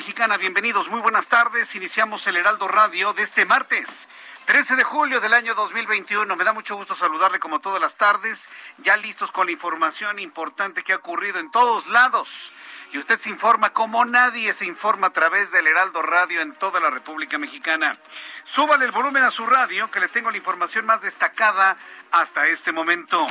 [0.00, 0.38] Mexicana.
[0.38, 1.74] Bienvenidos, muy buenas tardes.
[1.74, 4.08] Iniciamos el Heraldo Radio de este martes.
[4.46, 6.36] 13 de julio del año 2021.
[6.36, 10.82] Me da mucho gusto saludarle como todas las tardes, ya listos con la información importante
[10.82, 12.50] que ha ocurrido en todos lados.
[12.92, 16.80] Y usted se informa como nadie se informa a través del Heraldo Radio en toda
[16.80, 17.96] la República Mexicana.
[18.42, 21.76] Súbale el volumen a su radio, que le tengo la información más destacada
[22.10, 23.28] hasta este momento.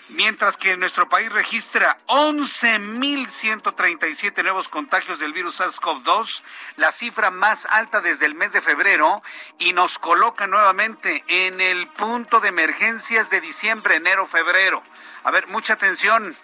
[0.10, 6.44] Mientras que nuestro país registra 11.137 nuevos contagios del virus SARS-CoV-2,
[6.78, 9.22] la cifra más alta desde el mes de febrero,
[9.60, 14.82] y nos coloca nuevamente en el punto de emergencias de diciembre, enero, febrero.
[15.26, 16.38] A ver, mucha atención.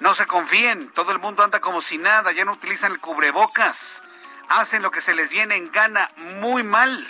[0.00, 4.02] No se confíen, todo el mundo anda como si nada, ya no utilizan el cubrebocas,
[4.50, 7.08] hacen lo que se les viene en gana muy mal.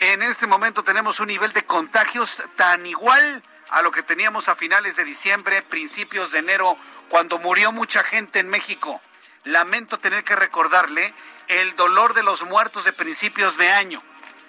[0.00, 4.54] En este momento tenemos un nivel de contagios tan igual a lo que teníamos a
[4.54, 6.76] finales de diciembre, principios de enero,
[7.08, 9.00] cuando murió mucha gente en México.
[9.44, 11.14] Lamento tener que recordarle
[11.48, 14.02] el dolor de los muertos de principios de año.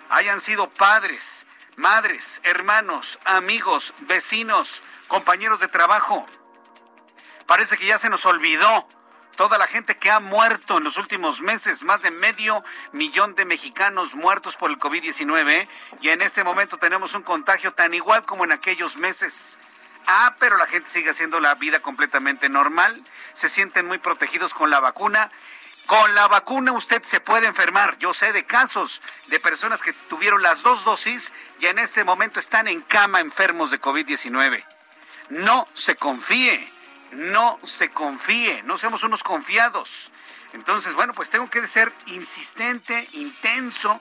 [0.09, 6.25] Hayan sido padres, madres, hermanos, amigos, vecinos, compañeros de trabajo.
[7.45, 8.87] Parece que ya se nos olvidó
[9.35, 13.46] toda la gente que ha muerto en los últimos meses, más de medio millón de
[13.46, 15.68] mexicanos muertos por el COVID-19
[16.01, 19.57] y en este momento tenemos un contagio tan igual como en aquellos meses.
[20.07, 23.03] Ah, pero la gente sigue haciendo la vida completamente normal,
[23.34, 25.31] se sienten muy protegidos con la vacuna.
[25.88, 28.00] Con la vacuna usted se puede enfermar.
[28.00, 32.40] Yo sé de casos de personas que tuvieron las dos dosis y en este momento
[32.40, 34.63] están en cama enfermos de COVID-19.
[35.29, 36.72] No se confíe
[37.11, 40.11] no se confíe, no seamos unos confiados.
[40.53, 43.99] Entonces, bueno, pues tengo que ser insistente, intenso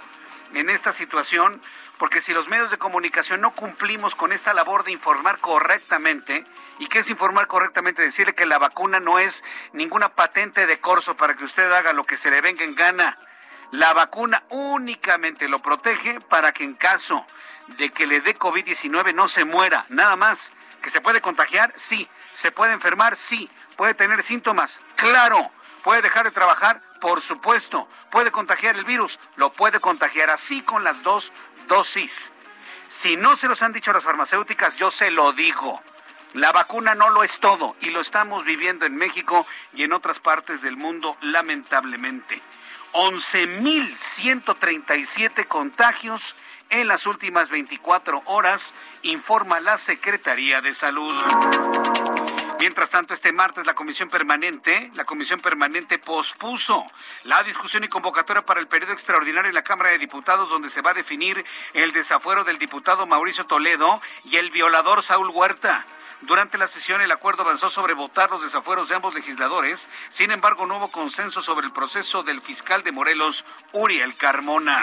[0.54, 1.60] en esta situación,
[1.98, 6.44] porque si los medios de comunicación no cumplimos con esta labor de informar correctamente,
[6.78, 8.02] ¿y qué es informar correctamente?
[8.02, 12.04] Decirle que la vacuna no es ninguna patente de corso para que usted haga lo
[12.04, 13.18] que se le venga en gana.
[13.70, 17.26] La vacuna únicamente lo protege para que en caso
[17.78, 20.52] de que le dé COVID-19 no se muera, nada más.
[20.84, 21.72] ¿Que se puede contagiar?
[21.78, 22.06] Sí.
[22.34, 23.16] ¿Se puede enfermar?
[23.16, 23.48] Sí.
[23.78, 24.80] ¿Puede tener síntomas?
[24.96, 25.50] Claro.
[25.82, 26.82] ¿Puede dejar de trabajar?
[27.00, 27.88] Por supuesto.
[28.10, 29.18] ¿Puede contagiar el virus?
[29.36, 31.32] Lo puede contagiar así con las dos
[31.68, 32.34] dosis.
[32.86, 35.82] Si no se los han dicho las farmacéuticas, yo se lo digo.
[36.34, 40.20] La vacuna no lo es todo y lo estamos viviendo en México y en otras
[40.20, 42.42] partes del mundo, lamentablemente.
[42.94, 46.36] 11.137 contagios
[46.70, 48.72] en las últimas 24 horas,
[49.02, 51.12] informa la Secretaría de Salud.
[52.60, 56.88] Mientras tanto, este martes la Comisión Permanente, la Comisión Permanente pospuso
[57.24, 60.80] la discusión y convocatoria para el periodo extraordinario en la Cámara de Diputados, donde se
[60.80, 65.84] va a definir el desafuero del diputado Mauricio Toledo y el violador Saúl Huerta.
[66.26, 70.64] Durante la sesión el acuerdo avanzó sobre votar los desafueros de ambos legisladores, sin embargo
[70.64, 74.82] no hubo consenso sobre el proceso del fiscal de Morelos, Uriel Carmona.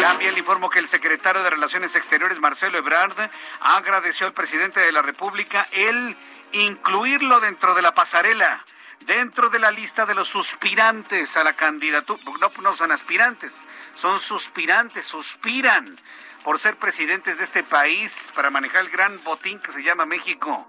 [0.00, 3.16] También le informo que el secretario de Relaciones Exteriores, Marcelo Ebrard,
[3.60, 6.16] agradeció al presidente de la República el
[6.52, 8.64] incluirlo dentro de la pasarela
[9.06, 13.52] dentro de la lista de los suspirantes a la candidatura, no, no son aspirantes,
[13.96, 15.98] son suspirantes, suspiran
[16.44, 20.66] por ser presidentes de este país para manejar el gran botín que se llama México.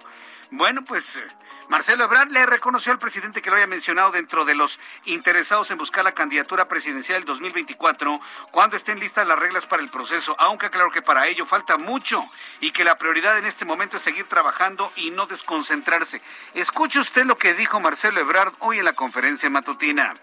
[0.52, 1.22] Bueno, pues
[1.68, 5.78] Marcelo Ebrard le reconoció al presidente que lo haya mencionado dentro de los interesados en
[5.78, 8.20] buscar la candidatura presidencial del 2024
[8.52, 12.24] cuando estén listas las reglas para el proceso, aunque claro que para ello falta mucho
[12.60, 16.22] y que la prioridad en este momento es seguir trabajando y no desconcentrarse.
[16.54, 20.14] Escuche usted lo que dijo Marcelo Ebrard hoy en la conferencia matutina.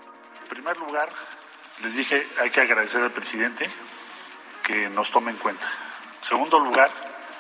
[0.43, 1.09] En primer lugar,
[1.83, 3.69] les dije, hay que agradecer al presidente
[4.71, 5.67] que nos tome en cuenta.
[6.19, 6.91] En segundo lugar,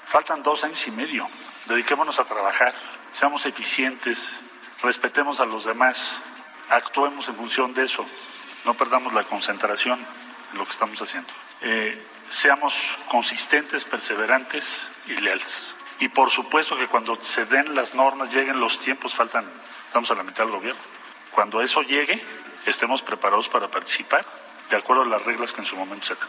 [0.06, 1.28] faltan dos años y medio.
[1.66, 2.74] Dediquémonos a trabajar
[3.12, 4.36] seamos eficientes,
[4.82, 6.12] respetemos a los demás,
[6.68, 8.04] actuemos en función de eso,
[8.64, 9.98] no perdamos la concentración
[10.52, 11.32] en lo que estamos haciendo.
[11.62, 12.74] Eh, seamos
[13.08, 15.74] consistentes, perseverantes y leales.
[15.98, 19.44] Y por supuesto que cuando se den las normas, lleguen los tiempos, faltan,
[19.86, 20.80] estamos a la mitad del gobierno.
[21.30, 22.22] Cuando eso llegue,
[22.66, 24.24] estemos preparados para participar
[24.70, 26.28] de acuerdo a las reglas que en su momento se dan.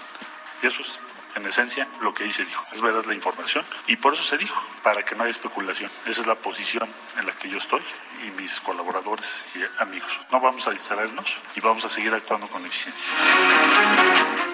[0.62, 1.00] Y eso es
[1.36, 2.66] en esencia, lo que dice dijo.
[2.72, 5.90] Es verdad la información y por eso se dijo, para que no haya especulación.
[6.06, 7.82] Esa es la posición en la que yo estoy
[8.26, 10.10] y mis colaboradores y amigos.
[10.32, 13.10] No vamos a distraernos y vamos a seguir actuando con eficiencia.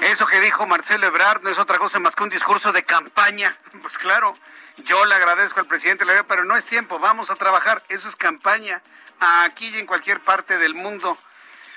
[0.04, 3.56] Eso que dijo Marcelo Ebrard no es otra cosa más que un discurso de campaña.
[3.82, 4.34] Pues claro,
[4.84, 7.84] yo le agradezco al presidente, pero no es tiempo, vamos a trabajar.
[7.88, 8.82] Eso es campaña
[9.20, 11.18] aquí y en cualquier parte del mundo.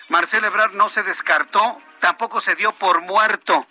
[0.08, 3.66] Marcelo Ebrard no se descartó, tampoco se dio por muerto.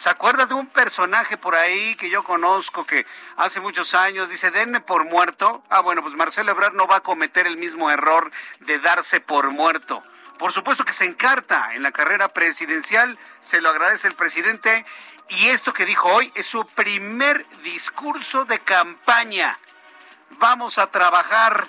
[0.00, 3.04] ¿Se acuerda de un personaje por ahí que yo conozco que
[3.36, 5.62] hace muchos años dice, denme por muerto?
[5.68, 8.30] Ah, bueno, pues Marcelo Ebrard no va a cometer el mismo error
[8.60, 10.02] de darse por muerto.
[10.38, 14.86] Por supuesto que se encarta en la carrera presidencial, se lo agradece el presidente,
[15.28, 19.58] y esto que dijo hoy es su primer discurso de campaña.
[20.38, 21.68] Vamos a trabajar,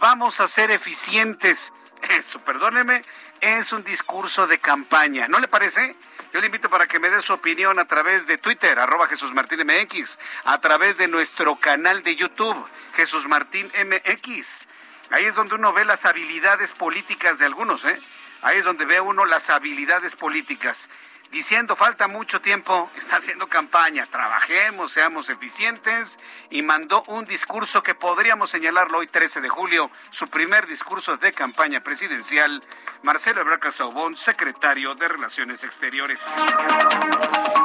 [0.00, 1.72] vamos a ser eficientes.
[2.10, 3.04] Eso, perdóneme,
[3.40, 5.28] es un discurso de campaña.
[5.28, 5.94] ¿No le parece?
[6.36, 9.32] Yo le invito para que me dé su opinión a través de Twitter, arroba Jesús
[9.32, 12.62] Martín MX, a través de nuestro canal de YouTube,
[12.94, 14.66] Jesús Martín MX.
[15.08, 17.98] Ahí es donde uno ve las habilidades políticas de algunos, ¿eh?
[18.42, 20.90] Ahí es donde ve uno las habilidades políticas
[21.30, 26.18] diciendo falta mucho tiempo, está haciendo campaña, trabajemos, seamos eficientes
[26.50, 31.32] y mandó un discurso que podríamos señalarlo hoy 13 de julio, su primer discurso de
[31.32, 32.62] campaña presidencial,
[33.02, 36.24] Marcelo Ebrard Saubón, secretario de Relaciones Exteriores.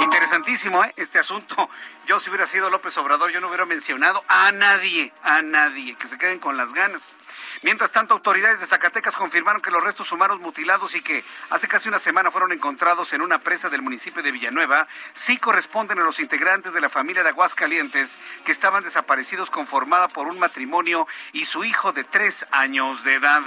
[0.02, 0.94] Interesantísimo ¿eh?
[0.98, 1.70] este asunto.
[2.06, 6.08] Yo si hubiera sido López Obrador, yo no hubiera mencionado a nadie, a nadie, que
[6.08, 7.16] se queden con las ganas.
[7.64, 11.90] Mientras tanto, autoridades de Zacatecas confirmaron que los restos humanos mutilados y que hace casi
[11.90, 16.22] una semana fueron encontrados en una presa del municipio de Villanueva sí corresponden a los
[16.22, 21.66] integrantes de la familia de Aguascalientes que estaban desaparecidos conformada por un matrimonio y su
[21.66, 23.42] hijo de tres años de edad.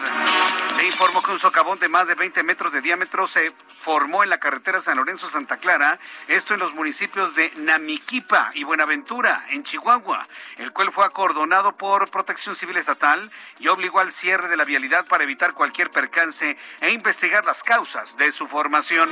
[0.76, 4.28] Le informó que un socavón de más de 20 metros de diámetro se formó en
[4.28, 5.98] la carretera San Lorenzo-Santa Clara,
[6.28, 10.28] esto en los municipios de Namiquipa y Buenaventura, en Chihuahua,
[10.58, 15.06] el cual fue acordonado por Protección Civil Estatal y obligó al cierre de la vialidad
[15.06, 19.10] para evitar cualquier percance e investigar las causas de su formación.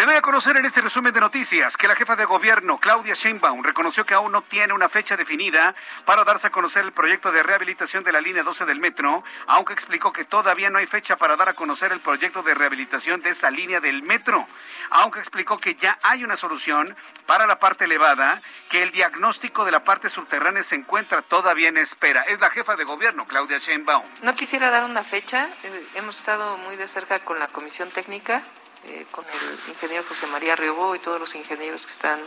[0.00, 3.12] Le doy a conocer en este resumen de noticias que la jefa de gobierno, Claudia
[3.12, 5.74] Sheinbaum, reconoció que aún no tiene una fecha definida
[6.06, 9.74] para darse a conocer el proyecto de rehabilitación de la línea 12 del metro, aunque
[9.74, 13.28] explicó que todavía no hay fecha para dar a conocer el proyecto de rehabilitación de
[13.28, 14.48] esa línea del metro,
[14.88, 16.96] aunque explicó que ya hay una solución
[17.26, 18.40] para la parte elevada,
[18.70, 22.22] que el diagnóstico de la parte subterránea se encuentra todavía en espera.
[22.22, 24.06] Es la jefa de gobierno, Claudia Sheinbaum.
[24.22, 28.42] No quisiera dar una fecha, eh, hemos estado muy de cerca con la comisión técnica
[28.86, 32.20] eh, con el ingeniero José María Riobó y todos los ingenieros que están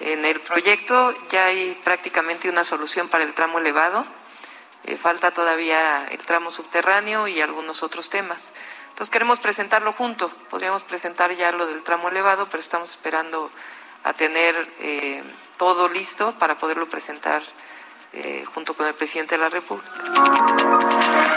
[0.00, 1.14] en el proyecto.
[1.30, 4.04] Ya hay prácticamente una solución para el tramo elevado.
[4.84, 8.50] Eh, falta todavía el tramo subterráneo y algunos otros temas.
[8.90, 10.28] Entonces queremos presentarlo junto.
[10.50, 13.50] Podríamos presentar ya lo del tramo elevado, pero estamos esperando
[14.04, 15.22] a tener eh,
[15.56, 17.42] todo listo para poderlo presentar
[18.54, 19.90] junto con el presidente de la República.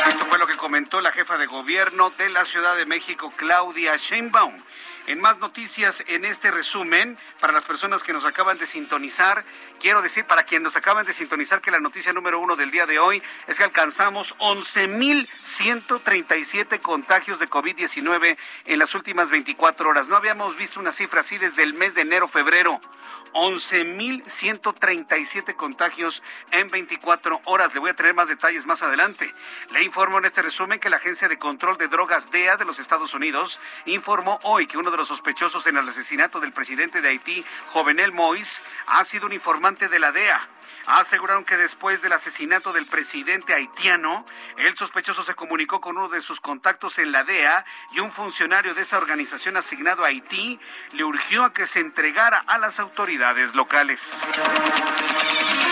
[0.07, 4.61] Esto fue comentó la jefa de gobierno de la Ciudad de México, Claudia Sheinbaum.
[5.05, 9.45] En más noticias en este resumen, para las personas que nos acaban de sintonizar,
[9.79, 12.85] quiero decir para quienes nos acaban de sintonizar que la noticia número uno del día
[12.85, 20.09] de hoy es que alcanzamos 11.137 contagios de COVID-19 en las últimas 24 horas.
[20.09, 22.81] No habíamos visto una cifra así desde el mes de enero-febrero.
[23.37, 27.71] 11.137 contagios en 24 horas.
[27.75, 29.31] Le voy a tener más detalles más adelante.
[29.69, 32.79] Le informo en este resumen que la Agencia de Control de Drogas DEA de los
[32.79, 37.09] Estados Unidos informó hoy que uno de los sospechosos en el asesinato del presidente de
[37.09, 40.49] Haití, Jovenel Mois, ha sido un informante de la DEA
[40.87, 44.25] aseguraron que después del asesinato del presidente haitiano,
[44.57, 48.73] el sospechoso se comunicó con uno de sus contactos en la DEA y un funcionario
[48.73, 50.59] de esa organización asignado a Haití
[50.93, 54.21] le urgió a que se entregara a las autoridades locales.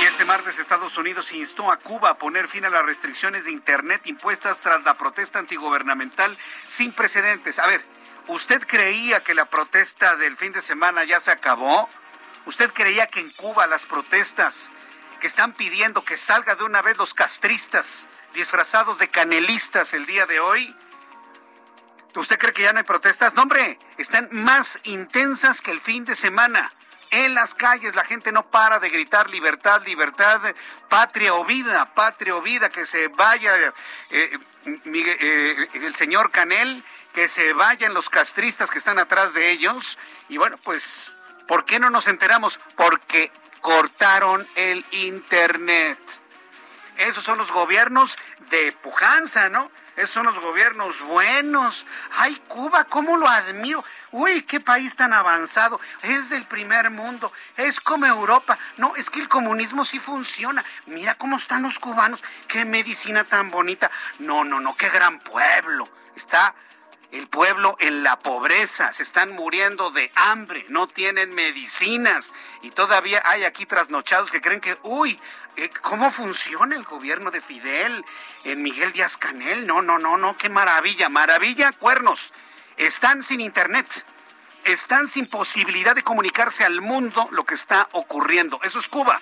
[0.02, 3.52] Y este martes Estados Unidos instó a Cuba a poner fin a las restricciones de
[3.52, 7.60] Internet impuestas tras la protesta antigubernamental sin precedentes.
[7.60, 7.86] A ver,
[8.28, 11.90] ¿usted creía que la protesta del fin de semana ya se acabó?
[12.46, 14.70] ¿Usted creía que en Cuba las protestas
[15.22, 20.26] que están pidiendo que salga de una vez los castristas disfrazados de canelistas el día
[20.26, 20.76] de hoy?
[22.16, 23.34] ¿Usted cree que ya no hay protestas?
[23.34, 26.75] No, hombre, están más intensas que el fin de semana.
[27.12, 30.42] En las calles la gente no para de gritar libertad, libertad,
[30.90, 33.74] patria o vida, patria o vida, que se vaya
[34.10, 36.84] eh, eh, el señor Canel,
[37.14, 39.98] que se vayan los castristas que están atrás de ellos.
[40.30, 41.12] Y bueno, pues,
[41.48, 42.60] ¿por qué no nos enteramos?
[42.76, 43.32] Porque
[43.62, 46.00] cortaron el Internet.
[46.98, 48.18] Esos son los gobiernos
[48.50, 49.72] de pujanza, ¿no?
[49.96, 51.86] Esos son los gobiernos buenos.
[52.18, 53.84] Ay, Cuba, ¿cómo lo admiro?
[54.12, 55.80] Uy, qué país tan avanzado.
[56.02, 57.32] Es del primer mundo.
[57.56, 58.58] Es como Europa.
[58.76, 60.66] No, es que el comunismo sí funciona.
[60.86, 62.24] Mira cómo están los cubanos.
[62.48, 63.90] Qué medicina tan bonita.
[64.20, 65.88] No, no, no, qué gran pueblo.
[66.16, 66.54] Está
[67.16, 73.22] el pueblo en la pobreza, se están muriendo de hambre, no tienen medicinas y todavía
[73.24, 75.18] hay aquí trasnochados que creen que, uy,
[75.56, 78.04] eh, ¿cómo funciona el gobierno de Fidel
[78.44, 79.66] en Miguel Díaz Canel?
[79.66, 82.34] No, no, no, no, qué maravilla, maravilla, cuernos.
[82.76, 83.88] Están sin internet,
[84.66, 88.60] están sin posibilidad de comunicarse al mundo lo que está ocurriendo.
[88.64, 89.22] Eso es Cuba.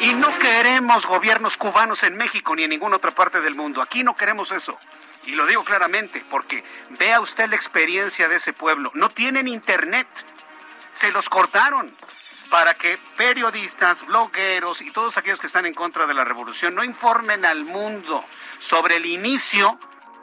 [0.00, 3.82] Y no queremos gobiernos cubanos en México ni en ninguna otra parte del mundo.
[3.82, 4.78] Aquí no queremos eso.
[5.28, 6.64] Y lo digo claramente, porque
[6.98, 8.90] vea usted la experiencia de ese pueblo.
[8.94, 10.08] No tienen internet.
[10.94, 11.94] Se los cortaron
[12.48, 16.82] para que periodistas, blogueros y todos aquellos que están en contra de la revolución no
[16.82, 18.24] informen al mundo
[18.58, 19.78] sobre el inicio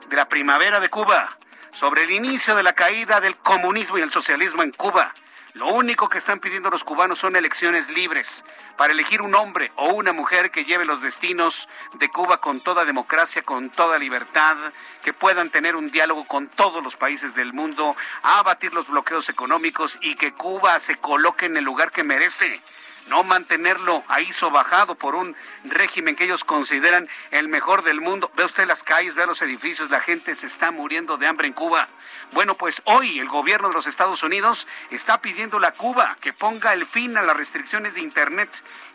[0.10, 1.38] de la primavera de Cuba,
[1.72, 5.14] sobre el inicio de la caída del comunismo y el socialismo en Cuba,
[5.56, 8.44] lo único que están pidiendo los cubanos son elecciones libres
[8.76, 12.84] para elegir un hombre o una mujer que lleve los destinos de Cuba con toda
[12.84, 14.58] democracia, con toda libertad,
[15.02, 19.98] que puedan tener un diálogo con todos los países del mundo, abatir los bloqueos económicos
[20.02, 22.62] y que Cuba se coloque en el lugar que merece
[23.08, 28.32] no mantenerlo ahí sobajado por un régimen que ellos consideran el mejor del mundo.
[28.36, 31.54] Ve usted las calles, ve los edificios, la gente se está muriendo de hambre en
[31.54, 31.88] Cuba.
[32.32, 36.74] Bueno, pues hoy el gobierno de los Estados Unidos está pidiendo a Cuba que ponga
[36.74, 38.50] el fin a las restricciones de Internet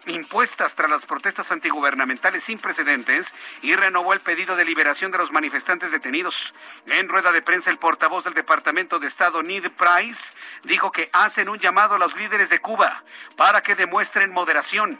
[0.07, 5.33] impuestas tras las protestas antigubernamentales sin precedentes y renovó el pedido de liberación de los
[5.33, 6.55] manifestantes detenidos.
[6.87, 10.33] En rueda de prensa, el portavoz del Departamento de Estado, Ned Price,
[10.65, 13.05] dijo que hacen un llamado a los líderes de Cuba
[13.37, 14.99] para que demuestren moderación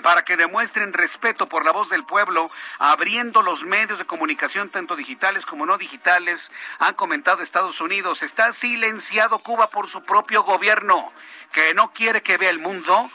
[0.00, 4.96] para que demuestren respeto por la voz del pueblo, abriendo los medios de comunicación, tanto
[4.96, 8.22] digitales como no digitales, han comentado Estados Unidos.
[8.22, 11.12] Está silenciado Cuba por su propio gobierno,
[11.52, 13.10] que no quiere que vea el mundo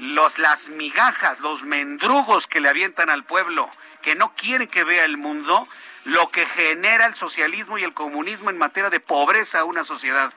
[0.00, 3.70] los, las migajas, los mendrugos que le avientan al pueblo,
[4.02, 5.68] que no quieren que vea el mundo,
[6.04, 10.32] lo que genera el socialismo y el comunismo en materia de pobreza a una sociedad.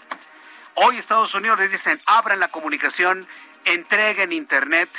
[0.76, 3.26] Hoy Estados Unidos les dicen, abran la comunicación,
[3.64, 4.90] entreguen Internet,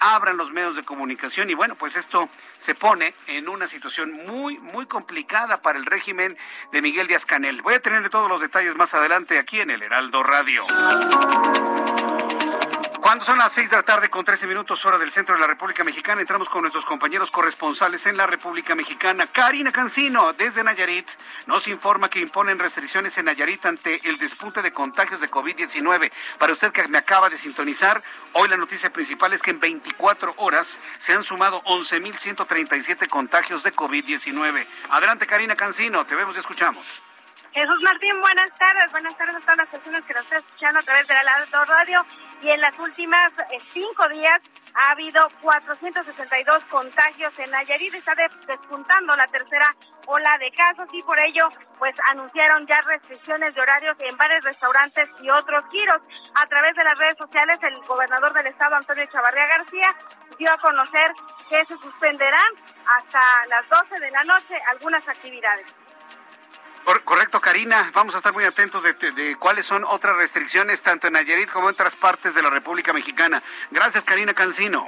[0.00, 2.28] abran los medios de comunicación y bueno, pues esto
[2.58, 6.38] se pone en una situación muy, muy complicada para el régimen
[6.72, 7.62] de Miguel Díaz Canel.
[7.62, 10.64] Voy a tener todos los detalles más adelante aquí en el Heraldo Radio.
[13.04, 15.46] Cuando son las seis de la tarde con 13 minutos hora del centro de la
[15.46, 19.26] República Mexicana, entramos con nuestros compañeros corresponsales en la República Mexicana.
[19.26, 21.10] Karina Cancino, desde Nayarit,
[21.44, 26.10] nos informa que imponen restricciones en Nayarit ante el despunte de contagios de COVID-19.
[26.38, 30.32] Para usted que me acaba de sintonizar, hoy la noticia principal es que en 24
[30.38, 34.66] horas se han sumado 11.137 contagios de COVID-19.
[34.88, 37.02] Adelante, Karina Cancino, te vemos y escuchamos.
[37.52, 38.90] Jesús Martín, buenas tardes.
[38.90, 42.04] Buenas tardes a todas las personas que nos están escuchando a través de la Radio.
[42.44, 44.38] Y en las últimas eh, cinco días
[44.74, 47.94] ha habido 462 contagios en Nayarit.
[47.94, 48.12] Está
[48.46, 49.74] despuntando la tercera
[50.04, 51.48] ola de casos y por ello,
[51.78, 56.02] pues anunciaron ya restricciones de horarios en varios restaurantes y otros giros.
[56.34, 59.94] A través de las redes sociales, el gobernador del estado, Antonio Chavarría García,
[60.38, 61.12] dio a conocer
[61.48, 62.52] que se suspenderán
[62.86, 65.83] hasta las 12 de la noche algunas actividades.
[66.84, 67.90] Correcto, Karina.
[67.94, 71.74] Vamos a estar muy atentos de, cuáles son otras restricciones, tanto en Nayarit como en
[71.74, 73.42] otras partes de la República Mexicana.
[73.70, 74.86] Gracias, Karina Cancino.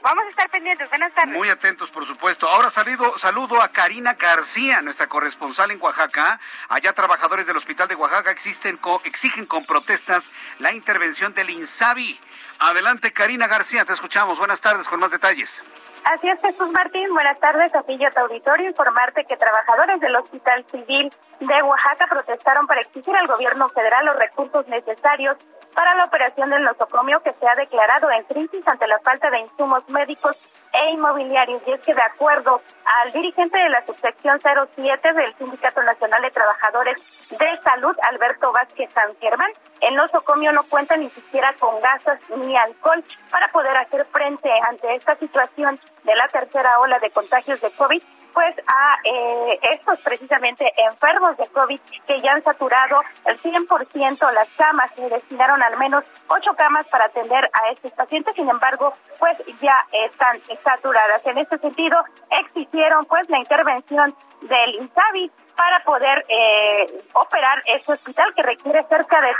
[0.00, 0.88] Vamos a estar pendientes.
[0.88, 1.34] Buenas tardes.
[1.34, 2.48] Muy atentos, por supuesto.
[2.48, 6.38] Ahora salido, saludo a Karina García, nuestra corresponsal en Oaxaca.
[6.68, 12.20] Allá trabajadores del Hospital de Oaxaca existen, exigen con protestas la intervención del INSABI.
[12.60, 14.38] Adelante, Karina García, te escuchamos.
[14.38, 15.64] Buenas tardes con más detalles.
[16.04, 17.12] Así es, Jesús Martín.
[17.12, 18.68] Buenas tardes, a ti auditorio.
[18.68, 24.16] Informarte que trabajadores del Hospital Civil de Oaxaca protestaron para exigir al gobierno federal los
[24.16, 25.36] recursos necesarios
[25.74, 29.40] para la operación del nosocomio que se ha declarado en crisis ante la falta de
[29.40, 30.36] insumos médicos
[30.78, 31.62] e inmobiliarios.
[31.66, 36.30] Y es que de acuerdo al dirigente de la subsección 07 del Sindicato Nacional de
[36.30, 36.96] Trabajadores
[37.30, 42.56] de Salud, Alberto Vázquez San Germán, el nosocomio no cuenta ni siquiera con gasas ni
[42.56, 47.70] alcohol para poder hacer frente ante esta situación de la tercera ola de contagios de
[47.72, 48.02] COVID
[48.38, 54.48] pues a eh, estos precisamente enfermos de COVID que ya han saturado el 100% las
[54.50, 59.36] camas, se destinaron al menos ocho camas para atender a estos pacientes, sin embargo, pues
[59.60, 61.26] ya están saturadas.
[61.26, 68.32] En este sentido, exigieron pues la intervención del INSABI para poder eh, operar este hospital
[68.36, 69.32] que requiere cerca de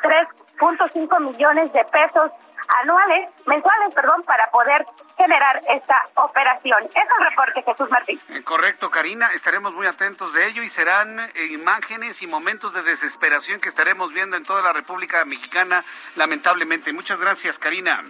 [0.58, 2.32] 3.5 millones de pesos
[2.68, 6.84] anuales, mensuales, perdón, para poder generar esta operación.
[6.84, 8.20] Es el reporte, Jesús Martín.
[8.28, 12.82] Eh, correcto, Karina, estaremos muy atentos de ello y serán eh, imágenes y momentos de
[12.82, 15.84] desesperación que estaremos viendo en toda la República Mexicana,
[16.16, 16.92] lamentablemente.
[16.92, 18.04] Muchas gracias, Karina.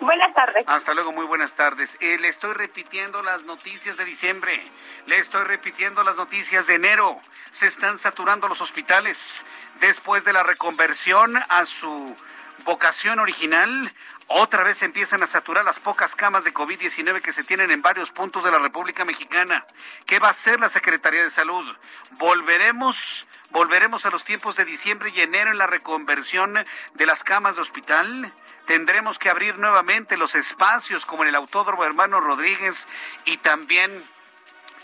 [0.00, 0.64] Buenas tardes.
[0.66, 1.96] Hasta luego, muy buenas tardes.
[2.00, 4.60] Eh, le estoy repitiendo las noticias de diciembre.
[5.06, 7.20] Le estoy repitiendo las noticias de enero.
[7.50, 9.44] Se están saturando los hospitales.
[9.80, 12.16] Después de la reconversión a su
[12.64, 13.92] vocación original,
[14.34, 18.10] otra vez empiezan a saturar las pocas camas de COVID-19 que se tienen en varios
[18.10, 19.66] puntos de la República Mexicana.
[20.06, 21.64] ¿Qué va a hacer la Secretaría de Salud?
[22.12, 27.56] ¿Volveremos, volveremos a los tiempos de diciembre y enero en la reconversión de las camas
[27.56, 28.32] de hospital?
[28.66, 32.88] ¿Tendremos que abrir nuevamente los espacios como en el Autódromo Hermano Rodríguez
[33.26, 34.02] y también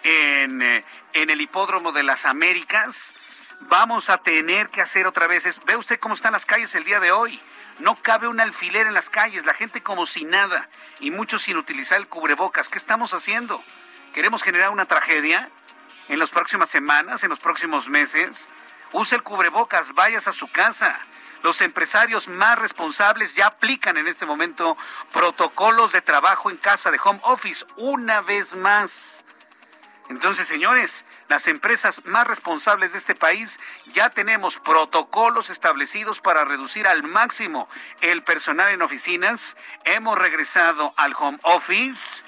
[0.02, 0.84] en, eh,
[1.14, 3.14] en el Hipódromo de las Américas?
[3.60, 5.58] Vamos a tener que hacer otra vez.
[5.64, 7.40] ¿Ve usted cómo están las calles el día de hoy?
[7.78, 10.68] No cabe un alfiler en las calles, la gente como si nada
[10.98, 12.68] y muchos sin utilizar el cubrebocas.
[12.68, 13.62] ¿Qué estamos haciendo?
[14.12, 15.48] ¿Queremos generar una tragedia
[16.08, 18.48] en las próximas semanas, en los próximos meses?
[18.92, 20.98] Use el cubrebocas, vayas a su casa.
[21.44, 24.76] Los empresarios más responsables ya aplican en este momento
[25.12, 29.22] protocolos de trabajo en casa de home office una vez más.
[30.08, 33.60] Entonces, señores, las empresas más responsables de este país
[33.92, 37.68] ya tenemos protocolos establecidos para reducir al máximo
[38.00, 39.56] el personal en oficinas.
[39.84, 42.24] Hemos regresado al home office.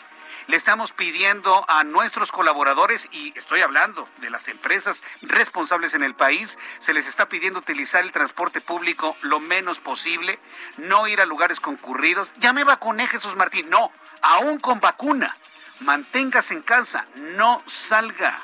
[0.47, 6.15] Le estamos pidiendo a nuestros colaboradores, y estoy hablando de las empresas responsables en el
[6.15, 10.41] país, se les está pidiendo utilizar el transporte público lo menos posible,
[10.77, 12.33] no ir a lugares concurridos.
[12.39, 13.71] Ya me vacuné, Jesús Martín.
[13.71, 15.37] No, aún con vacuna
[15.81, 18.43] manténgase en casa, no salga.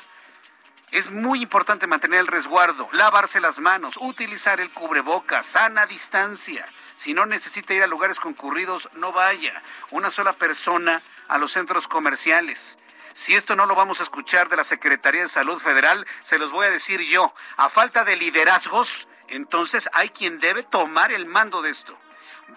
[0.91, 6.65] Es muy importante mantener el resguardo, lavarse las manos, utilizar el cubrebocas, sana distancia.
[6.95, 9.61] Si no necesita ir a lugares concurridos, no vaya.
[9.91, 12.79] Una sola persona a los centros comerciales.
[13.13, 16.51] Si esto no lo vamos a escuchar de la Secretaría de Salud Federal, se los
[16.51, 17.33] voy a decir yo.
[17.57, 21.97] A falta de liderazgos, entonces hay quien debe tomar el mando de esto.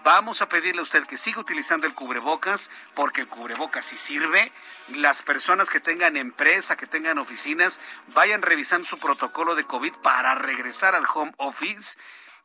[0.05, 4.53] Vamos a pedirle a usted que siga utilizando el cubrebocas, porque el cubrebocas sí sirve.
[4.89, 7.81] Las personas que tengan empresa, que tengan oficinas,
[8.15, 11.99] vayan revisando su protocolo de COVID para regresar al home office.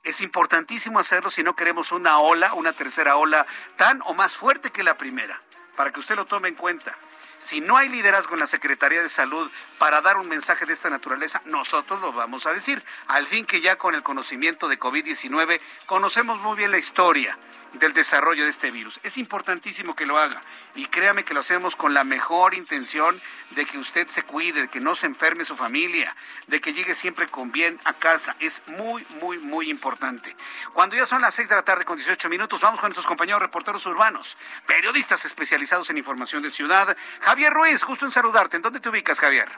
[0.04, 3.46] Es importantísimo hacerlo si no queremos una ola, una tercera ola
[3.78, 5.40] tan o más fuerte que la primera,
[5.76, 6.98] para que usted lo tome en cuenta.
[7.46, 10.90] Si no hay liderazgo en la Secretaría de Salud para dar un mensaje de esta
[10.90, 12.84] naturaleza, nosotros lo vamos a decir.
[13.06, 17.38] Al fin que ya con el conocimiento de COVID-19 conocemos muy bien la historia
[17.80, 19.00] del desarrollo de este virus.
[19.04, 20.42] Es importantísimo que lo haga
[20.76, 23.20] y créame que lo hacemos con la mejor intención
[23.52, 26.16] de que usted se cuide, de que no se enferme su familia,
[26.48, 28.36] de que llegue siempre con bien a casa.
[28.40, 30.36] Es muy, muy, muy importante.
[30.74, 33.42] Cuando ya son las 6 de la tarde con 18 minutos, vamos con nuestros compañeros
[33.42, 36.96] reporteros urbanos, periodistas especializados en información de ciudad.
[37.22, 38.58] Javier Ruiz, justo en saludarte.
[38.58, 39.50] ¿En dónde te ubicas, Javier?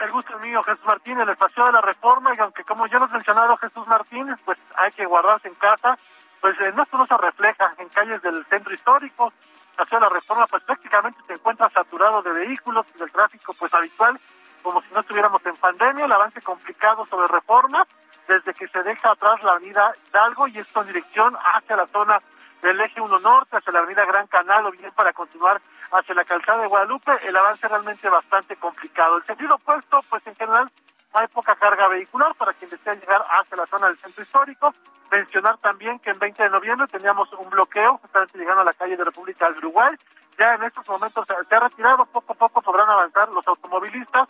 [0.00, 2.98] El gusto es mío, Jesús Martín, el espacio de la reforma, y aunque como ya
[2.98, 5.98] nos mencionado Jesús Martínez, pues hay que guardarse en casa,
[6.40, 9.32] pues eh, esto no se refleja en calles del centro histórico.
[9.78, 14.20] De la reforma pues prácticamente se encuentra saturado de vehículos y del tráfico pues habitual,
[14.62, 17.86] como si no estuviéramos en pandemia, el avance complicado sobre reforma,
[18.28, 22.20] desde que se deja atrás la avenida Hidalgo y esto en dirección hacia la zona
[22.60, 26.24] del eje 1 norte, hacia la avenida Gran Canal o bien para continuar hacia la
[26.24, 29.16] calzada de Guadalupe, el avance realmente bastante complicado.
[29.16, 30.70] El sentido opuesto, pues en general
[31.14, 34.74] hay poca carga vehicular para quien desea llegar hacia la zona del centro histórico.
[35.10, 38.96] Mencionar también que en 20 de noviembre teníamos un bloqueo, justamente llegando a la calle
[38.96, 39.96] de República del Uruguay.
[40.38, 44.28] Ya en estos momentos se ha retirado, poco a poco podrán avanzar los automovilistas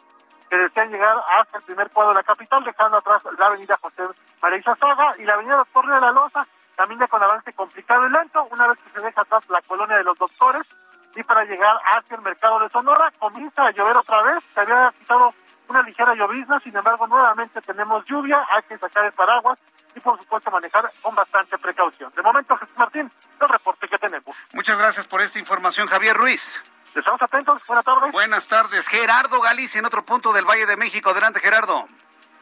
[0.48, 4.02] que desean llegar hasta el primer cuadro de la capital, dejando atrás la avenida José
[4.42, 8.10] María Saga y la avenida Doctor de la Loza, también ya con avance complicado y
[8.10, 10.66] lento, una vez que se deja atrás la colonia de los doctores,
[11.14, 13.12] y para llegar hacia el mercado de Sonora.
[13.18, 15.34] Comienza a llover otra vez, se había quitado
[15.68, 19.58] una ligera llovizna, sin embargo nuevamente tenemos lluvia, hay que sacar el paraguas
[19.94, 22.12] y por supuesto manejar con bastante precaución.
[22.14, 24.36] De momento, Jesús Martín, el reporte que tenemos.
[24.52, 26.62] Muchas gracias por esta información, Javier Ruiz.
[26.94, 28.12] Estamos atentos, buenas tardes.
[28.12, 31.10] Buenas tardes, Gerardo Galicia en otro punto del Valle de México.
[31.10, 31.88] Adelante, Gerardo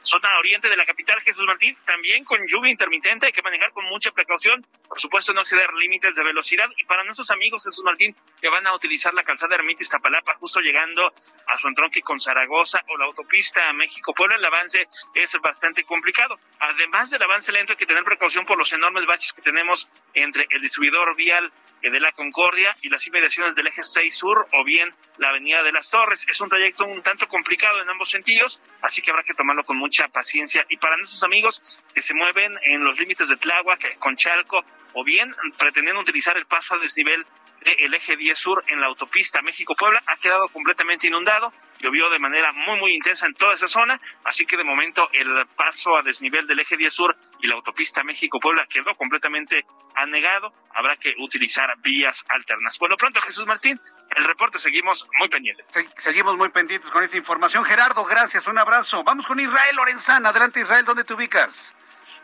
[0.08, 3.84] zona oriente de la capital, Jesús Martín, también con lluvia intermitente, hay que manejar con
[3.84, 8.16] mucha precaución, por supuesto no exceder límites de velocidad y para nuestros amigos Jesús Martín
[8.40, 11.12] que van a utilizar la calzada Ermitis Tapalapa justo llegando
[11.46, 16.38] a su entronque con Zaragoza o la autopista México-Puebla, el avance es bastante complicado.
[16.58, 20.46] Además del avance lento hay que tener precaución por los enormes baches que tenemos entre
[20.50, 24.92] el distribuidor vial de la Concordia y las inmediaciones del eje 6 Sur o bien
[25.18, 26.24] la avenida de las Torres.
[26.28, 29.76] Es un trayecto un tanto complicado en ambos sentidos, así que habrá que tomarlo con
[29.76, 30.64] mucha paciencia.
[30.68, 34.64] Y para nuestros amigos que se mueven en los límites de Tláhuac, con Chalco,
[34.94, 37.26] o bien pretendiendo utilizar el paso a desnivel
[37.64, 41.52] del eje 10 sur en la autopista México-Puebla ha quedado completamente inundado.
[41.80, 45.46] Llovió de manera muy, muy intensa en toda esa zona, así que de momento el
[45.56, 50.52] paso a desnivel del eje 10 sur y la autopista México-Puebla quedó completamente anegado.
[50.74, 52.78] Habrá que utilizar vías alternas.
[52.78, 53.80] Bueno, pronto, Jesús Martín,
[54.16, 55.66] el reporte seguimos muy pendientes.
[55.96, 57.64] seguimos muy pendientes con esta información.
[57.64, 59.04] Gerardo, gracias, un abrazo.
[59.04, 60.30] Vamos con Israel Lorenzana.
[60.30, 61.76] Adelante, Israel, ¿dónde te ubicas?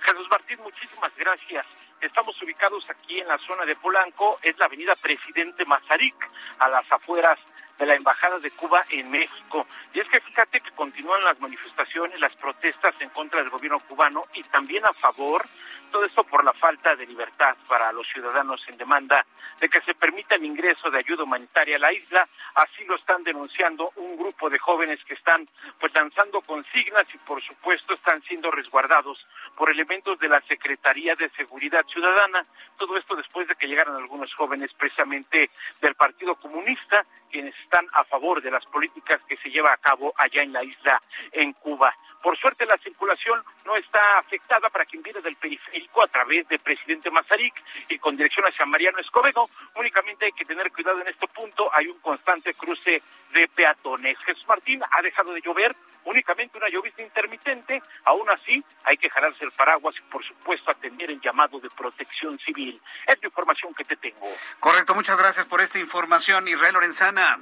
[0.05, 1.66] Jesús Martín, muchísimas gracias.
[2.04, 6.14] Estamos ubicados aquí en la zona de Polanco, es la avenida Presidente Mazarik,
[6.58, 7.38] a las afueras
[7.78, 9.66] de la Embajada de Cuba en México.
[9.94, 14.24] Y es que fíjate que continúan las manifestaciones, las protestas en contra del gobierno cubano
[14.34, 15.46] y también a favor
[15.94, 19.24] todo esto por la falta de libertad para los ciudadanos en demanda
[19.61, 22.28] de que se permita el ingreso de ayuda humanitaria a la isla.
[22.57, 27.40] Así lo están denunciando un grupo de jóvenes que están pues lanzando consignas y por
[27.44, 29.24] supuesto están siendo resguardados
[29.57, 32.44] por elementos de la Secretaría de Seguridad Ciudadana.
[32.76, 35.48] Todo esto después de que llegaran algunos jóvenes precisamente
[35.80, 40.12] del Partido Comunista, quienes están a favor de las políticas que se lleva a cabo
[40.16, 41.94] allá en la isla en Cuba.
[42.20, 46.58] Por suerte la circulación no está afectada para quien viene del periférico a través de
[46.58, 47.54] Presidente Mazarik
[47.88, 49.48] y con dirección hacia Mariano Escobedo.
[49.74, 51.70] Únicamente hay que tener cuidado en este punto.
[51.74, 54.18] Hay un constante cruce de peatones.
[54.24, 57.82] Jesús Martín ha dejado de llover, únicamente una llovizna intermitente.
[58.04, 62.38] Aún así, hay que jalarse el paraguas y, por supuesto, atender el llamado de protección
[62.38, 62.80] civil.
[63.06, 64.26] Es la información que te tengo.
[64.60, 67.38] Correcto, muchas gracias por esta información, Israel Lorenzana.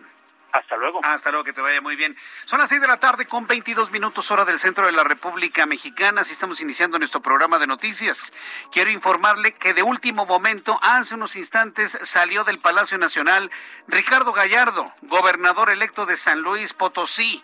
[0.52, 1.00] Hasta luego.
[1.02, 2.14] Hasta luego, que te vaya muy bien.
[2.44, 5.64] Son las seis de la tarde con 22 minutos hora del centro de la República
[5.64, 6.20] Mexicana.
[6.20, 8.32] Así estamos iniciando nuestro programa de noticias.
[8.70, 13.50] Quiero informarle que de último momento, hace unos instantes, salió del Palacio Nacional
[13.88, 17.42] Ricardo Gallardo, gobernador electo de San Luis Potosí.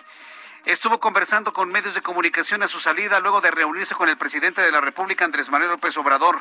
[0.67, 4.61] Estuvo conversando con medios de comunicación a su salida luego de reunirse con el presidente
[4.61, 6.39] de la República, Andrés Manuel López Obrador.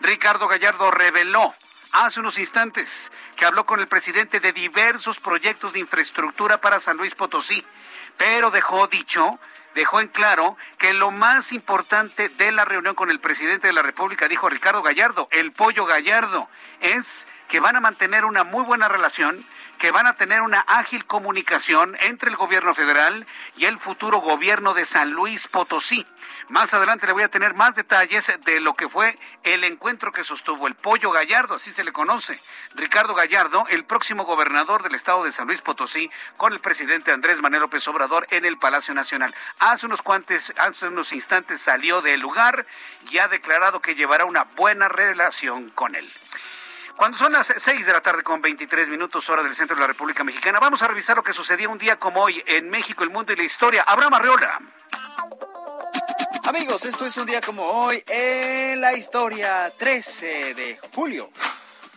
[0.00, 1.54] Ricardo Gallardo reveló
[1.92, 6.96] hace unos instantes que habló con el presidente de diversos proyectos de infraestructura para San
[6.96, 7.64] Luis Potosí,
[8.16, 9.38] pero dejó dicho,
[9.74, 13.82] dejó en claro que lo más importante de la reunión con el presidente de la
[13.82, 16.48] República, dijo Ricardo Gallardo, el pollo Gallardo,
[16.80, 19.46] es que van a mantener una muy buena relación,
[19.82, 24.74] que van a tener una ágil comunicación entre el gobierno federal y el futuro gobierno
[24.74, 26.06] de San Luis Potosí.
[26.48, 30.22] Más adelante le voy a tener más detalles de lo que fue el encuentro que
[30.22, 32.40] sostuvo el Pollo Gallardo, así se le conoce.
[32.76, 37.40] Ricardo Gallardo, el próximo gobernador del estado de San Luis Potosí, con el presidente Andrés
[37.40, 39.34] Manuel López Obrador en el Palacio Nacional.
[39.58, 42.66] Hace unos, cuantes, hace unos instantes salió del lugar
[43.10, 46.08] y ha declarado que llevará una buena relación con él.
[47.02, 49.88] Cuando son las 6 de la tarde con 23 minutos hora del centro de la
[49.88, 53.10] República Mexicana, vamos a revisar lo que sucedió un día como hoy en México, el
[53.10, 53.82] mundo y la historia.
[53.88, 54.60] Abraham Arreola.
[56.44, 61.28] Amigos, esto es un día como hoy en la historia 13 de julio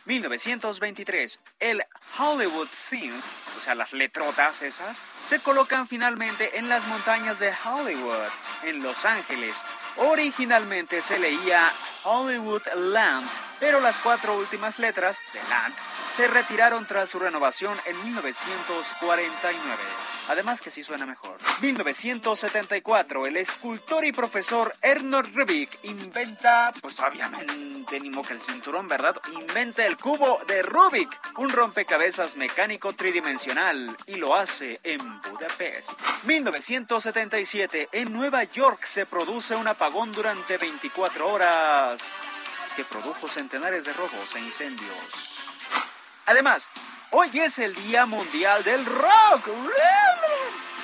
[0.06, 1.40] 1923.
[1.60, 1.84] El
[2.18, 3.14] Hollywood Scene,
[3.58, 8.30] o sea, las letrotas esas, se colocan finalmente en las montañas de Hollywood,
[8.64, 9.56] en Los Ángeles.
[9.98, 11.72] Originalmente se leía
[12.04, 15.76] Hollywood Land, pero las cuatro últimas letras de Land
[16.16, 19.84] se retiraron tras su renovación en 1949.
[20.28, 21.38] Además que sí suena mejor.
[21.62, 29.16] 1974, el escultor y profesor Ernest Rubik inventa, pues obviamente ni que el cinturón, ¿verdad?
[29.34, 33.45] Inventa el cubo de Rubik, un rompecabezas mecánico tridimensional,
[34.08, 35.92] y lo hace en Budapest.
[36.24, 42.02] 1977, en Nueva York se produce un apagón durante 24 horas
[42.76, 44.90] que produjo centenares de robos e incendios.
[46.26, 46.70] Además,
[47.12, 49.50] hoy es el Día Mundial del Rock.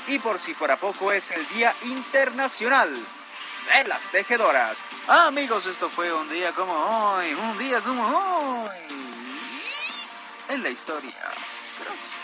[0.07, 4.77] Y por si fuera poco, es el Día Internacional de las Tejedoras.
[5.07, 8.69] Amigos, esto fue un día como hoy, un día como hoy.
[10.49, 11.15] En la historia.
[11.81, 12.20] nosotros.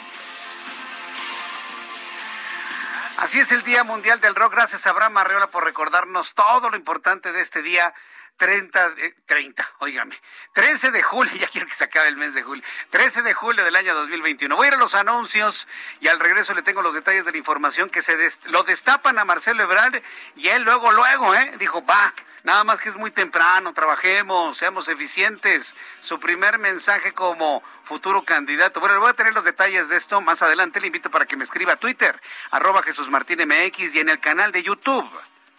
[3.18, 4.54] Así es el Día Mundial del Rock.
[4.54, 7.92] Gracias a Abraham Arreola por recordarnos todo lo importante de este día.
[8.38, 8.94] 30,
[9.26, 10.16] 30, óigame,
[10.54, 13.66] 13 de julio, ya quiero que se acabe el mes de julio, 13 de julio
[13.66, 14.56] del año 2021.
[14.56, 15.68] Voy a ir a los anuncios
[16.00, 19.26] y al regreso le tengo los detalles de la información que se lo destapan a
[19.26, 20.04] Marcelo Ebrard
[20.36, 21.56] y él luego, luego, ¿eh?
[21.58, 22.14] Dijo, va,
[22.48, 25.76] nada más que es muy temprano, trabajemos, seamos eficientes.
[26.00, 28.80] Su primer mensaje como futuro candidato.
[28.80, 30.80] Bueno, le voy a tener los detalles de esto más adelante.
[30.80, 32.20] Le invito para que me escriba a Twitter,
[32.52, 35.10] arroba Jesús Martín MX y en el canal de YouTube.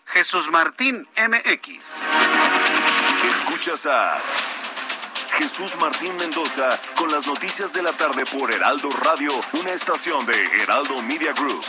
[0.07, 1.98] Jesús Martín MX.
[3.33, 4.18] Escuchas a
[5.37, 10.62] Jesús Martín Mendoza con las noticias de la tarde por Heraldo Radio, una estación de
[10.62, 11.62] Heraldo Media Group.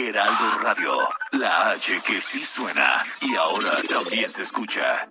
[0.00, 0.96] Heraldo Radio,
[1.32, 5.08] la H que sí suena y ahora también se escucha.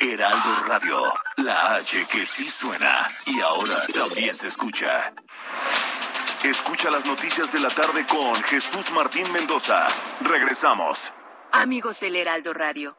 [0.00, 1.00] Heraldo Radio,
[1.36, 5.14] la H que sí suena y ahora también se escucha.
[6.42, 9.86] Escucha las noticias de la tarde con Jesús Martín Mendoza.
[10.22, 11.12] Regresamos.
[11.52, 12.98] Amigos del Heraldo Radio,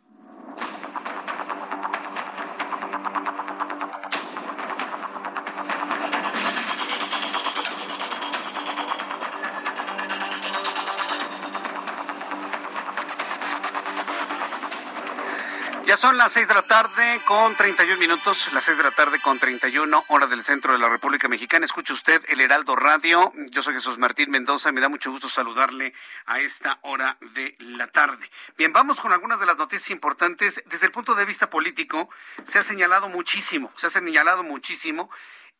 [15.89, 19.19] Ya son las seis de la tarde con 31 minutos, las seis de la tarde
[19.19, 21.65] con 31 hora del centro de la República Mexicana.
[21.65, 23.33] Escucha usted el Heraldo Radio.
[23.49, 24.71] Yo soy Jesús Martín Mendoza.
[24.71, 25.95] Me da mucho gusto saludarle
[26.27, 28.29] a esta hora de la tarde.
[28.55, 30.61] Bien, vamos con algunas de las noticias importantes.
[30.67, 32.07] Desde el punto de vista político,
[32.43, 35.09] se ha señalado muchísimo, se ha señalado muchísimo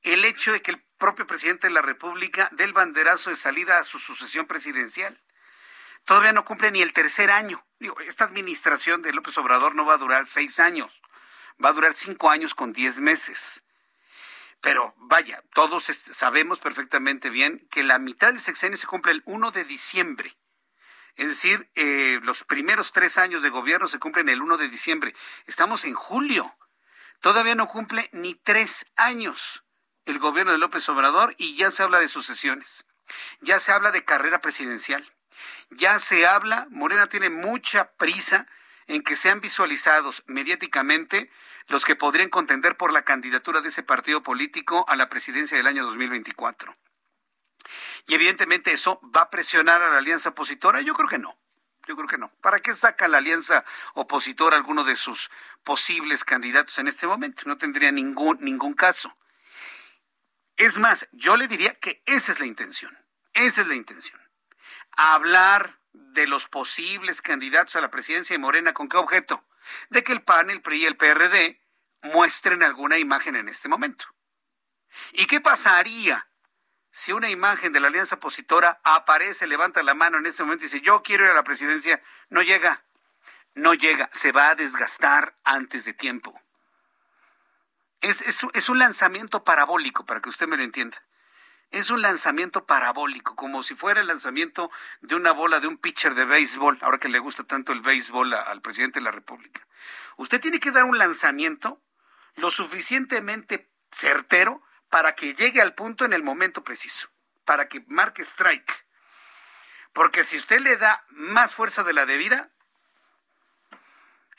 [0.03, 3.79] el hecho de que el propio presidente de la República dé el banderazo de salida
[3.79, 5.19] a su sucesión presidencial
[6.05, 7.65] todavía no cumple ni el tercer año.
[7.79, 11.01] Digo, esta administración de López Obrador no va a durar seis años,
[11.63, 13.63] va a durar cinco años con diez meses.
[14.61, 19.51] Pero vaya, todos sabemos perfectamente bien que la mitad del sexenio se cumple el 1
[19.51, 20.35] de diciembre.
[21.15, 25.15] Es decir, eh, los primeros tres años de gobierno se cumplen el 1 de diciembre.
[25.45, 26.55] Estamos en julio.
[27.21, 29.63] Todavía no cumple ni tres años
[30.05, 32.85] el gobierno de López Obrador y ya se habla de sucesiones.
[33.41, 35.09] Ya se habla de carrera presidencial.
[35.71, 38.47] Ya se habla, Morena tiene mucha prisa
[38.89, 41.29] en que sean visualizados mediáticamente
[41.67, 45.67] los que podrían contender por la candidatura de ese partido político a la presidencia del
[45.67, 46.75] año 2024.
[48.07, 50.81] Y evidentemente eso va a presionar a la alianza opositora.
[50.81, 51.37] Yo creo que no.
[51.87, 52.31] Yo creo que no.
[52.41, 55.29] ¿Para qué saca la alianza opositora alguno de sus
[55.63, 57.43] posibles candidatos en este momento?
[57.45, 59.15] No tendría ningún, ningún caso.
[60.57, 62.97] Es más, yo le diría que esa es la intención.
[63.33, 64.18] Esa es la intención
[64.95, 68.73] hablar de los posibles candidatos a la presidencia de Morena.
[68.73, 69.45] ¿Con qué objeto?
[69.89, 71.61] De que el PAN, el PRI y el PRD
[72.01, 74.05] muestren alguna imagen en este momento.
[75.13, 76.27] ¿Y qué pasaría
[76.91, 80.67] si una imagen de la alianza opositora aparece, levanta la mano en este momento y
[80.67, 82.01] dice, yo quiero ir a la presidencia?
[82.29, 82.83] No llega,
[83.53, 86.39] no llega, se va a desgastar antes de tiempo.
[88.01, 91.03] Es, es un lanzamiento parabólico, para que usted me lo entienda
[91.71, 96.15] es un lanzamiento parabólico, como si fuera el lanzamiento de una bola de un pitcher
[96.15, 99.67] de béisbol, ahora que le gusta tanto el béisbol al presidente de la República.
[100.17, 101.81] Usted tiene que dar un lanzamiento
[102.35, 107.09] lo suficientemente certero para que llegue al punto en el momento preciso,
[107.45, 108.85] para que marque strike.
[109.93, 112.51] Porque si usted le da más fuerza de la debida,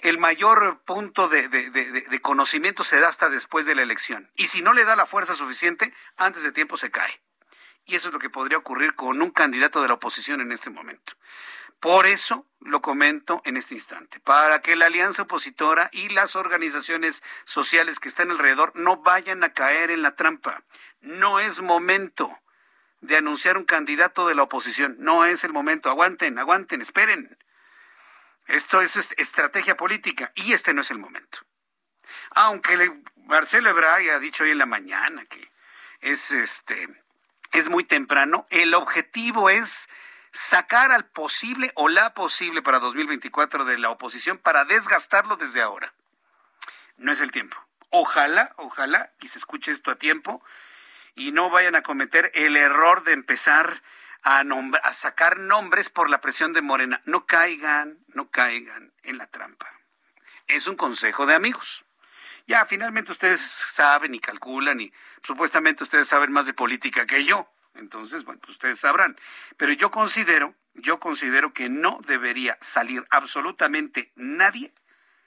[0.02, 4.30] el mayor punto de, conocimiento se da hasta después de la elección.
[4.36, 7.20] Y si no le da la fuerza suficiente, antes de tiempo se cae.
[7.84, 10.70] Y eso es lo que podría ocurrir con un candidato de la oposición en este
[10.70, 11.14] momento.
[11.80, 17.22] Por eso lo comento en este instante, para que la alianza opositora y las organizaciones
[17.44, 20.62] sociales que están alrededor no vayan a caer en la trampa.
[21.00, 22.38] No es momento
[23.00, 24.96] de anunciar un candidato de la oposición.
[24.98, 25.88] No es el momento.
[25.88, 27.36] Aguanten, aguanten, esperen.
[28.50, 31.38] Esto es estrategia política y este no es el momento.
[32.32, 35.52] Aunque Marcelo Ebrard ha dicho hoy en la mañana que
[36.00, 36.88] es este
[37.52, 39.88] es muy temprano, el objetivo es
[40.32, 45.92] sacar al posible o la posible para 2024 de la oposición para desgastarlo desde ahora.
[46.96, 47.56] No es el tiempo.
[47.90, 50.42] Ojalá, ojalá y se escuche esto a tiempo
[51.14, 53.82] y no vayan a cometer el error de empezar
[54.22, 57.00] a, a sacar nombres por la presión de Morena.
[57.04, 59.70] No caigan, no caigan en la trampa.
[60.46, 61.84] Es un consejo de amigos.
[62.46, 67.48] Ya, finalmente ustedes saben y calculan y supuestamente ustedes saben más de política que yo.
[67.74, 69.16] Entonces, bueno, pues ustedes sabrán.
[69.56, 74.74] Pero yo considero, yo considero que no debería salir absolutamente nadie,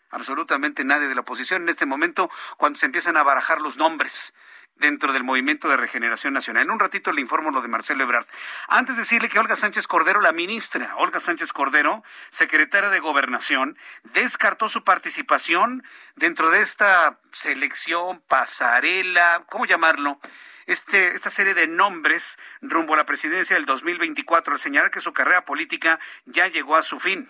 [0.09, 4.33] absolutamente nadie de la oposición en este momento cuando se empiezan a barajar los nombres
[4.75, 6.63] dentro del Movimiento de Regeneración Nacional.
[6.63, 8.27] En un ratito le informo lo de Marcelo Ebrard.
[8.67, 13.77] Antes de decirle que Olga Sánchez Cordero, la ministra, Olga Sánchez Cordero, secretaria de Gobernación,
[14.13, 15.83] descartó su participación
[16.15, 20.19] dentro de esta selección, pasarela, ¿cómo llamarlo?
[20.65, 25.11] Este, esta serie de nombres rumbo a la presidencia del 2024 al señalar que su
[25.11, 27.29] carrera política ya llegó a su fin.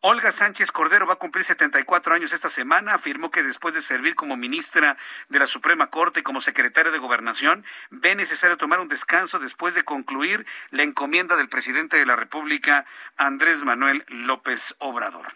[0.00, 2.94] Olga Sánchez Cordero va a cumplir 74 años esta semana.
[2.94, 4.96] Afirmó que después de servir como ministra
[5.28, 9.74] de la Suprema Corte y como secretaria de Gobernación, ve necesario tomar un descanso después
[9.74, 15.26] de concluir la encomienda del presidente de la República, Andrés Manuel López Obrador.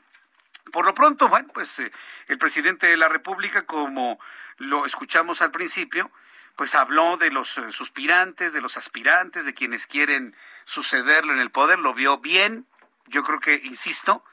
[0.72, 1.90] Por lo pronto, bueno, pues eh,
[2.28, 4.20] el presidente de la República, como
[4.58, 6.10] lo escuchamos al principio,
[6.56, 11.50] pues habló de los eh, suspirantes, de los aspirantes, de quienes quieren sucederlo en el
[11.50, 12.66] poder, lo vio bien.
[13.10, 14.24] Yo creo que, insisto,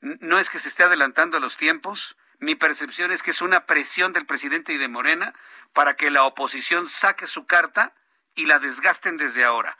[0.00, 3.64] no es que se esté adelantando a los tiempos, mi percepción es que es una
[3.66, 5.34] presión del presidente y de Morena
[5.72, 7.94] para que la oposición saque su carta
[8.34, 9.76] y la desgasten desde ahora.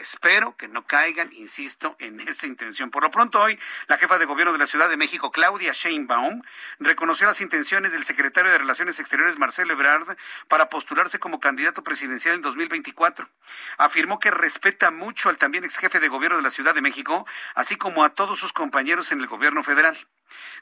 [0.00, 2.90] Espero que no caigan, insisto, en esa intención.
[2.90, 6.42] Por lo pronto hoy, la jefa de gobierno de la Ciudad de México, Claudia Sheinbaum,
[6.78, 10.16] reconoció las intenciones del secretario de Relaciones Exteriores, Marcelo Ebrard,
[10.48, 13.28] para postularse como candidato presidencial en 2024.
[13.78, 17.26] Afirmó que respeta mucho al también ex jefe de gobierno de la Ciudad de México,
[17.54, 19.96] así como a todos sus compañeros en el gobierno federal.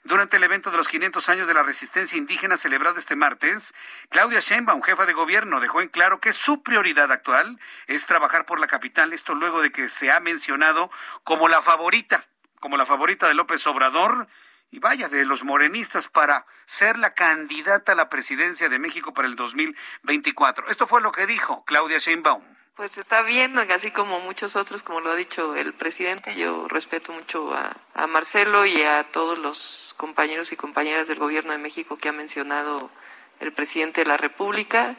[0.03, 3.75] Durante el evento de los 500 años de la resistencia indígena celebrado este martes,
[4.09, 8.61] Claudia Sheinbaum, jefa de gobierno, dejó en claro que su prioridad actual es trabajar por
[8.61, 10.91] la capital, esto luego de que se ha mencionado
[11.23, 12.27] como la favorita,
[12.61, 14.29] como la favorita de López Obrador
[14.71, 19.29] y vaya, de los morenistas para ser la candidata a la presidencia de México para
[19.29, 20.69] el 2024.
[20.69, 22.43] Esto fue lo que dijo Claudia Sheinbaum.
[22.77, 27.13] Pues está bien, así como muchos otros, como lo ha dicho el presidente, yo respeto
[27.13, 27.77] mucho a,
[28.09, 32.91] Marcelo y a todos los compañeros y compañeras del gobierno de México que ha mencionado
[33.39, 34.97] el presidente de la República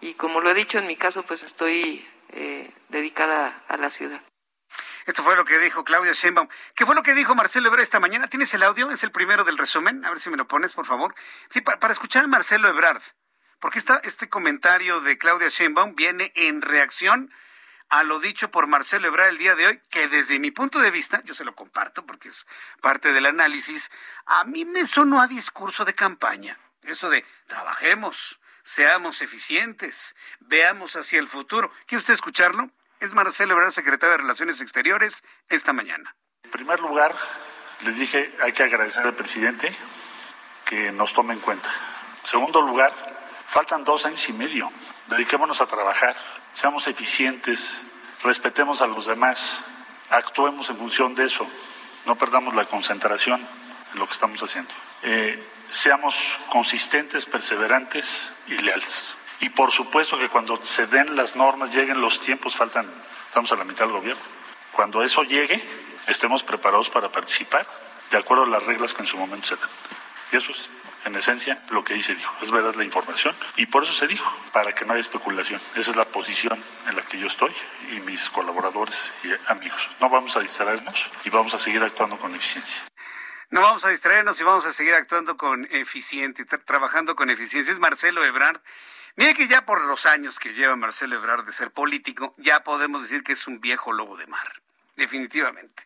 [0.00, 4.22] y como lo he dicho en mi caso, pues estoy eh, dedicada a la ciudad.
[5.04, 6.48] Esto fue lo que dijo Claudia Sheinbaum.
[6.74, 8.28] ¿Qué fue lo que dijo Marcelo Ebrard esta mañana?
[8.28, 8.90] ¿Tienes el audio?
[8.90, 10.02] Es el primero del resumen.
[10.06, 11.14] A ver si me lo pones, por favor.
[11.50, 13.02] Sí, para escuchar a Marcelo Ebrard
[13.60, 17.32] porque este comentario de Claudia Sheinbaum viene en reacción
[17.88, 20.90] a lo dicho por Marcelo Ebrard el día de hoy, que desde mi punto de
[20.90, 22.46] vista, yo se lo comparto porque es
[22.82, 23.90] parte del análisis,
[24.26, 26.58] a mí me sonó a discurso de campaña.
[26.82, 31.72] Eso de trabajemos, seamos eficientes, veamos hacia el futuro.
[31.86, 32.70] ¿Quiere usted escucharlo?
[33.00, 36.14] Es Marcelo Ebrard, secretario de Relaciones Exteriores, esta mañana.
[36.44, 37.14] En primer lugar,
[37.80, 39.74] les dije, hay que agradecer al presidente
[40.64, 41.70] que nos tome en cuenta.
[42.20, 42.92] En segundo lugar,
[43.48, 44.70] Faltan dos años y medio.
[45.06, 46.14] Dediquémonos a trabajar,
[46.54, 47.78] seamos eficientes,
[48.22, 49.60] respetemos a los demás,
[50.10, 51.46] actuemos en función de eso,
[52.04, 53.40] no perdamos la concentración
[53.92, 54.70] en lo que estamos haciendo.
[55.02, 56.14] Eh, seamos
[56.50, 59.14] consistentes, perseverantes y leales.
[59.40, 62.90] Y por supuesto que cuando se den las normas, lleguen los tiempos, faltan,
[63.28, 64.22] estamos a la mitad del gobierno.
[64.72, 65.62] Cuando eso llegue,
[66.06, 67.66] estemos preparados para participar
[68.10, 69.68] de acuerdo a las reglas que en su momento se dan.
[70.32, 70.68] Y eso es
[71.04, 72.34] en esencia, lo que dice dijo.
[72.42, 75.60] Es verdad la información y por eso se dijo, para que no haya especulación.
[75.74, 77.52] Esa es la posición en la que yo estoy
[77.92, 79.88] y mis colaboradores y amigos.
[80.00, 82.82] No vamos a distraernos y vamos a seguir actuando con eficiencia.
[83.50, 87.72] No vamos a distraernos y vamos a seguir actuando con eficiencia, trabajando con eficiencia.
[87.72, 88.60] Es Marcelo Ebrard.
[89.16, 93.02] Mire que ya por los años que lleva Marcelo Ebrard de ser político, ya podemos
[93.02, 94.60] decir que es un viejo lobo de mar.
[94.96, 95.82] Definitivamente.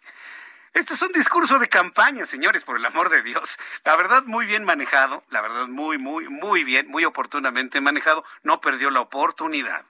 [0.75, 3.59] Esto es un discurso de campaña, señores, por el amor de Dios.
[3.85, 8.25] La verdad, muy bien manejado, la verdad, muy, muy, muy bien, muy oportunamente manejado.
[8.43, 9.85] No perdió la oportunidad.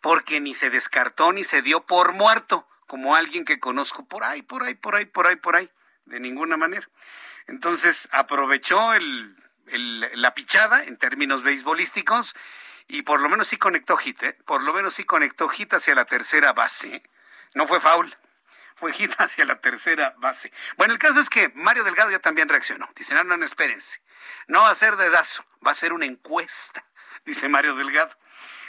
[0.00, 4.42] porque ni se descartó ni se dio por muerto, como alguien que conozco por ahí,
[4.42, 5.70] por ahí, por ahí, por ahí, por ahí,
[6.06, 6.88] de ninguna manera.
[7.46, 9.36] Entonces aprovechó el,
[10.14, 12.34] la pichada en términos beisbolísticos
[12.88, 14.38] y por lo menos sí conectó hit, ¿eh?
[14.46, 17.02] por lo menos sí conectó hit hacia la tercera base.
[17.54, 18.14] No fue foul,
[18.74, 20.52] fue hit hacia la tercera base.
[20.76, 22.88] Bueno, el caso es que Mario Delgado ya también reaccionó.
[22.96, 24.00] Dice, no, no, no, espérense.
[24.46, 26.84] No va a ser dedazo, va a ser una encuesta,
[27.24, 28.16] dice Mario Delgado.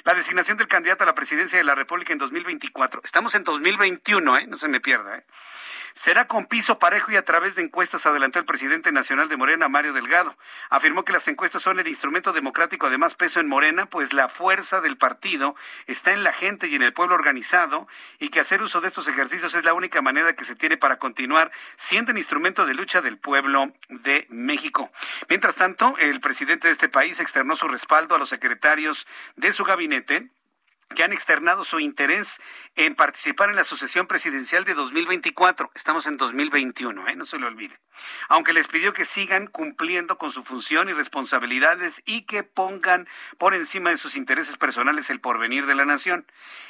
[0.04, 3.02] La designación del candidato a la presidencia de la República en 2024.
[3.04, 4.48] Estamos en 2021, ¿eh?
[4.48, 5.26] No se me pierda, ¿eh?
[5.96, 9.70] Será con piso parejo y a través de encuestas, adelantó el presidente nacional de Morena,
[9.70, 10.38] Mario Delgado.
[10.70, 14.28] Afirmó que las encuestas son el instrumento democrático de más peso en Morena, pues la
[14.28, 15.56] fuerza del partido
[15.88, 17.88] está en la gente y en el pueblo organizado
[18.20, 21.00] y que hacer uso de estos ejercicios es la única manera que se tiene para
[21.00, 24.92] continuar siendo el instrumento de lucha del pueblo de México.
[25.30, 29.64] Mientras tanto, el presidente de este país externó su respaldo a los secretarios de su
[29.64, 30.30] gabinete
[30.94, 32.40] que han externado su interés
[32.76, 35.72] en participar en la sucesión presidencial de 2024.
[35.74, 37.16] Estamos en 2021, ¿eh?
[37.16, 37.80] no se lo olvide.
[38.28, 43.08] Aunque les pidió que sigan cumpliendo con su función y responsabilidades y que pongan
[43.38, 46.26] por encima de sus intereses personales el porvenir de la nación.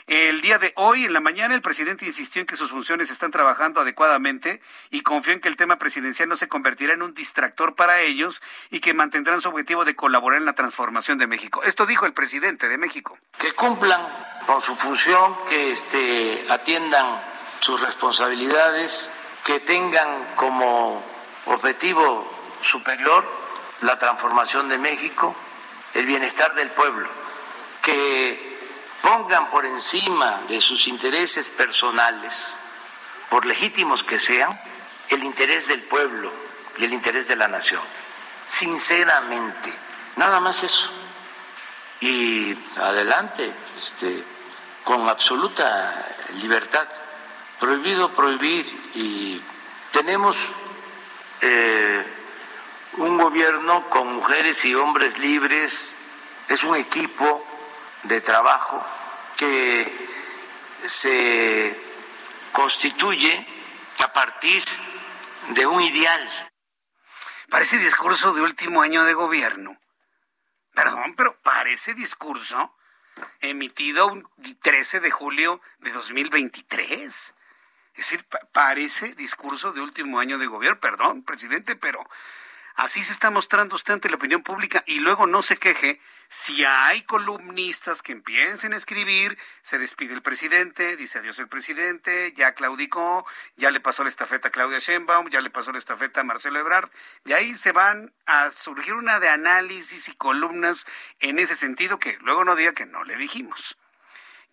[0.08, 3.32] El día de hoy, en la mañana, el presidente insistió en que sus funciones están
[3.32, 4.62] trabajando adecuadamente
[4.92, 8.42] y confió en que el tema presidencial no se convertirá en un distractor para ellos
[8.70, 11.64] y que mantendrán su objetivo de colaborar en la transformación de México.
[11.64, 13.18] Esto dijo el presidente de México.
[13.40, 14.05] Que cumplan
[14.46, 17.22] con su función, que este, atiendan
[17.60, 19.12] sus responsabilidades,
[19.44, 21.04] que tengan como
[21.46, 22.28] objetivo
[22.62, 23.28] superior
[23.82, 25.36] la transformación de México,
[25.94, 27.08] el bienestar del pueblo,
[27.82, 28.56] que
[29.02, 32.56] pongan por encima de sus intereses personales,
[33.30, 34.60] por legítimos que sean,
[35.10, 36.32] el interés del pueblo
[36.78, 37.82] y el interés de la nación.
[38.48, 39.74] Sinceramente,
[40.16, 41.05] nada más eso.
[42.02, 44.24] Y adelante, este,
[44.84, 45.94] con absoluta
[46.42, 46.88] libertad.
[47.60, 48.66] Prohibido prohibir
[48.96, 49.42] y
[49.92, 50.52] tenemos
[51.42, 52.06] eh,
[52.98, 55.96] un gobierno con mujeres y hombres libres,
[56.48, 57.46] es un equipo
[58.04, 58.86] de trabajo
[59.36, 59.92] que
[60.86, 61.80] se
[62.52, 63.48] constituye
[64.04, 64.64] a partir
[65.50, 66.50] de un ideal.
[67.50, 69.78] Parece discurso de último año de gobierno.
[70.76, 72.76] Perdón, pero parece discurso
[73.40, 74.28] emitido un
[74.62, 77.02] 13 de julio de 2023.
[77.02, 77.34] Es
[77.96, 80.80] decir, parece discurso de último año de gobierno.
[80.82, 82.06] Perdón, presidente, pero
[82.76, 86.66] así se está mostrando usted ante la opinión pública y luego no se queje si
[86.66, 92.54] hay columnistas que empiecen a escribir, se despide el presidente, dice adiós el presidente, ya
[92.54, 96.24] claudicó, ya le pasó la estafeta a Claudia Sheinbaum, ya le pasó la estafeta a
[96.24, 96.90] Marcelo Ebrard,
[97.26, 100.86] y ahí se van a surgir una de análisis y columnas
[101.20, 103.78] en ese sentido que luego no diga que no le dijimos.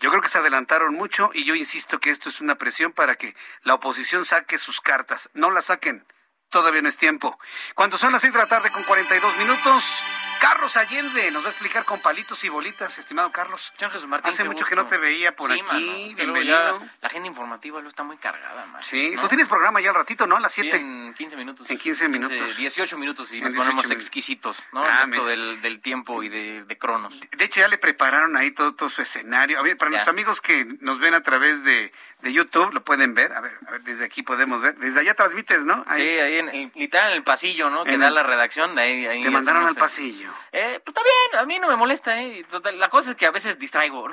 [0.02, 3.14] Yo creo que se adelantaron mucho y yo insisto que esto es una presión para
[3.14, 5.30] que la oposición saque sus cartas.
[5.32, 6.04] No las saquen,
[6.50, 7.38] todavía no es tiempo.
[7.76, 10.04] Cuando son las seis de la tarde con 42 minutos,
[10.42, 13.72] Carlos Allende nos va a explicar con palitos y bolitas, estimado Carlos.
[13.78, 16.14] Jesús Martín, Hace mucho que no te veía por aquí.
[16.16, 16.82] Bienvenido.
[17.00, 18.82] la agenda informativa lo está muy cargada, man.
[18.82, 20.36] Sí, tú tienes programa ya al ratito, ¿no?
[20.36, 20.76] A las 7.
[20.76, 21.70] en 15 minutos.
[21.70, 22.56] En 15 minutos.
[22.56, 24.82] 18 minutos y nos ponemos exquisitos, ¿no?
[24.82, 27.20] Ah, esto del, del, tiempo y de, de, cronos.
[27.20, 29.60] De hecho, ya le prepararon ahí todo, todo su escenario.
[29.60, 33.14] A ver, para los amigos que nos ven a través de, de, YouTube, lo pueden
[33.14, 33.32] ver.
[33.32, 34.76] A ver, a ver, desde aquí podemos ver.
[34.76, 35.84] Desde allá transmites, ¿no?
[35.94, 37.84] Sí, ahí en, literal en el pasillo, ¿no?
[37.84, 38.74] Que da la redacción.
[38.74, 40.31] De ahí, ahí te mandaron al pasillo.
[40.52, 42.44] Eh, pues está bien, a mí no me molesta, ¿eh?
[42.74, 44.08] la cosa es que a veces distraigo,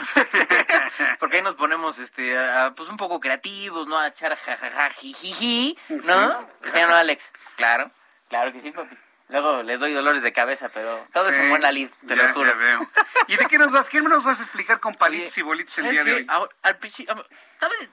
[1.20, 2.36] Porque ahí nos ponemos, este,
[2.76, 4.00] pues un poco creativos, ¿no?
[4.00, 6.48] A echar jajaja, jijiji, ¿no?
[6.64, 6.80] ¿Sí?
[6.88, 7.32] no, Alex?
[7.56, 7.92] Claro,
[8.28, 8.96] claro que sí, papi.
[9.30, 12.58] Luego les doy dolores de cabeza, pero todo es un buen lid, te lo juro.
[12.58, 12.80] Veo.
[13.28, 13.88] ¿Y de qué nos vas?
[13.88, 16.28] ¿Qué nos vas a explicar con palitos y bolitos el día de hoy?
[16.64, 17.16] al principio,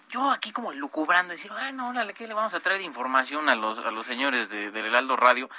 [0.08, 3.50] yo aquí como lucubrando, decir, ah, no, órale, ¿qué le vamos a traer de información
[3.50, 5.50] a los, a los señores de, del Heraldo Radio?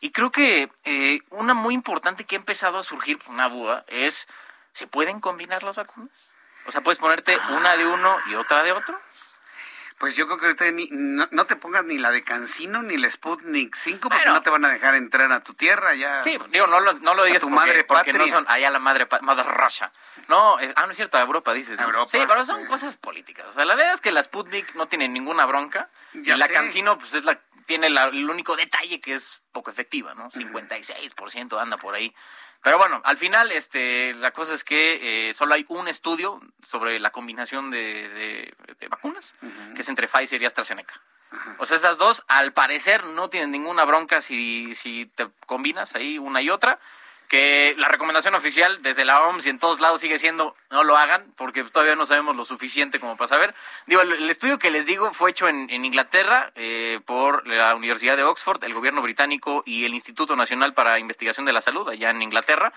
[0.00, 4.28] Y creo que eh, una muy importante que ha empezado a surgir, una duda, es,
[4.72, 6.30] ¿se pueden combinar las vacunas?
[6.66, 8.98] O sea, ¿puedes ponerte una de uno y otra de otro?
[10.00, 10.64] Pues yo creo que ahorita
[11.30, 14.64] no, te pongas ni la de Cancino ni la Sputnik 5 porque no te van
[14.64, 16.22] a dejar entrar a tu tierra ya.
[16.22, 19.06] Sí, digo, no lo, no lo digas tu madre porque no son allá la madre,
[19.20, 19.92] madre Russia.
[20.26, 21.78] No, ah, no es cierto, Europa dices.
[21.78, 23.46] Europa, sí, pero son cosas políticas.
[23.48, 26.98] O sea, la verdad es que la Sputnik no tiene ninguna bronca y la Cancino
[26.98, 30.30] pues es la tiene el único detalle que es poco efectiva, ¿no?
[30.30, 32.14] 56% anda por ahí.
[32.62, 37.00] Pero bueno, al final este, la cosa es que eh, solo hay un estudio sobre
[37.00, 38.54] la combinación de,
[38.90, 39.34] vacunas,
[39.74, 41.00] que es entre Pfizer y AstraZeneca.
[41.58, 46.18] O sea, esas dos, al parecer, no tienen ninguna bronca si, si te combinas ahí
[46.18, 46.80] una y otra.
[47.30, 50.96] Que la recomendación oficial desde la OMS y en todos lados sigue siendo no lo
[50.96, 53.54] hagan, porque todavía no sabemos lo suficiente como para saber.
[53.86, 58.24] Digo, el, estudio que les digo fue hecho en, Inglaterra eh, por la Universidad de
[58.24, 62.20] Oxford, el gobierno británico y el Instituto Nacional para Investigación de la Salud, allá en
[62.20, 62.72] Inglaterra,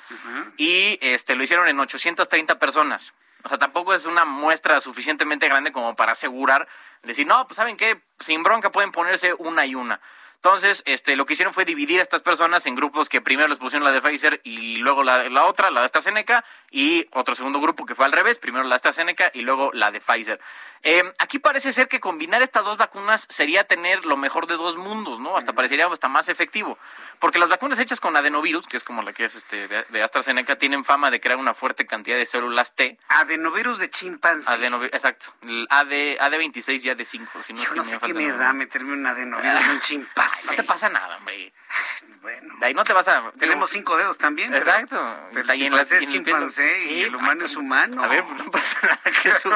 [0.55, 3.15] y este lo hicieron en 830 personas.
[3.43, 6.67] O sea, tampoco es una muestra suficientemente grande como para asegurar,
[7.01, 9.99] decir, no, pues saben qué, sin bronca pueden ponerse una y una.
[10.45, 13.59] Entonces, este, lo que hicieron fue dividir a estas personas en grupos que primero les
[13.59, 17.61] pusieron la de Pfizer y luego la, la otra, la de AstraZeneca, y otro segundo
[17.61, 20.41] grupo que fue al revés, primero la de AstraZeneca y luego la de Pfizer.
[20.85, 24.75] Eh, aquí parece ser que combinar estas dos vacunas sería tener lo mejor de dos
[24.75, 25.37] mundos, ¿no?
[25.37, 26.77] Hasta parecería hasta más efectivo.
[27.19, 30.57] Porque las vacunas hechas con adenovirus, que es como la que es este de, AstraZeneca,
[30.57, 32.97] tienen fama de crear una fuerte cantidad de células T.
[33.07, 34.51] Adenovirus de chimpancé.
[34.91, 35.27] exacto.
[35.41, 37.43] El AD, AD26 y AD5.
[37.43, 40.32] Si no, no sé qué me da meterme un adenovirus de un chimpancé.
[40.45, 41.53] No te pasa nada, hombre.
[42.21, 42.55] Bueno.
[42.59, 43.31] De ahí no te vas a...
[43.37, 44.53] Tenemos cinco dedos también.
[44.53, 44.95] Exacto.
[45.33, 48.03] Pero, el chimpancé es chimpancé y el humano es humano.
[48.03, 49.53] A ver, no pasa nada, Jesús.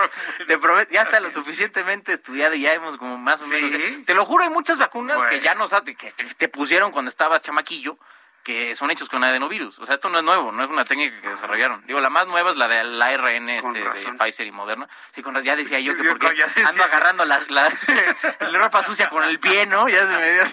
[0.48, 3.72] te prometo, ya está lo suficientemente estudiado y ya hemos como más o menos...
[4.06, 7.42] Te lo juro, hay muchas vacunas que ya no sabes, que te pusieron cuando estabas
[7.44, 7.98] chamaquillo
[8.48, 9.78] que son hechos con adenovirus.
[9.78, 11.86] O sea, esto no es nuevo, no es una técnica que desarrollaron.
[11.86, 14.88] Digo, la más nueva es la del ARN este, de Pfizer y Moderna.
[15.12, 16.28] Sí, con ya decía yo que porque
[16.66, 17.70] ando agarrando la, la,
[18.58, 19.90] ropa sucia con el pie, ¿no?
[19.90, 20.44] Ya se me dio...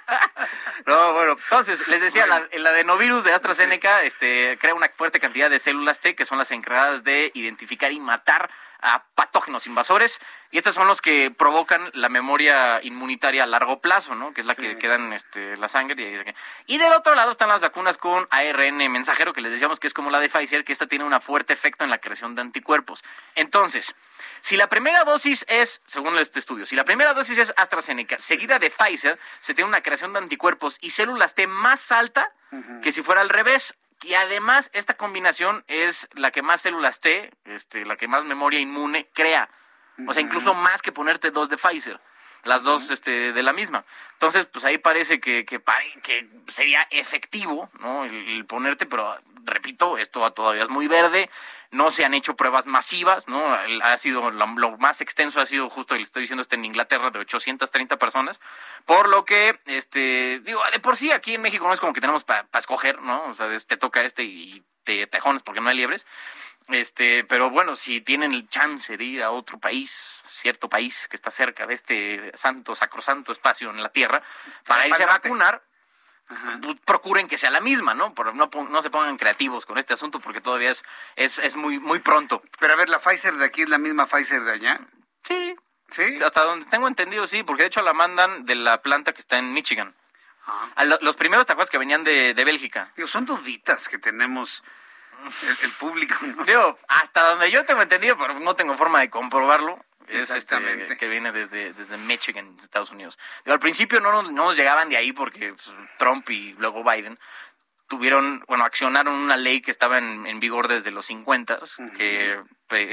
[0.86, 5.58] no, bueno, entonces, les decía, el adenovirus de AstraZeneca este, crea una fuerte cantidad de
[5.58, 8.50] células T, que son las encargadas de identificar y matar
[8.84, 10.20] a patógenos invasores
[10.50, 14.32] y estos son los que provocan la memoria inmunitaria a largo plazo, ¿no?
[14.32, 16.34] Que es la que queda en este, la sangre.
[16.66, 19.94] Y, del otro lado están las vacunas con ARN mensajero, que les decíamos que es
[19.94, 23.02] como la de Pfizer, que esta tiene un fuerte efecto en la creación de anticuerpos.
[23.34, 23.94] Entonces,
[24.42, 28.58] si la primera dosis es, según este estudio, si la primera dosis es AstraZeneca, seguida
[28.58, 32.32] de Pfizer, se tiene una creación de anticuerpos y células T más alta
[32.82, 33.74] que si fuera al revés.
[34.02, 38.60] Y además, esta combinación es la que más células T, este, la que más memoria
[38.60, 39.48] inmune crea.
[40.06, 42.00] O sea, incluso más que ponerte dos de Pfizer
[42.44, 43.84] las dos este, de la misma.
[44.12, 45.62] Entonces, pues ahí parece que, que,
[46.02, 48.04] que sería efectivo, ¿no?
[48.04, 51.30] el, ponerte, pero repito, esto todavía es muy verde,
[51.70, 53.54] no se han hecho pruebas masivas, ¿no?
[53.82, 57.18] Ha sido, lo, más extenso ha sido justo, le estoy diciendo, este en Inglaterra, de
[57.18, 58.40] 830 personas,
[58.84, 62.00] por lo que, este, digo, de por sí aquí en México no es como que
[62.00, 63.24] tenemos para escoger, ¿no?
[63.24, 66.06] O sea, te toca este y te tejones porque no hay liebres.
[66.68, 71.16] Este, pero bueno, si tienen el chance de ir a otro país, cierto país que
[71.16, 74.22] está cerca de este santo, sacrosanto espacio en la Tierra,
[74.66, 75.62] para irse a vacunar,
[76.84, 78.14] procuren que sea la misma, ¿no?
[78.14, 80.82] Pero no, no se pongan creativos con este asunto porque todavía es,
[81.16, 82.42] es, es muy, muy pronto.
[82.58, 84.80] Pero a ver, ¿la Pfizer de aquí es la misma Pfizer de allá?
[85.22, 85.54] Sí.
[85.90, 86.22] ¿Sí?
[86.24, 89.38] Hasta donde tengo entendido, sí, porque de hecho la mandan de la planta que está
[89.38, 89.94] en Michigan.
[90.46, 90.84] Ah.
[91.00, 92.92] los primeros, ¿te acuerdas que venían de, de Bélgica?
[92.96, 94.62] Digo, son duditas que tenemos
[95.62, 96.44] el, público, ¿no?
[96.44, 100.56] Digo, hasta donde yo tengo entendido, pero no tengo forma de comprobarlo, es este,
[100.98, 103.18] que viene desde, desde Michigan, Estados Unidos.
[103.46, 107.18] al principio no nos, no nos llegaban de ahí porque pues, Trump y luego Biden
[107.88, 111.58] tuvieron, bueno, accionaron una ley que estaba en, en vigor desde los 50
[111.96, 112.40] que,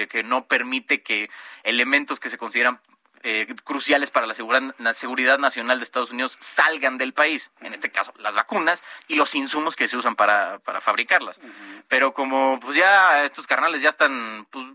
[0.09, 1.29] que no permite que
[1.63, 2.79] elementos que se consideran
[3.23, 7.73] eh, cruciales para la seguridad, la seguridad nacional de Estados Unidos salgan del país, en
[7.73, 11.41] este caso las vacunas y los insumos que se usan para, para fabricarlas.
[11.87, 14.65] Pero como pues ya estos carnales ya están, pues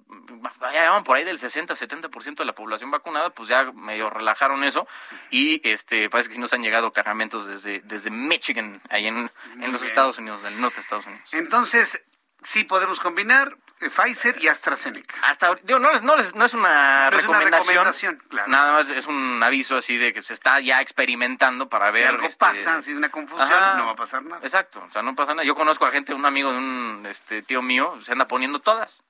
[0.72, 4.86] ya van por ahí del 60-70% de la población vacunada, pues ya medio relajaron eso
[5.30, 9.30] y este parece que sí nos han llegado cargamentos desde, desde Michigan, ahí en,
[9.60, 11.28] en los Estados Unidos, del norte de Estados Unidos.
[11.32, 12.02] Entonces,
[12.46, 15.16] sí podemos combinar eh, Pfizer y AstraZeneca.
[15.24, 20.12] Hasta digo, no, no, no es una recomendación, nada más es un aviso así de
[20.12, 22.02] que se está ya experimentando para ver.
[22.02, 24.40] Si algo este, pasa, si es una confusión, no va a pasar nada.
[24.42, 25.44] Exacto, o sea, no pasa nada.
[25.44, 29.02] Yo conozco a gente, un amigo de un este, tío mío, se anda poniendo todas.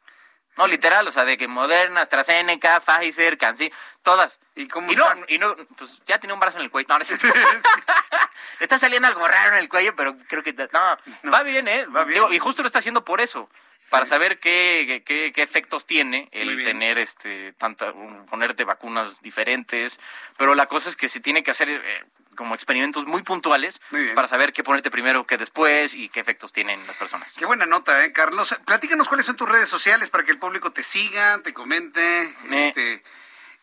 [0.57, 3.71] No, literal, o sea, de que Moderna, AstraZeneca, Pfizer, Cansi,
[4.03, 4.39] todas.
[4.55, 6.89] ¿Y cómo y no, y no, pues ya tiene un brazo en el cuello.
[6.89, 7.05] No, no
[8.61, 10.53] Está saliendo algo raro en el cuello, pero creo que...
[10.53, 11.87] No, va bien, ¿eh?
[11.87, 12.25] Va bien.
[12.31, 13.49] y justo lo está haciendo por eso
[13.91, 17.93] para saber qué, qué, qué, efectos tiene el tener este tanta
[18.28, 20.01] ponerte vacunas diferentes
[20.37, 22.05] pero la cosa es que se tiene que hacer eh,
[22.37, 23.80] como experimentos muy puntuales
[24.14, 27.34] para saber qué ponerte primero qué después y qué efectos tienen las personas.
[27.37, 28.55] Qué buena nota eh Carlos.
[28.64, 33.03] Platícanos cuáles son tus redes sociales para que el público te siga te comente este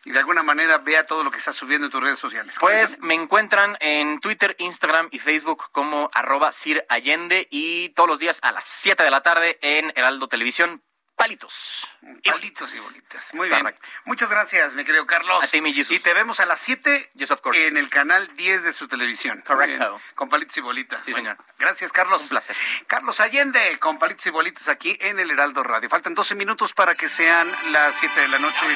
[0.04, 2.56] y de alguna manera vea todo lo que estás subiendo en tus redes sociales.
[2.60, 8.18] Pues me encuentran en Twitter, Instagram y Facebook como arroba Sir Allende y todos los
[8.18, 10.82] días a las 7 de la tarde en Heraldo Televisión
[11.16, 11.88] palitos.
[12.24, 13.34] Palitos y bolitas.
[13.34, 13.74] Muy bien.
[14.04, 15.44] Muchas gracias, mi querido Carlos.
[15.44, 17.10] A ti, mi Y te vemos a las 7
[17.54, 19.42] en el canal 10 de su televisión.
[19.46, 20.00] Correcto.
[20.14, 21.04] Con palitos y bolitas.
[21.04, 21.36] Sí, señor.
[21.58, 22.22] Gracias, Carlos.
[22.22, 22.56] Un placer.
[22.86, 25.88] Carlos Allende, con palitos y bolitas aquí en el Heraldo Radio.
[25.88, 28.66] Faltan 12 minutos para que sean las 7 de la noche,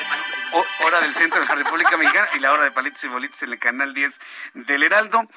[0.84, 3.52] hora del centro de la República Mexicana, y la hora de palitos y bolitas en
[3.52, 4.20] el canal 10
[4.54, 5.28] del Heraldo.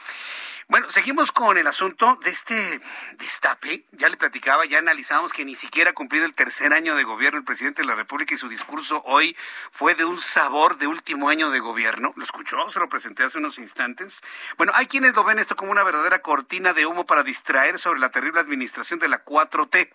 [0.71, 2.79] Bueno, seguimos con el asunto de este
[3.17, 3.83] destape.
[3.91, 7.39] Ya le platicaba, ya analizamos que ni siquiera ha cumplido el tercer año de gobierno
[7.39, 9.35] el presidente de la República y su discurso hoy
[9.71, 12.13] fue de un sabor de último año de gobierno.
[12.15, 12.69] ¿Lo escuchó?
[12.69, 14.21] Se lo presenté hace unos instantes.
[14.55, 17.99] Bueno, hay quienes lo ven esto como una verdadera cortina de humo para distraer sobre
[17.99, 19.91] la terrible administración de la 4T.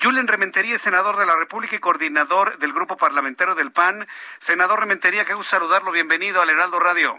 [0.00, 4.06] Julen Rementería, senador de la República y coordinador del grupo parlamentario del PAN.
[4.38, 5.90] Senador Rementería, qué gusto saludarlo.
[5.90, 7.18] Bienvenido al Heraldo Radio.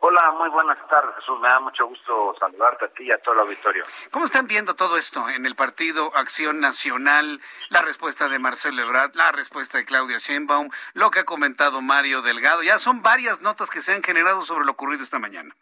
[0.00, 1.40] Hola, muy buenas tardes, Jesús.
[1.40, 3.82] Me da mucho gusto saludarte a ti y a todo el auditorio.
[4.12, 7.40] ¿Cómo están viendo todo esto en el Partido Acción Nacional?
[7.70, 12.22] La respuesta de Marcelo Ebrard, la respuesta de Claudia Sheinbaum, lo que ha comentado Mario
[12.22, 12.62] Delgado.
[12.62, 15.52] Ya son varias notas que se han generado sobre lo ocurrido esta mañana.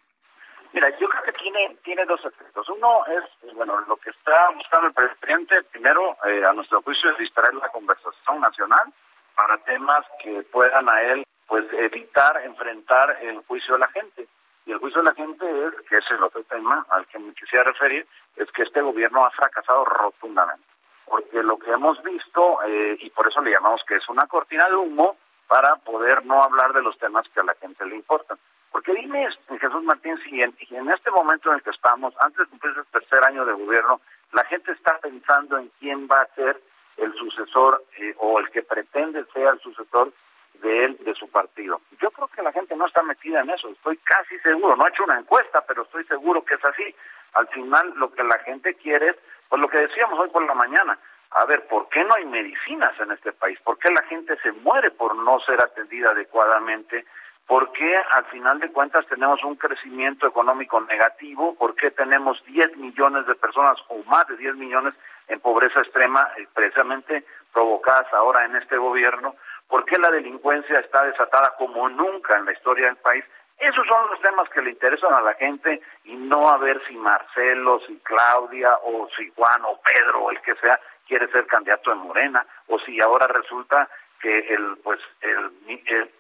[0.75, 2.69] Mira, yo creo que tiene, tiene dos efectos.
[2.69, 7.19] Uno es, bueno, lo que está buscando el presidente, primero, eh, a nuestro juicio, es
[7.19, 8.93] distraer la conversación nacional
[9.35, 14.27] para temas que puedan a él pues evitar enfrentar el juicio de la gente.
[14.67, 17.33] Y el juicio de la gente es, que ese es otro tema al que me
[17.35, 20.67] quisiera referir, es que este gobierno ha fracasado rotundamente.
[21.05, 24.69] Porque lo que hemos visto, eh, y por eso le llamamos que es una cortina
[24.69, 25.17] de humo,
[25.47, 28.39] para poder no hablar de los temas que a la gente le importan.
[28.73, 32.47] Porque dime, Jesús Martín, si en, en este momento en el que estamos, antes de
[32.47, 34.01] cumplir el tercer año de gobierno,
[34.33, 36.61] la gente está pensando en quién va a ser
[36.97, 40.13] el sucesor eh, o el que pretende ser el sucesor
[40.61, 41.81] de él, de su partido.
[42.01, 44.91] Yo creo que la gente no está metida en eso, estoy casi seguro, no he
[44.91, 46.95] hecho una encuesta, pero estoy seguro que es así.
[47.35, 49.17] Al final lo que la gente quiere es,
[49.49, 50.99] pues lo que decíamos hoy por la mañana,
[51.31, 53.59] a ver, ¿por qué no hay medicinas en este país?
[53.61, 57.05] ¿Por qué la gente se muere por no ser atendida adecuadamente?
[57.47, 61.55] ¿Por qué al final de cuentas tenemos un crecimiento económico negativo?
[61.55, 64.95] ¿Por qué tenemos 10 millones de personas o más de 10 millones
[65.29, 69.37] en pobreza extrema, eh, precisamente provocadas ahora en este gobierno?
[69.69, 73.25] ¿Por qué la delincuencia está desatada como nunca en la historia del país?
[73.59, 76.95] Esos son los temas que le interesan a la gente y no a ver si
[76.95, 81.91] Marcelo, si Claudia o si Juan o Pedro o el que sea quiere ser candidato
[81.91, 83.89] de Morena o si ahora resulta
[84.21, 85.51] que el pues el,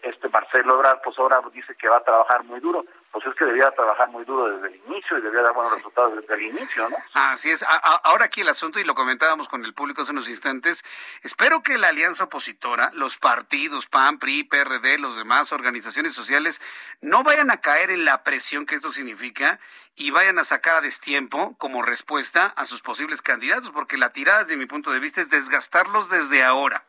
[0.02, 2.84] este Marcelo Ebrard pues ahora dice que va a trabajar muy duro.
[3.12, 6.16] Pues es que debía trabajar muy duro desde el inicio y debía dar buenos resultados
[6.16, 7.64] desde el inicio no así es.
[8.02, 10.84] Ahora aquí el asunto y lo comentábamos con el público hace unos instantes
[11.22, 16.60] espero que la alianza opositora los partidos PAN PRI PRD los demás organizaciones sociales
[17.00, 19.60] no vayan a caer en la presión que esto significa
[19.94, 24.40] y vayan a sacar a destiempo como respuesta a sus posibles candidatos porque la tirada
[24.40, 26.84] desde mi punto de vista es desgastarlos desde ahora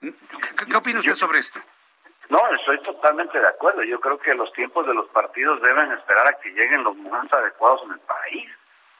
[0.00, 1.60] ¿Qué, opina usted sobre esto?
[2.28, 3.82] No, estoy totalmente de acuerdo.
[3.84, 7.32] Yo creo que los tiempos de los partidos deben esperar a que lleguen los momentos
[7.32, 8.50] adecuados en el país.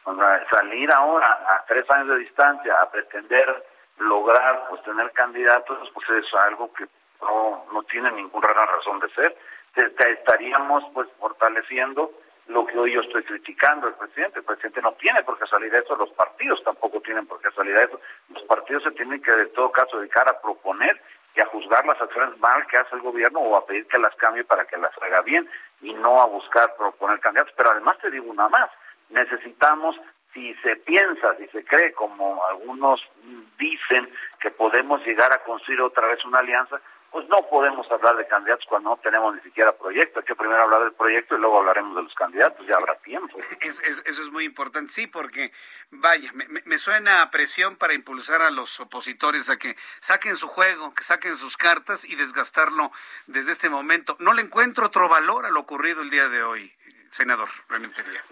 [0.04, 3.64] O sea, salir ahora a tres años de distancia a pretender
[3.98, 6.86] lograr pues tener candidatos, pues es algo que
[7.20, 9.36] no, no tiene ninguna razón de ser.
[9.74, 12.12] estaríamos pues fortaleciendo
[12.48, 14.38] lo que hoy yo estoy criticando al presidente.
[14.38, 17.50] El presidente no tiene por qué salir de eso, los partidos tampoco tienen por qué
[17.50, 18.00] salir de eso.
[18.32, 21.00] Los partidos se tienen que, de todo caso, dedicar a proponer
[21.34, 24.14] y a juzgar las acciones mal que hace el gobierno o a pedir que las
[24.16, 25.48] cambie para que las haga bien
[25.82, 27.52] y no a buscar proponer candidatos.
[27.56, 28.70] Pero además te digo una más,
[29.10, 29.96] necesitamos,
[30.32, 33.00] si se piensa, si se cree, como algunos
[33.58, 34.08] dicen,
[34.40, 36.80] que podemos llegar a construir otra vez una alianza,
[37.10, 40.20] pues no podemos hablar de candidatos cuando no tenemos ni siquiera proyecto.
[40.20, 43.38] Hay que primero hablar del proyecto y luego hablaremos de los candidatos, ya habrá tiempo.
[43.60, 45.52] eso es muy importante, sí, porque
[45.90, 50.94] vaya, me, suena a presión para impulsar a los opositores a que saquen su juego,
[50.94, 52.90] que saquen sus cartas y desgastarlo
[53.26, 54.16] desde este momento.
[54.18, 56.72] No le encuentro otro valor a lo ocurrido el día de hoy,
[57.10, 58.22] senador Rementería.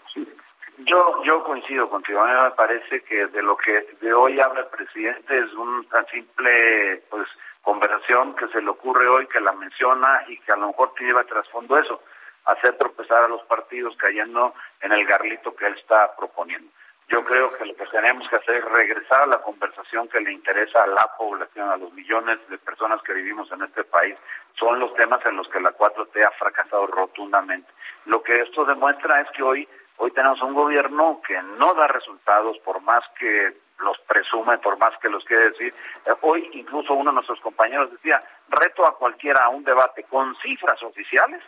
[0.79, 2.21] Yo, yo coincido contigo.
[2.21, 5.87] A mí me parece que de lo que de hoy habla el presidente es un
[5.89, 7.29] tan simple, pues,
[7.65, 11.25] conversación que se le ocurre hoy, que la menciona y que a lo mejor lleva
[11.25, 12.03] trasfondo eso,
[12.45, 16.71] hacer tropezar a los partidos cayendo en el garlito que él está proponiendo.
[17.09, 20.33] Yo creo que lo que tenemos que hacer es regresar a la conversación que le
[20.33, 24.17] interesa a la población, a los millones de personas que vivimos en este país.
[24.59, 27.71] Son los temas en los que la 4T ha fracasado rotundamente.
[28.07, 32.59] Lo que esto demuestra es que hoy, hoy tenemos un gobierno que no da resultados
[32.61, 33.55] por más que
[33.85, 35.75] los presume, por más que los quiere decir.
[36.07, 38.19] Eh, hoy incluso uno de nuestros compañeros decía,
[38.49, 41.43] reto a cualquiera a un debate con cifras oficiales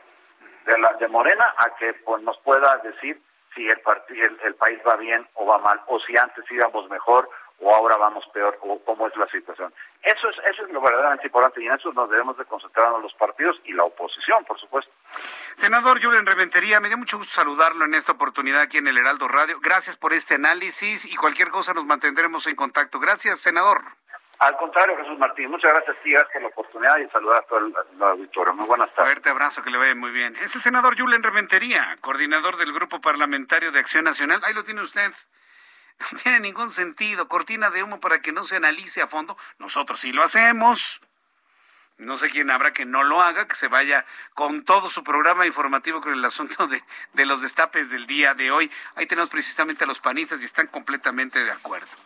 [0.66, 3.20] de, la, de Morena a que pues, nos pueda decir
[3.54, 3.80] si el,
[4.10, 7.28] el, el país va bien o va mal, o si antes íbamos mejor,
[7.60, 9.72] o ahora vamos peor o cómo es la situación.
[10.02, 13.14] Eso es, eso es lo verdaderamente importante y en eso nos debemos de concentrarnos los
[13.14, 14.92] partidos y la oposición, por supuesto.
[15.54, 19.28] Senador Julen Reventería, me dio mucho gusto saludarlo en esta oportunidad aquí en el Heraldo
[19.28, 19.58] Radio.
[19.60, 23.00] Gracias por este análisis y cualquier cosa nos mantendremos en contacto.
[23.00, 23.82] Gracias, senador.
[24.38, 27.74] Al contrario, Jesús Martín, muchas gracias gracias por la oportunidad y saludar a todo el,
[28.02, 28.52] auditorio.
[28.52, 29.12] Muy buenas tardes.
[29.12, 30.36] Fuerte abrazo, que le vaya muy bien.
[30.36, 34.42] Es el senador Julen Reventería, coordinador del Grupo Parlamentario de Acción Nacional.
[34.44, 35.10] Ahí lo tiene usted.
[36.12, 37.28] No tiene ningún sentido.
[37.28, 39.36] Cortina de humo para que no se analice a fondo.
[39.58, 41.00] Nosotros sí lo hacemos.
[41.98, 45.46] No sé quién habrá que no lo haga, que se vaya con todo su programa
[45.46, 46.84] informativo con el asunto de,
[47.14, 48.70] de los destapes del día de hoy.
[48.96, 51.96] Ahí tenemos precisamente a los panistas y están completamente de acuerdo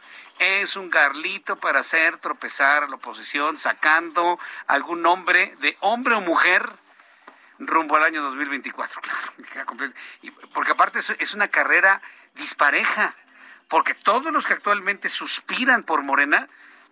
[0.40, 6.22] es un garlito para hacer tropezar a la oposición, sacando algún nombre de hombre o
[6.22, 6.66] mujer
[7.58, 9.00] rumbo al año 2024.
[9.50, 9.74] Claro,
[10.54, 12.00] porque aparte es una carrera
[12.34, 13.16] dispareja,
[13.70, 16.48] porque todos los que actualmente suspiran por Morena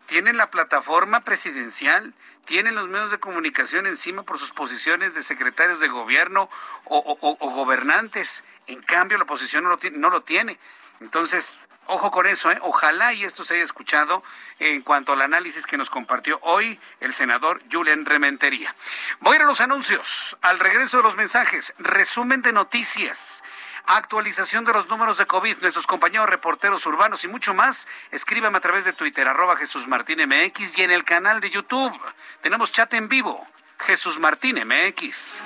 [0.07, 2.14] tienen la plataforma presidencial,
[2.45, 6.49] tienen los medios de comunicación encima por sus posiciones de secretarios de gobierno
[6.85, 8.45] o, gobernantes.
[8.68, 10.59] En cambio, la oposición no lo, no lo tiene.
[11.01, 11.59] Entonces,
[11.91, 12.59] Ojo con eso, ¿eh?
[12.61, 14.22] ojalá y esto se haya escuchado
[14.59, 18.76] en cuanto al análisis que nos compartió hoy el senador Julian Rementería.
[19.20, 23.43] Voy a ir a los anuncios, al regreso de los mensajes, resumen de noticias,
[23.89, 27.89] actualización de los números de COVID, nuestros compañeros reporteros urbanos y mucho más.
[28.11, 31.99] Escríbame a través de Twitter, arroba Jesús Martín MX y en el canal de YouTube.
[32.43, 33.47] Tenemos chat en vivo,
[33.78, 35.43] Jesús Martín MX.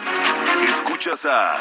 [0.67, 1.59] Escuchas a...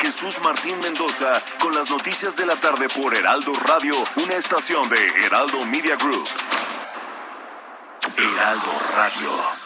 [0.00, 5.24] Jesús Martín Mendoza con las noticias de la tarde por Heraldo Radio, una estación de
[5.24, 6.28] Heraldo Media Group.
[8.16, 9.65] Heraldo Radio.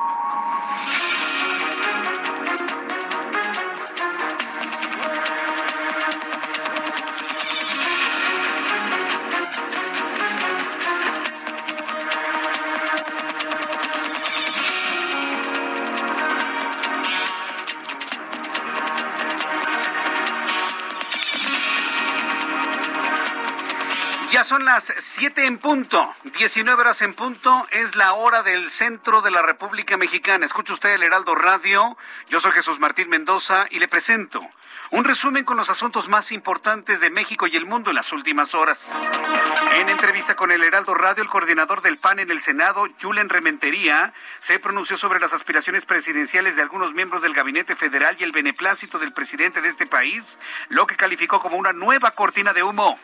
[24.65, 29.41] Las 7 en punto, 19 horas en punto, es la hora del centro de la
[29.41, 30.45] República Mexicana.
[30.45, 31.97] Escucha usted el Heraldo Radio,
[32.29, 34.41] yo soy Jesús Martín Mendoza y le presento
[34.91, 38.53] un resumen con los asuntos más importantes de México y el mundo en las últimas
[38.53, 39.09] horas.
[39.75, 44.13] En entrevista con el Heraldo Radio, el coordinador del PAN en el Senado, Julen Rementería,
[44.39, 48.99] se pronunció sobre las aspiraciones presidenciales de algunos miembros del gabinete federal y el beneplácito
[48.99, 50.37] del presidente de este país,
[50.67, 52.99] lo que calificó como una nueva cortina de humo.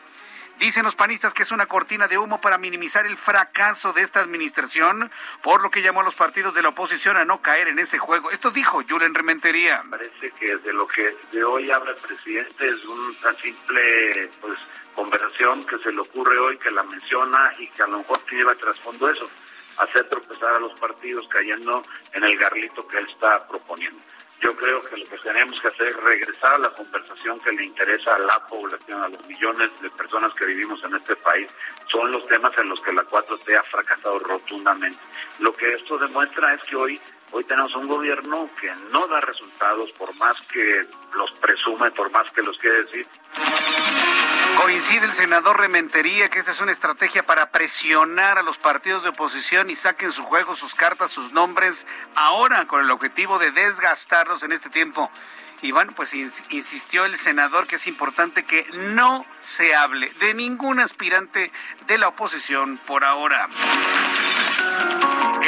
[0.58, 4.20] Dicen los panistas que es una cortina de humo para minimizar el fracaso de esta
[4.20, 5.08] administración,
[5.40, 7.98] por lo que llamó a los partidos de la oposición a no caer en ese
[7.98, 8.32] juego.
[8.32, 9.84] Esto dijo Julen Rementería.
[9.88, 14.58] Parece que de lo que de hoy habla el presidente es una simple pues,
[14.96, 18.54] conversación que se le ocurre hoy, que la menciona y que a lo mejor lleva
[18.56, 19.30] trasfondo eso,
[19.76, 21.82] hacer tropezar a los partidos cayendo
[22.12, 24.00] en el garlito que él está proponiendo.
[24.40, 27.64] Yo creo que lo que tenemos que hacer es regresar a la conversación que le
[27.64, 31.48] interesa a la población, a los millones de personas que vivimos en este país.
[31.90, 34.98] Son los temas en los que la 4T ha fracasado rotundamente.
[35.40, 37.00] Lo que esto demuestra es que hoy
[37.30, 42.30] Hoy tenemos un gobierno que no da resultados por más que los presume, por más
[42.32, 43.06] que los quiere decir.
[44.56, 49.10] Coincide el senador Rementería que esta es una estrategia para presionar a los partidos de
[49.10, 54.42] oposición y saquen su juego, sus cartas, sus nombres, ahora con el objetivo de desgastarlos
[54.42, 55.10] en este tiempo.
[55.60, 60.80] Y bueno, pues insistió el senador que es importante que no se hable de ningún
[60.80, 61.52] aspirante
[61.86, 63.48] de la oposición por ahora.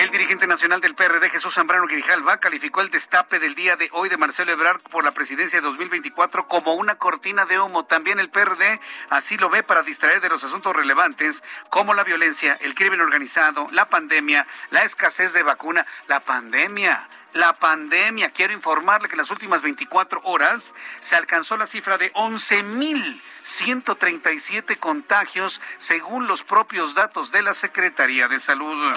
[0.00, 4.08] El dirigente nacional del PRD, Jesús Zambrano Grijalva, calificó el destape del día de hoy
[4.08, 7.84] de Marcelo Ebrard por la presidencia de 2024 como una cortina de humo.
[7.84, 8.80] También el PRD
[9.10, 13.68] así lo ve para distraer de los asuntos relevantes como la violencia, el crimen organizado,
[13.72, 18.30] la pandemia, la escasez de vacuna, la pandemia la pandemia.
[18.30, 25.60] Quiero informarle que en las últimas 24 horas se alcanzó la cifra de 11.137 contagios
[25.78, 28.94] según los propios datos de la Secretaría de Salud.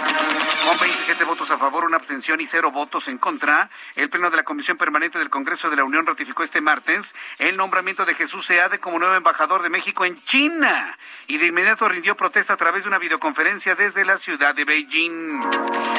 [0.66, 4.38] Con 27 votos a favor, una abstención y cero votos en contra, el Pleno de
[4.38, 8.46] la Comisión Permanente del Congreso de la Unión ratificó este martes el nombramiento de Jesús
[8.46, 12.84] Seade como nuevo embajador de México en China y de inmediato rindió protesta a través
[12.84, 15.42] de una videoconferencia desde la ciudad de Beijing.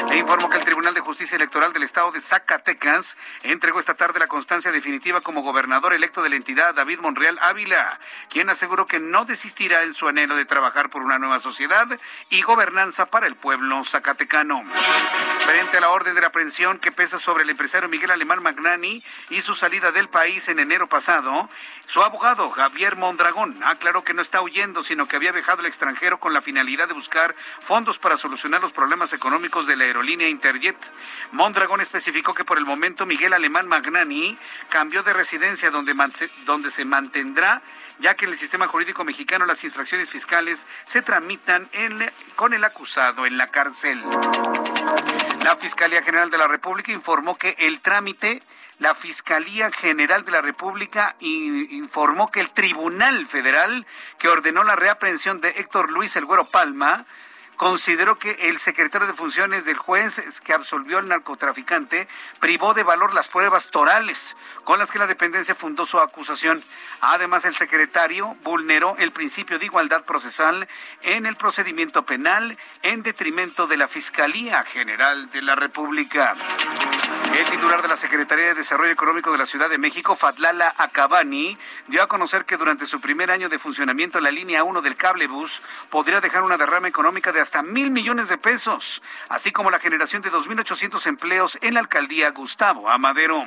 [0.09, 4.19] Le informo que el Tribunal de Justicia Electoral del Estado de Zacatecas, entregó esta tarde
[4.19, 7.99] la constancia definitiva como gobernador electo de la entidad David Monreal Ávila,
[8.29, 11.87] quien aseguró que no desistirá en su anhelo de trabajar por una nueva sociedad
[12.29, 14.63] y gobernanza para el pueblo zacatecano.
[15.41, 19.03] Frente a la orden de la aprehensión que pesa sobre el empresario Miguel Alemán Magnani
[19.29, 21.47] y su salida del país en enero pasado,
[21.85, 26.19] su abogado Javier Mondragón aclaró que no está huyendo, sino que había viajado al extranjero
[26.19, 30.77] con la finalidad de buscar fondos para solucionar los problemas económicos de la aerolínea Interjet.
[31.31, 34.37] Mondragón especificó que por el momento Miguel Alemán Magnani
[34.69, 35.93] cambió de residencia donde,
[36.45, 37.61] donde se mantendrá,
[37.99, 41.69] ya que en el sistema jurídico mexicano las infracciones fiscales se tramitan
[42.35, 44.03] con el acusado en la cárcel.
[45.43, 48.41] La Fiscalía General de la República informó que el trámite
[48.79, 53.85] la Fiscalía General de la República informó que el Tribunal Federal
[54.17, 57.05] que ordenó la reaprehensión de Héctor Luis El Güero Palma
[57.55, 62.07] consideró que el secretario de funciones del juez que absolvió al narcotraficante
[62.39, 66.63] privó de valor las pruebas torales con las que la dependencia fundó su acusación.
[67.01, 70.67] Además, el secretario vulneró el principio de igualdad procesal
[71.01, 76.35] en el procedimiento penal en detrimento de la Fiscalía General de la República.
[77.33, 81.57] El titular de la Secretaría de Desarrollo Económico de la Ciudad de México, Fadlala Acabani,
[81.87, 85.61] dio a conocer que durante su primer año de funcionamiento la línea 1 del cablebus
[85.89, 90.23] podría dejar una derrama económica de hasta mil millones de pesos, así como la generación
[90.23, 93.43] de 2.800 empleos en la alcaldía Gustavo Amadero.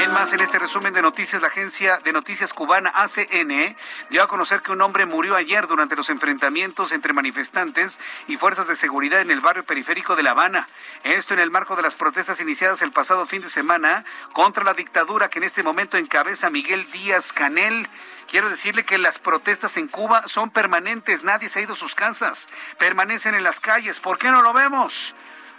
[0.00, 3.76] En más, en este resumen de noticias, la agencia de noticias cubana ACN
[4.10, 8.66] dio a conocer que un hombre murió ayer durante los enfrentamientos entre manifestantes y fuerzas
[8.66, 10.66] de seguridad en el barrio periférico de La Habana.
[11.04, 14.74] Esto en el marco de las protestas iniciadas el pasado fin de semana contra la
[14.74, 17.88] dictadura que en este momento encabeza Miguel Díaz Canel.
[18.32, 21.94] Quiero decirle que las protestas en Cuba son permanentes, nadie se ha ido a sus
[21.94, 24.00] casas, permanecen en las calles.
[24.00, 25.14] ¿Por qué no lo vemos?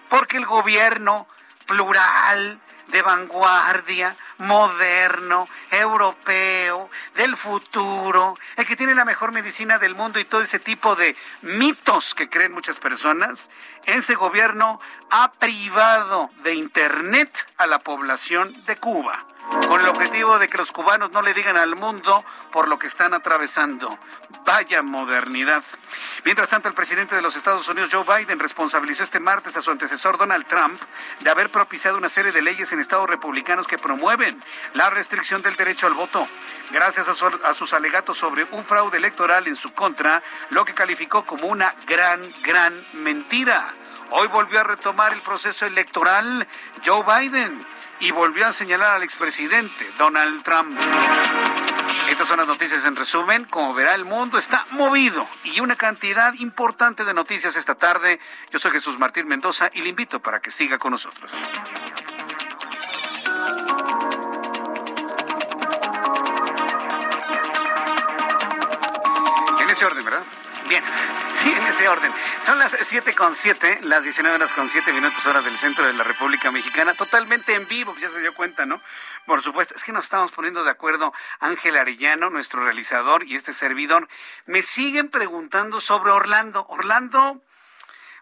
[0.09, 1.27] Porque el gobierno
[1.67, 10.19] plural, de vanguardia, moderno, europeo, del futuro, el que tiene la mejor medicina del mundo
[10.19, 13.51] y todo ese tipo de mitos que creen muchas personas,
[13.85, 19.27] ese gobierno ha privado de Internet a la población de Cuba
[19.67, 22.87] con el objetivo de que los cubanos no le digan al mundo por lo que
[22.87, 23.97] están atravesando.
[24.45, 25.63] Vaya modernidad.
[26.25, 29.71] Mientras tanto, el presidente de los Estados Unidos, Joe Biden, responsabilizó este martes a su
[29.71, 30.79] antecesor Donald Trump
[31.21, 34.41] de haber propiciado una serie de leyes en estados republicanos que promueven
[34.73, 36.27] la restricción del derecho al voto,
[36.71, 41.47] gracias a, sus alegatos sobre un fraude electoral en su contra, lo que calificó como
[41.47, 43.73] una gran, gran mentira.
[44.11, 46.47] Hoy volvió a retomar el proceso electoral
[46.85, 47.65] Joe Biden
[47.99, 50.77] y volvió a señalar al expresidente Donald Trump.
[52.09, 53.45] Estas son las noticias en resumen.
[53.45, 58.19] Como verá, el mundo está movido y una cantidad importante de noticias esta tarde.
[58.51, 61.31] Yo soy Jesús Martín Mendoza y le invito para que siga con nosotros.
[69.59, 70.23] En ese orden, ¿verdad?
[70.67, 70.83] Bien.
[71.31, 72.13] Sí, en ese orden.
[72.41, 75.93] Son las siete con siete, las 19 horas con siete minutos hora del centro de
[75.93, 78.81] la República Mexicana, totalmente en vivo, ya se dio cuenta, ¿no?
[79.25, 83.53] Por supuesto, es que nos estamos poniendo de acuerdo Ángel Arellano, nuestro realizador, y este
[83.53, 84.07] servidor.
[84.45, 86.65] Me siguen preguntando sobre Orlando.
[86.69, 87.41] Orlando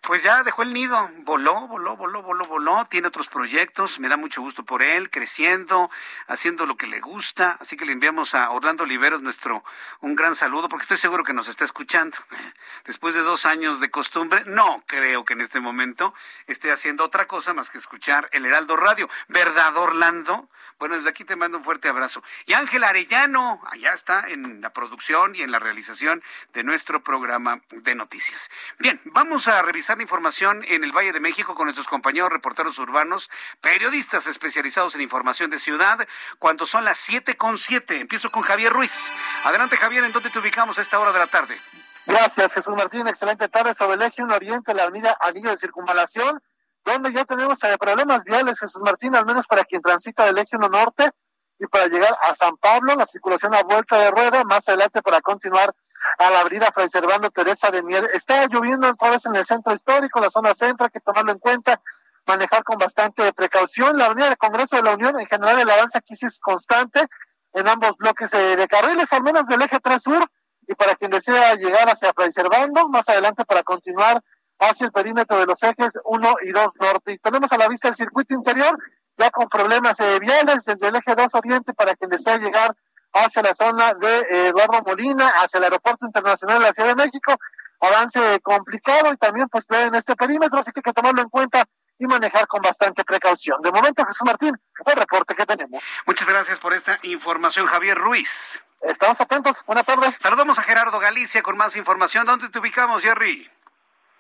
[0.02, 4.18] pues ya dejó el nido, voló, voló, voló, voló, voló, tiene otros proyectos, me da
[4.18, 5.92] mucho gusto por él, creciendo,
[6.28, 9.64] haciendo lo que le gusta, así que le enviamos a Orlando Oliveros nuestro
[10.00, 12.18] un gran saludo, porque estoy seguro que nos está escuchando.
[12.86, 16.16] Después de dos años de costumbre, no creo que en este momento
[16.48, 19.08] esté haciendo otra cosa más que escuchar el Heraldo Radio.
[19.28, 20.50] ¿Verdad, Orlando?
[20.80, 22.24] Bueno, desde aquí te mando un fuerte abrazo.
[22.48, 26.24] Y Ángel Arellano, allá está en la producción y en la realización
[26.54, 28.50] de nuestro programa de noticias.
[28.80, 32.78] Bien, vamos a revisar la información en el Valle de México con nuestros compañeros reporteros
[32.80, 33.30] urbanos,
[33.62, 36.08] periodistas especializados en información de ciudad,
[36.40, 38.00] cuando son las siete con siete.
[38.00, 39.12] Empiezo con Javier Ruiz.
[39.44, 41.58] Adelante, Javier, ¿en dónde te ubicamos a esta hora de la tarde?
[42.06, 43.08] Gracias, Jesús Martín.
[43.08, 46.42] Excelente tarde sobre el eje 1 Oriente, la avenida Anillo de Circunvalación
[46.84, 50.56] donde ya tenemos eh, problemas viales, Jesús Martín, al menos para quien transita del eje
[50.56, 51.12] 1 norte
[51.60, 55.22] y para llegar a San Pablo, la circulación a vuelta de rueda, más adelante para
[55.22, 55.74] continuar
[56.18, 58.10] a la avenida Fray Servando Teresa de Mier.
[58.14, 61.40] Está lloviendo otra vez en el centro histórico, la zona centro, hay que tomarlo en
[61.40, 61.82] cuenta,
[62.26, 63.98] manejar con bastante precaución.
[63.98, 67.08] La avenida del Congreso de la Unión, en general, el avance aquí sí es constante
[67.54, 70.26] en ambos bloques de carriles, al menos del eje 3 sur,
[70.68, 74.22] y para quien desea llegar hacia Fray Servando, más adelante para continuar
[74.60, 77.14] hacia el perímetro de los ejes 1 y 2 norte.
[77.14, 78.78] Y tenemos a la vista el circuito interior,
[79.18, 82.76] ya con problemas eh, viales desde el eje 2 oriente para quien desea llegar
[83.14, 86.96] hacia la zona de eh, Eduardo Molina, hacia el aeropuerto internacional de la Ciudad de
[86.96, 87.36] México.
[87.80, 91.66] Avance complicado y también pues en este perímetro, así que hay que tomarlo en cuenta
[91.98, 93.62] y manejar con bastante precaución.
[93.62, 94.56] De momento, Jesús Martín,
[94.86, 95.84] el reporte que tenemos.
[96.06, 98.64] Muchas gracias por esta información, Javier Ruiz.
[98.82, 99.64] Estamos atentos.
[99.68, 100.16] Buenas tardes.
[100.20, 102.26] Saludamos a Gerardo Galicia con más información.
[102.26, 103.50] ¿Dónde te ubicamos, Jerry?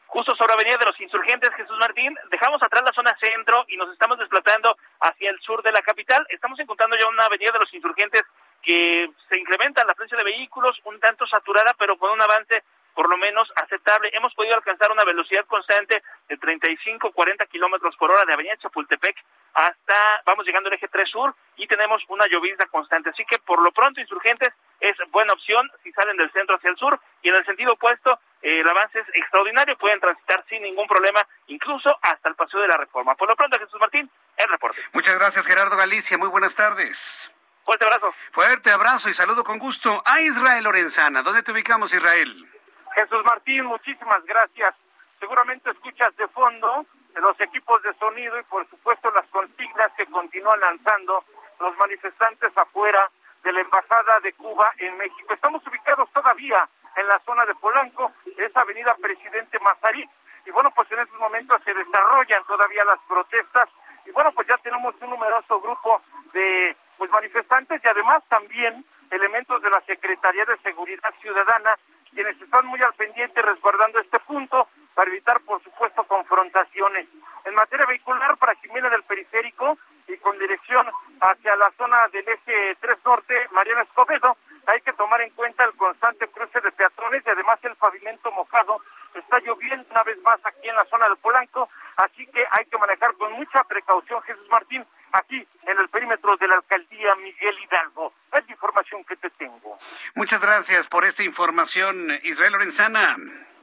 [0.06, 3.90] Justo sobre Avenida de los Insurgentes, Jesús Martín, dejamos atrás la zona centro y nos
[3.94, 6.26] estamos desplazando hacia el sur de la capital.
[6.30, 8.22] Estamos encontrando ya una Avenida de los Insurgentes
[8.62, 13.10] que se incrementa la frecuencia de vehículos, un tanto saturada, pero con un avance por
[13.10, 14.10] lo menos aceptable.
[14.14, 19.16] Hemos podido alcanzar una velocidad constante de 35, 40 kilómetros por hora de Avenida Chapultepec
[19.54, 23.10] hasta, vamos llegando al eje 3 sur y tenemos una llovizna constante.
[23.10, 26.78] Así que por lo pronto, insurgentes es buena opción si salen del centro hacia el
[26.78, 30.88] sur y en el sentido opuesto, eh, el avance es extraordinario, pueden transitar sin ningún
[30.88, 33.16] problema, incluso hasta el paseo de la reforma.
[33.16, 34.82] Por lo pronto, Jesús Martín, el reporte.
[34.94, 36.18] Muchas gracias, Gerardo Galicia.
[36.18, 37.32] Muy buenas tardes.
[37.64, 38.14] Fuerte abrazo.
[38.32, 41.22] Fuerte abrazo y saludo con gusto a Israel Lorenzana.
[41.22, 42.50] ¿Dónde te ubicamos, Israel?
[42.96, 44.76] Jesús Martín, muchísimas gracias.
[45.20, 46.86] Seguramente escuchas de fondo
[47.16, 51.24] los equipos de sonido y por supuesto las consignas que continúan lanzando
[51.60, 53.10] los manifestantes afuera
[53.44, 55.34] de la Embajada de Cuba en México.
[55.34, 60.08] Estamos ubicados todavía en la zona de Polanco, esa avenida Presidente Mazarí,
[60.46, 63.70] y bueno, pues en estos momentos se desarrollan todavía las protestas,
[64.06, 66.02] y bueno, pues ya tenemos un numeroso grupo
[66.34, 71.76] de pues manifestantes y además también elementos de la Secretaría de Seguridad Ciudadana
[72.12, 77.08] quienes están muy al pendiente resguardando este punto para evitar, por supuesto, confrontaciones.
[77.46, 80.86] En materia vehicular, para viene del periférico y con dirección
[81.22, 84.38] hacia la zona del eje 3 Norte, Mariana Escobedo,
[84.68, 88.78] hay que tomar en cuenta el constante cruce de peatones y además el pavimento mojado.
[89.16, 92.78] Está lloviendo una vez más aquí en la zona del Polanco, así que hay que
[92.78, 98.14] manejar con mucha precaución, Jesús Martín, aquí en el perímetro de la alcaldía Miguel Hidalgo.
[98.34, 99.78] Es la información que te tengo.
[100.16, 103.18] Muchas gracias por esta información, Israel Lorenzana.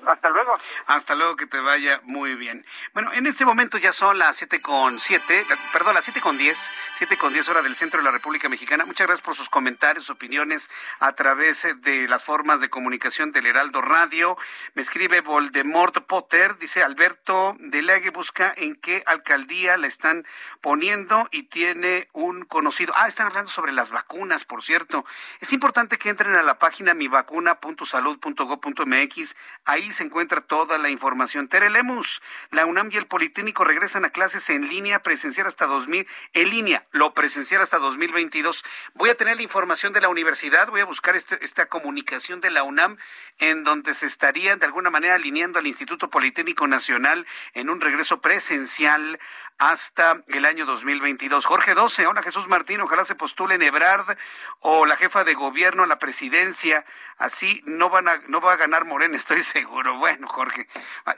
[0.06, 0.54] Hasta luego.
[0.86, 2.64] Hasta luego, que te vaya muy bien.
[2.94, 6.70] Bueno, en este momento ya son las siete con siete, perdón, las siete con diez,
[6.94, 8.84] siete con diez hora del centro de la República Mexicana.
[8.84, 10.70] Muchas gracias por sus comentarios, sus opiniones
[11.00, 14.36] a través de las formas de comunicación del Heraldo Radio.
[14.74, 20.26] Me escribe Voldemort Potter, dice Alberto Delegue busca en qué alcaldía la están
[20.60, 22.92] poniendo y tiene un conocido.
[22.96, 25.04] Ah, están hablando sobre las vacunas, por cierto.
[25.40, 29.36] Es importante que entren a la página mivacuna.salud.gov.mx.
[29.64, 31.48] Ahí se encuentra toda la información.
[31.48, 36.06] Tere Lemus, la UNAM y el Politécnico regresan a clases en línea presencial hasta 2000,
[36.32, 38.64] en línea, lo presencial hasta 2022.
[38.94, 42.50] Voy a tener la información de la universidad, voy a buscar este, esta comunicación de
[42.50, 42.96] la UNAM
[43.38, 48.20] en donde se estarían de alguna manera alineando al Instituto Politécnico Nacional en un regreso
[48.20, 49.18] presencial
[49.58, 51.44] hasta el año 2022.
[51.44, 54.16] Jorge 12, hola Jesús Martín, ojalá se postule Ebrard
[54.60, 56.86] o la jefa de gobierno a la presidencia,
[57.16, 59.98] así no van a, no va a ganar Morena, estoy seguro.
[59.98, 60.68] Bueno, Jorge,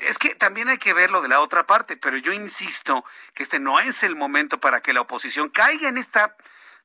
[0.00, 3.60] es que también hay que verlo de la otra parte, pero yo insisto que este
[3.60, 6.36] no es el momento para que la oposición caiga en esta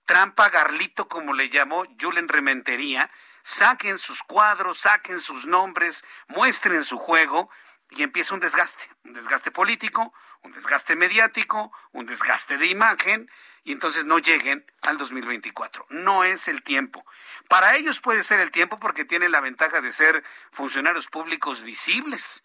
[0.06, 3.10] trampa garlito, como le llamó Julen Rementería,
[3.44, 7.50] saquen sus cuadros, saquen sus nombres, muestren su juego
[7.92, 10.14] y empieza un desgaste, un desgaste político,
[10.46, 13.30] un desgaste mediático, un desgaste de imagen,
[13.64, 15.88] y entonces no lleguen al 2024.
[15.90, 17.04] No es el tiempo.
[17.50, 22.44] Para ellos puede ser el tiempo porque tienen la ventaja de ser funcionarios públicos visibles.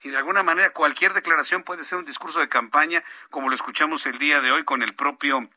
[0.00, 4.06] Y de alguna manera cualquier declaración puede ser un discurso de campaña, como lo escuchamos
[4.06, 5.48] el día de hoy con el propio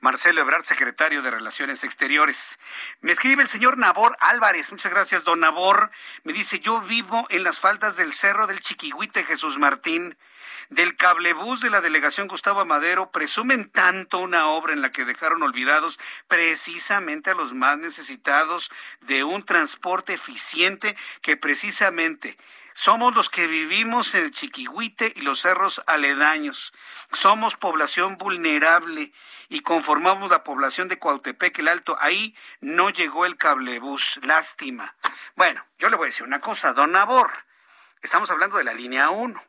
[0.00, 2.58] Marcelo Ebrard, secretario de Relaciones Exteriores.
[3.00, 4.70] Me escribe el señor Nabor Álvarez.
[4.70, 5.90] Muchas gracias, don Nabor.
[6.24, 10.16] Me dice, yo vivo en las faldas del Cerro del Chiquihuite, Jesús Martín.
[10.68, 15.42] Del cablebús de la delegación Gustavo Madero presumen tanto una obra en la que dejaron
[15.44, 18.70] olvidados precisamente a los más necesitados
[19.02, 22.36] de un transporte eficiente que precisamente
[22.76, 26.74] somos los que vivimos en el Chiquihuite y los cerros aledaños.
[27.10, 29.14] Somos población vulnerable
[29.48, 31.96] y conformamos la población de Cuautepec el Alto.
[32.00, 34.20] Ahí no llegó el cablebús.
[34.24, 34.94] Lástima.
[35.36, 37.30] Bueno, yo le voy a decir una cosa, don Nabor.
[38.02, 39.42] Estamos hablando de la línea 1.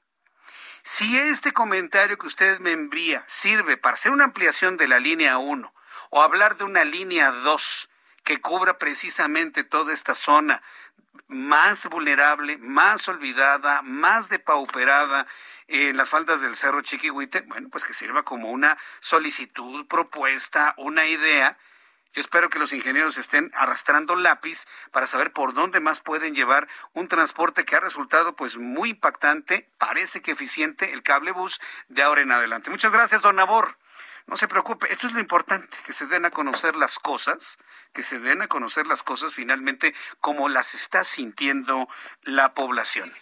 [0.84, 5.38] Si este comentario que usted me envía sirve para hacer una ampliación de la línea
[5.38, 5.74] 1
[6.12, 7.90] o hablar de una línea 2
[8.24, 10.62] que cubra precisamente toda esta zona
[11.28, 15.28] más vulnerable, más olvidada, más depauperada
[15.68, 21.06] en las faldas del Cerro Chiquihuite, bueno, pues que sirva como una solicitud, propuesta, una
[21.06, 21.58] idea.
[22.14, 26.68] Yo espero que los ingenieros estén arrastrando lápiz para saber por dónde más pueden llevar
[26.94, 31.60] un transporte que ha resultado pues muy impactante, parece que eficiente el cable bus
[31.90, 32.72] de ahora en adelante.
[32.72, 33.78] Muchas gracias, don Nabor.
[34.28, 37.58] No se preocupe, esto es lo importante, que se den a conocer las cosas,
[37.94, 41.88] que se den a conocer las cosas finalmente como las está sintiendo
[42.24, 43.14] la población.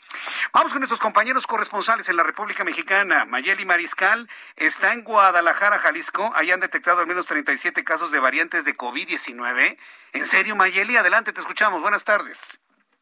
[0.51, 3.25] Vamos con nuestros compañeros corresponsales en la República Mexicana.
[3.25, 6.31] Mayeli Mariscal está en Guadalajara, Jalisco.
[6.35, 9.77] Ahí han detectado al menos 37 casos de variantes de COVID-19.
[10.13, 10.97] ¿En serio, Mayeli?
[10.97, 11.83] Adelante, te escuchamos.
[11.83, 12.59] Buenas tardes.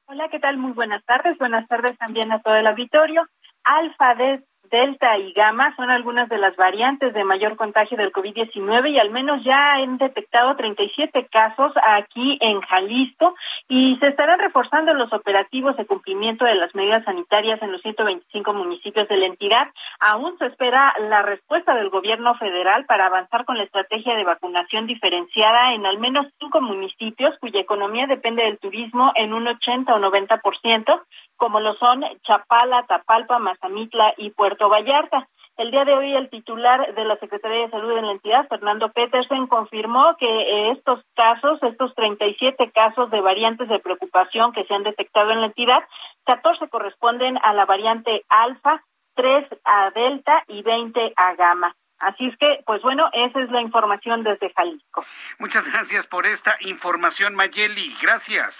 [0.08, 0.58] Hola, ¿qué tal?
[0.58, 1.38] Muy buenas tardes.
[1.38, 3.26] Buenas tardes también a todo el auditorio.
[3.64, 4.44] Alfa de
[4.74, 9.12] Delta y Gamma son algunas de las variantes de mayor contagio del COVID-19 y al
[9.12, 13.36] menos ya han detectado 37 casos aquí en Jalisco
[13.68, 18.52] y se estarán reforzando los operativos de cumplimiento de las medidas sanitarias en los 125
[18.56, 19.68] municipios de la entidad.
[20.00, 24.88] Aún se espera la respuesta del gobierno federal para avanzar con la estrategia de vacunación
[24.88, 30.00] diferenciada en al menos cinco municipios cuya economía depende del turismo en un 80 o
[30.00, 31.00] 90%
[31.44, 35.28] como lo son Chapala, Tapalpa, Mazamitla y Puerto Vallarta.
[35.58, 38.94] El día de hoy el titular de la Secretaría de Salud en la entidad, Fernando
[38.94, 44.74] Petersen, confirmó que eh, estos casos, estos 37 casos de variantes de preocupación que se
[44.74, 45.84] han detectado en la entidad,
[46.28, 48.82] 14 corresponden a la variante alfa,
[49.16, 51.76] 3 a delta y 20 a gamma.
[52.00, 55.04] Así es que, pues bueno, esa es la información desde Jalisco.
[55.40, 57.94] Muchas gracias por esta información, Mayeli.
[58.02, 58.60] Gracias.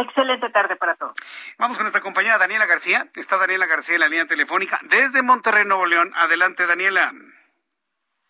[0.00, 1.14] Excelente tarde para todos.
[1.58, 3.06] Vamos con nuestra compañera Daniela García.
[3.16, 6.12] Está Daniela García en la línea telefónica desde Monterrey, Nuevo León.
[6.14, 7.12] Adelante, Daniela.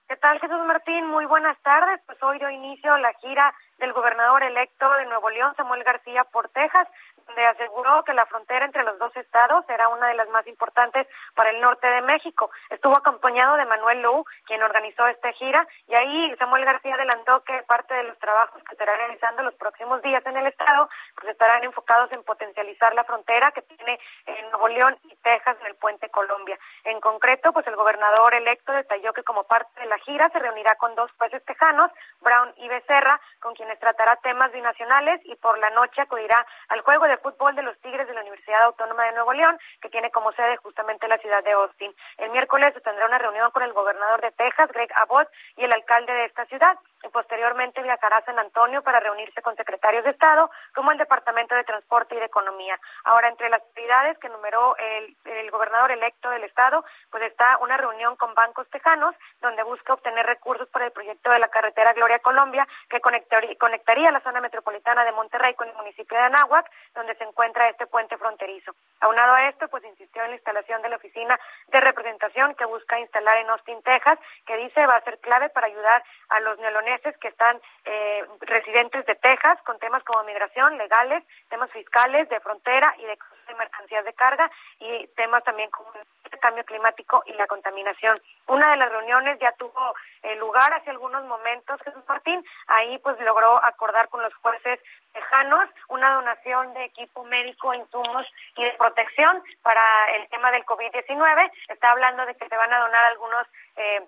[0.08, 1.04] ¿Qué tal, Jesús Martín?
[1.06, 2.00] Muy buenas tardes.
[2.06, 6.48] Pues hoy dio inicio la gira del gobernador electo de Nuevo León, Samuel García, por
[6.48, 6.88] Texas
[7.28, 11.06] donde aseguró que la frontera entre los dos estados será una de las más importantes
[11.34, 12.50] para el norte de México.
[12.70, 17.62] Estuvo acompañado de Manuel Lou, quien organizó esta gira, y ahí Samuel García adelantó que
[17.64, 21.64] parte de los trabajos que estará realizando los próximos días en el estado pues estarán
[21.64, 26.08] enfocados en potencializar la frontera que tiene en Nuevo León y Texas en el puente
[26.10, 26.58] Colombia.
[26.84, 30.76] En concreto, pues el gobernador electo detalló que como parte de la gira se reunirá
[30.76, 35.70] con dos jueces tejanos, Brown y Becerra, con quienes tratará temas binacionales y por la
[35.70, 39.32] noche acudirá al juego de fútbol de los Tigres de la Universidad Autónoma de Nuevo
[39.32, 41.94] León, que tiene como sede justamente la ciudad de Austin.
[42.18, 45.72] El miércoles se tendrá una reunión con el gobernador de Texas, Greg Abbott, y el
[45.72, 46.78] alcalde de esta ciudad
[47.12, 51.64] posteriormente viajará a San Antonio para reunirse con secretarios de Estado, como el Departamento de
[51.64, 52.78] Transporte y de Economía.
[53.04, 55.16] Ahora, entre las actividades que enumeró el,
[55.50, 60.68] gobernador electo del Estado, pues está una reunión con bancos tejanos, donde busca obtener recursos
[60.68, 65.54] para el proyecto de la carretera Gloria Colombia, que conectaría la zona metropolitana de Monterrey
[65.54, 68.72] con el municipio de Anáhuac, donde se encuentra este puente fronterizo.
[69.00, 71.38] Aunado a esto, pues insistió en la instalación de la oficina
[71.68, 75.66] de representación que busca instalar en Austin, Texas, que dice va a ser clave para
[75.66, 76.58] ayudar a los
[76.88, 82.40] neoloneses que están eh, residentes de Texas con temas como migración, legales, temas fiscales, de
[82.40, 83.18] frontera y de
[83.56, 88.20] mercancías de carga y temas también como el cambio climático y la contaminación.
[88.46, 93.18] Una de las reuniones ya tuvo eh, lugar hace algunos momentos, Jesús Martín, ahí pues
[93.20, 94.78] logró acordar con los jueces
[95.14, 98.26] lejanos una donación de equipo médico, insumos
[98.56, 99.82] y de protección para
[100.16, 101.50] el tema del COVID-19.
[101.68, 104.06] Está hablando de que se van a donar algunos eh,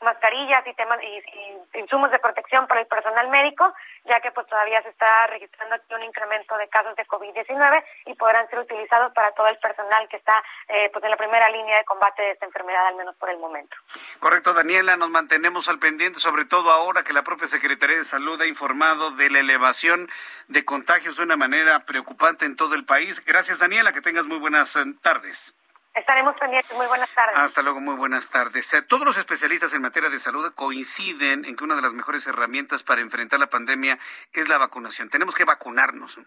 [0.00, 3.72] mascarillas y temas y, insumos de protección para el personal médico,
[4.04, 8.14] ya que pues todavía se está registrando aquí un incremento de casos de COVID-19 y
[8.14, 11.78] podrán ser utilizados para todo el personal que está eh, pues en la primera línea
[11.78, 13.76] de combate de esta enfermedad, al menos por el momento.
[14.18, 18.40] Correcto, Daniela, nos mantenemos al pendiente, sobre todo ahora que la propia Secretaría de Salud
[18.40, 20.08] ha informado de la elevación
[20.48, 23.24] de contagios de una manera preocupante en todo el país.
[23.24, 25.54] Gracias, Daniela, que tengas muy buenas eh, tardes.
[25.94, 26.76] Estaremos pendientes.
[26.76, 27.36] Muy buenas tardes.
[27.36, 28.72] Hasta luego, muy buenas tardes.
[28.74, 32.24] Eh, todos los especialistas en materia de salud coinciden en que una de las mejores
[32.28, 33.98] herramientas para enfrentar la pandemia
[34.32, 35.10] es la vacunación.
[35.10, 36.20] Tenemos que vacunarnos.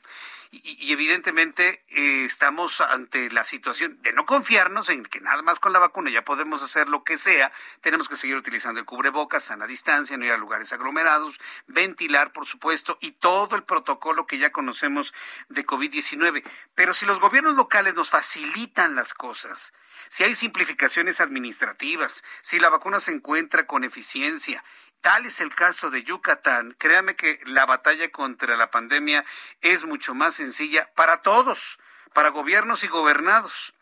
[0.52, 5.72] Y, evidentemente eh, estamos ante la situación de no confiarnos en que nada más con
[5.72, 7.54] la vacuna ya podemos hacer lo que sea.
[7.80, 12.46] Tenemos que seguir utilizando el cubrebocas, sana distancia, no ir a lugares aglomerados, ventilar, por
[12.46, 15.14] supuesto, y todo el protocolo que ya conocemos
[15.48, 16.44] de COVID-19.
[16.76, 19.53] Pero si los gobiernos locales nos facilitan las cosas,
[20.10, 24.64] si hay simplificaciones administrativas, si la vacuna se encuentra con eficiencia
[25.04, 26.78] Tal es el caso de Yucatán.
[26.80, 29.26] Créame que la batalla contra la pandemia
[29.60, 31.78] es mucho más sencilla para todos,
[32.14, 33.74] para gobiernos y gobernados.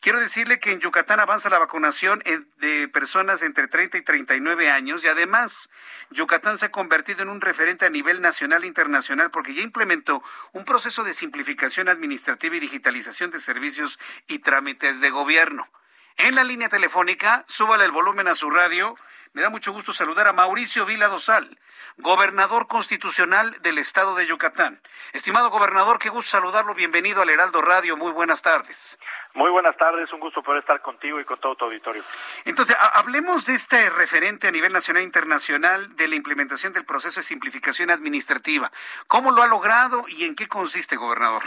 [0.00, 2.22] Quiero decirle que en Yucatán avanza la vacunación
[2.58, 5.70] de personas entre 30 y 39 años y además
[6.10, 10.22] Yucatán se ha convertido en un referente a nivel nacional e internacional porque ya implementó
[10.52, 15.68] un proceso de simplificación administrativa y digitalización de servicios y trámites de gobierno.
[16.16, 18.94] En la línea telefónica, súbale el volumen a su radio
[19.32, 21.56] me da mucho gusto saludar a Mauricio Vila Dosal,
[21.98, 24.82] gobernador constitucional del estado de Yucatán.
[25.12, 26.74] Estimado gobernador, qué gusto saludarlo.
[26.74, 27.96] Bienvenido al Heraldo Radio.
[27.96, 28.98] Muy buenas tardes.
[29.34, 32.02] Muy buenas tardes, un gusto poder estar contigo y con todo tu auditorio.
[32.44, 37.20] Entonces, hablemos de este referente a nivel nacional e internacional de la implementación del proceso
[37.20, 38.70] de simplificación administrativa.
[39.06, 41.42] ¿Cómo lo ha logrado y en qué consiste, gobernador?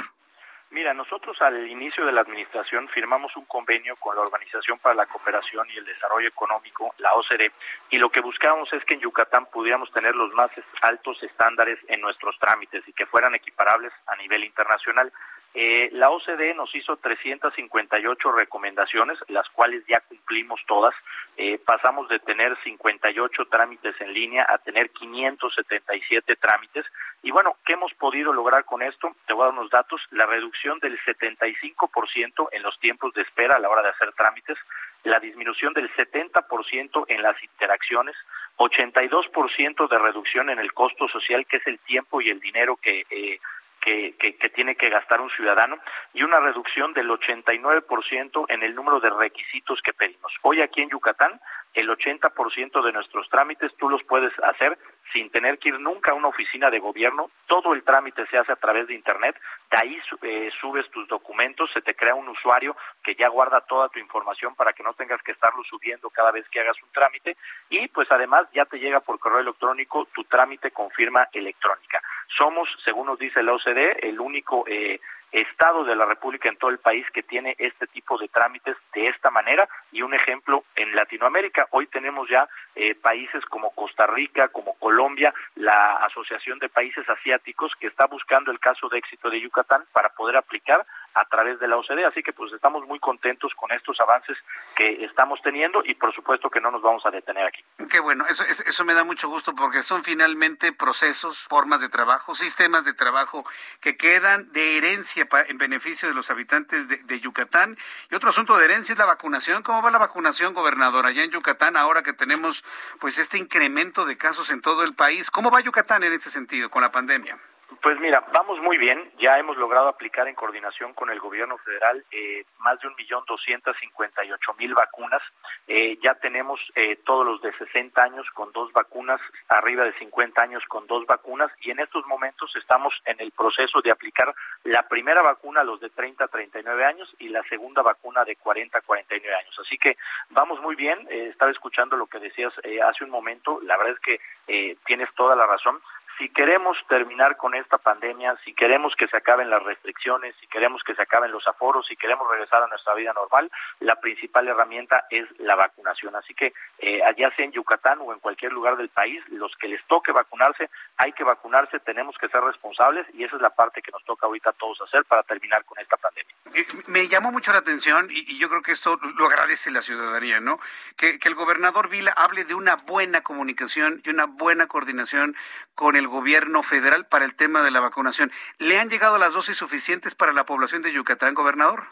[0.73, 5.05] Mira, nosotros al inicio de la administración firmamos un convenio con la Organización para la
[5.05, 7.51] Cooperación y el Desarrollo Económico, la OCDE,
[7.91, 10.49] y lo que buscábamos es que en Yucatán pudiéramos tener los más
[10.81, 15.13] altos estándares en nuestros trámites y que fueran equiparables a nivel internacional.
[15.55, 20.95] Eh, la OCDE nos hizo 358 recomendaciones, las cuales ya cumplimos todas.
[21.37, 26.85] Eh, pasamos de tener 58 trámites en línea a tener 577 trámites.
[27.21, 29.15] Y bueno, ¿qué hemos podido lograr con esto?
[29.27, 30.01] Te voy a dar unos datos.
[30.09, 34.57] La reducción del 75% en los tiempos de espera a la hora de hacer trámites,
[35.03, 38.15] la disminución del 70% en las interacciones,
[38.57, 43.05] 82% de reducción en el costo social, que es el tiempo y el dinero que
[43.09, 43.39] eh,
[43.83, 45.77] que, que, tiene que gastar un ciudadano
[46.13, 50.31] y una reducción del 89% en el número de requisitos que pedimos.
[50.41, 51.39] Hoy aquí en Yucatán,
[51.73, 54.77] el 80% de nuestros trámites tú los puedes hacer
[55.13, 57.29] sin tener que ir nunca a una oficina de gobierno.
[57.47, 59.39] Todo el trámite se hace a través de Internet.
[59.71, 63.89] De ahí eh, subes tus documentos, se te crea un usuario que ya guarda toda
[63.89, 67.37] tu información para que no tengas que estarlo subiendo cada vez que hagas un trámite.
[67.69, 72.01] Y pues además ya te llega por correo electrónico tu trámite con firma electrónica.
[72.37, 74.99] Somos, según nos dice la OCDE, el único eh,
[75.33, 79.07] estado de la República en todo el país que tiene este tipo de trámites de
[79.07, 81.67] esta manera y un ejemplo en Latinoamérica.
[81.71, 87.71] Hoy tenemos ya eh, países como Costa Rica, como Colombia, la Asociación de Países Asiáticos
[87.79, 91.67] que está buscando el caso de éxito de Yucatán para poder aplicar a través de
[91.67, 92.05] la OCDE.
[92.05, 94.37] Así que pues estamos muy contentos con estos avances
[94.75, 97.63] que estamos teniendo y por supuesto que no nos vamos a detener aquí.
[97.89, 102.33] Qué bueno, eso, eso me da mucho gusto porque son finalmente procesos, formas de trabajo,
[102.33, 103.45] sistemas de trabajo
[103.79, 107.77] que quedan de herencia en beneficio de los habitantes de, de Yucatán.
[108.09, 109.63] Y otro asunto de herencia es la vacunación.
[109.63, 112.62] ¿Cómo va la vacunación, gobernador, allá en Yucatán ahora que tenemos
[112.99, 115.29] pues este incremento de casos en todo el país?
[115.29, 117.39] ¿Cómo va Yucatán en este sentido con la pandemia?
[117.81, 119.11] Pues mira, vamos muy bien.
[119.19, 123.23] Ya hemos logrado aplicar en coordinación con el gobierno federal eh, más de un millón
[123.27, 125.21] doscientos cincuenta y ocho mil vacunas.
[125.67, 130.43] Eh, ya tenemos eh, todos los de 60 años con dos vacunas, arriba de 50
[130.43, 134.33] años con dos vacunas y en estos momentos estamos en el proceso de aplicar
[134.65, 138.35] la primera vacuna a los de 30 a 39 años y la segunda vacuna de
[138.35, 139.57] 40 a 49 años.
[139.59, 139.95] Así que
[140.31, 141.07] vamos muy bien.
[141.09, 142.53] estaba escuchando lo que decías
[142.85, 143.59] hace un momento.
[143.63, 145.79] La verdad es que tienes toda la razón
[146.17, 150.83] si queremos terminar con esta pandemia, si queremos que se acaben las restricciones, si queremos
[150.83, 155.05] que se acaben los aforos, si queremos regresar a nuestra vida normal, la principal herramienta
[155.09, 156.15] es la vacunación.
[156.15, 159.67] Así que eh, allá sea en Yucatán o en cualquier lugar del país, los que
[159.67, 163.81] les toque vacunarse, hay que vacunarse, tenemos que ser responsables y esa es la parte
[163.81, 166.33] que nos toca ahorita a todos hacer para terminar con esta pandemia.
[166.53, 170.39] Eh, me llamó mucho la atención y, yo creo que esto lo agradece la ciudadanía,
[170.39, 170.59] ¿no?
[170.97, 175.35] Que, que el gobernador Vila hable de una buena comunicación y una buena coordinación
[175.75, 178.31] con el gobierno federal para el tema de la vacunación.
[178.57, 181.83] ¿Le han llegado las dosis suficientes para la población de Yucatán, gobernador?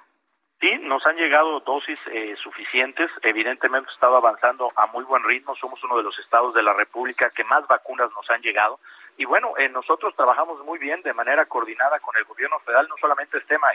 [0.61, 3.09] Sí, nos han llegado dosis eh, suficientes.
[3.23, 5.55] Evidentemente hemos estado avanzando a muy buen ritmo.
[5.55, 8.79] Somos uno de los estados de la República que más vacunas nos han llegado.
[9.17, 12.95] Y bueno, eh, nosotros trabajamos muy bien de manera coordinada con el gobierno federal, no
[12.99, 13.67] solamente este tema,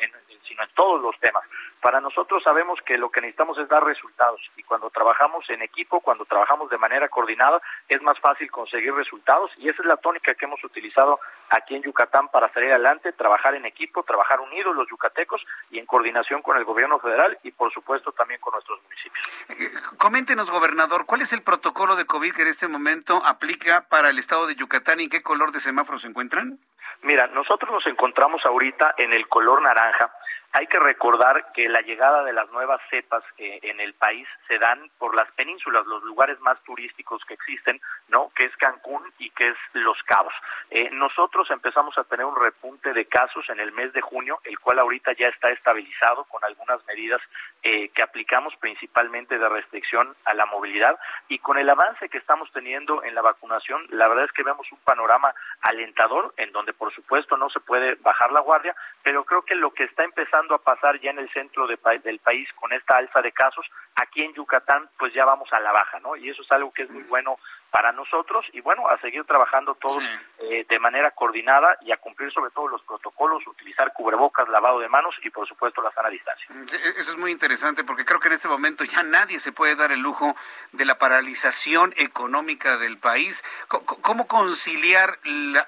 [0.43, 1.45] sino en todos los temas.
[1.81, 6.01] Para nosotros sabemos que lo que necesitamos es dar resultados y cuando trabajamos en equipo,
[6.01, 10.35] cuando trabajamos de manera coordinada, es más fácil conseguir resultados y esa es la tónica
[10.35, 14.89] que hemos utilizado aquí en Yucatán para salir adelante, trabajar en equipo, trabajar unidos los
[14.89, 19.27] yucatecos y en coordinación con el gobierno federal y por supuesto también con nuestros municipios.
[19.51, 24.11] Eh, coméntenos, gobernador, ¿cuál es el protocolo de COVID que en este momento aplica para
[24.11, 26.59] el estado de Yucatán y en qué color de semáforo se encuentran?
[27.03, 30.11] Mira, nosotros nos encontramos ahorita en el color naranja
[30.53, 34.59] hay que recordar que la llegada de las nuevas cepas eh, en el país se
[34.59, 38.31] dan por las penínsulas, los lugares más turísticos que existen, ¿no?
[38.35, 40.33] Que es Cancún y que es Los Cabos.
[40.71, 44.59] Eh, nosotros empezamos a tener un repunte de casos en el mes de junio, el
[44.59, 47.21] cual ahorita ya está estabilizado con algunas medidas
[47.63, 50.99] eh, que aplicamos principalmente de restricción a la movilidad
[51.29, 54.71] y con el avance que estamos teniendo en la vacunación, la verdad es que vemos
[54.71, 59.43] un panorama alentador en donde por supuesto no se puede bajar la guardia, pero creo
[59.43, 62.97] que lo que está empezando a pasar ya en el centro del país con esta
[62.97, 66.17] alza de casos, aquí en Yucatán pues ya vamos a la baja, ¿no?
[66.17, 67.39] Y eso es algo que es muy bueno
[67.71, 70.03] para nosotros y bueno, a seguir trabajando todos
[70.39, 74.89] eh, de manera coordinada y a cumplir sobre todo los protocolos, utilizar cubrebocas, lavado de
[74.89, 76.47] manos y por supuesto la sana distancia.
[76.49, 76.65] Mm,
[76.99, 79.93] eso es muy interesante porque creo que en este momento ya nadie se puede dar
[79.93, 80.35] el lujo
[80.73, 83.45] de la paralización económica del país.
[83.69, 85.19] ¿Cómo conciliar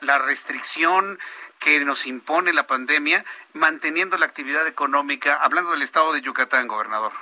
[0.01, 1.19] la restricción?
[1.59, 3.24] Que nos impone la pandemia,
[3.55, 7.12] manteniendo la actividad económica, hablando del estado de Yucatán, gobernador?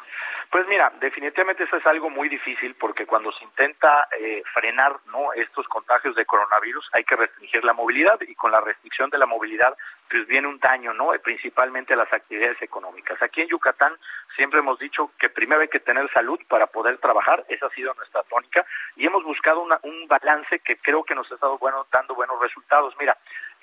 [0.50, 5.32] Pues mira, definitivamente eso es algo muy difícil porque cuando se intenta eh, frenar no
[5.32, 9.26] estos contagios de coronavirus hay que restringir la movilidad y con la restricción de la
[9.26, 9.76] movilidad
[10.08, 11.12] pues viene un daño, ¿no?
[11.12, 13.20] Eh, principalmente a las actividades económicas.
[13.22, 13.94] Aquí en Yucatán
[14.36, 17.92] siempre hemos dicho que primero hay que tener salud para poder trabajar, esa ha sido
[17.94, 18.64] nuestra tónica
[18.94, 22.94] y hemos buscado un balance que creo que nos ha estado bueno, dando buenos resultados.
[23.00, 23.16] Mira,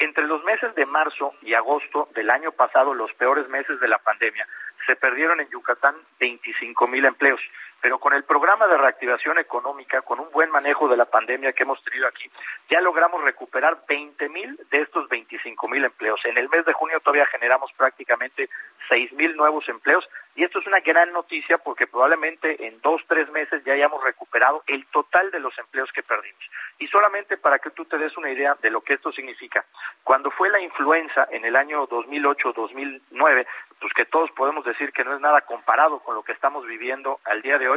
[0.04, 3.98] entre los meses de marzo y agosto del año pasado, los peores meses de la
[3.98, 4.48] pandemia,
[4.86, 7.40] se perdieron en Yucatán 25 mil empleos
[7.84, 11.64] pero con el programa de reactivación económica, con un buen manejo de la pandemia que
[11.64, 12.24] hemos tenido aquí,
[12.70, 16.22] ya logramos recuperar 20 mil de estos 25 mil empleos.
[16.24, 18.50] En el mes de junio todavía generamos prácticamente
[18.88, 23.30] 6 mil nuevos empleos y esto es una gran noticia porque probablemente en dos, tres
[23.32, 26.42] meses ya hayamos recuperado el total de los empleos que perdimos.
[26.80, 29.66] Y solamente para que tú te des una idea de lo que esto significa,
[30.04, 33.46] cuando fue la influenza en el año 2008-2009,
[33.80, 37.20] pues que todos podemos decir que no es nada comparado con lo que estamos viviendo
[37.26, 37.73] al día de hoy,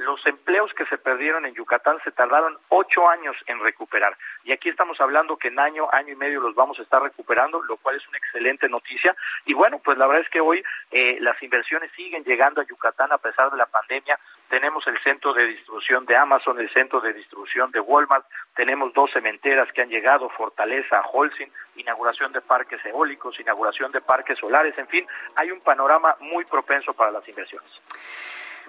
[0.00, 4.16] los empleos que se perdieron en Yucatán se tardaron ocho años en recuperar.
[4.44, 7.62] Y aquí estamos hablando que en año, año y medio los vamos a estar recuperando,
[7.62, 9.14] lo cual es una excelente noticia.
[9.44, 13.12] Y bueno, pues la verdad es que hoy eh, las inversiones siguen llegando a Yucatán
[13.12, 14.18] a pesar de la pandemia.
[14.48, 19.12] Tenemos el centro de distribución de Amazon, el centro de distribución de Walmart, tenemos dos
[19.12, 24.88] cementeras que han llegado, Fortaleza, Holcim, inauguración de parques eólicos, inauguración de parques solares, en
[24.88, 25.06] fin,
[25.36, 27.70] hay un panorama muy propenso para las inversiones.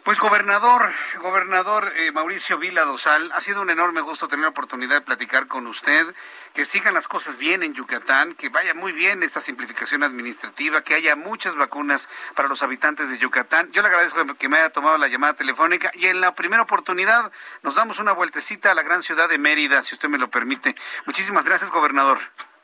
[0.04, 0.92] Pues gobernador,
[1.22, 5.46] gobernador eh, Mauricio Vila Dosal, ha sido un enorme gusto tener la oportunidad de platicar
[5.46, 6.08] con usted,
[6.56, 10.96] que sigan las cosas bien en Yucatán, que vaya muy bien esta simplificación administrativa, que
[10.96, 13.72] haya muchas vacunas para los habitantes de Yucatán.
[13.74, 17.32] Yo le agradezco que me haya tomado la llamada telefónica y en la primera oportunidad
[17.62, 20.76] nos damos una vueltecita a la gran ciudad de Mérida, si usted me lo permite.
[21.06, 22.18] Muchísimas gracias, gobernador.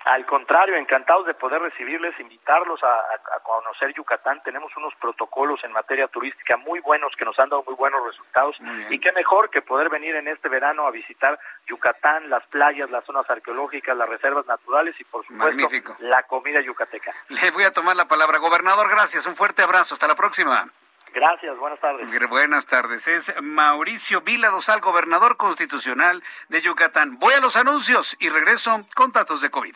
[0.07, 4.41] Al contrario, encantados de poder recibirles, invitarlos a, conocer Yucatán.
[4.41, 8.55] Tenemos unos protocolos en materia turística muy buenos que nos han dado muy buenos resultados.
[8.89, 13.03] y qué mejor que poder venir en este verano a visitar Yucatán, las playas, las
[13.03, 17.13] zonas arqueológicas, las reservas naturales y por supuesto la comida yucateca.
[17.27, 18.37] Le voy a tomar la palabra.
[18.37, 19.25] Gobernador, gracias.
[19.27, 19.95] Un fuerte abrazo.
[19.95, 20.67] Hasta la próxima.
[21.13, 22.29] Gracias, buenas tardes.
[22.29, 23.07] Buenas tardes.
[23.07, 27.17] Es Mauricio Vila Dosal, gobernador constitucional de Yucatán.
[27.19, 29.75] Voy a los anuncios y regreso con datos de COVID.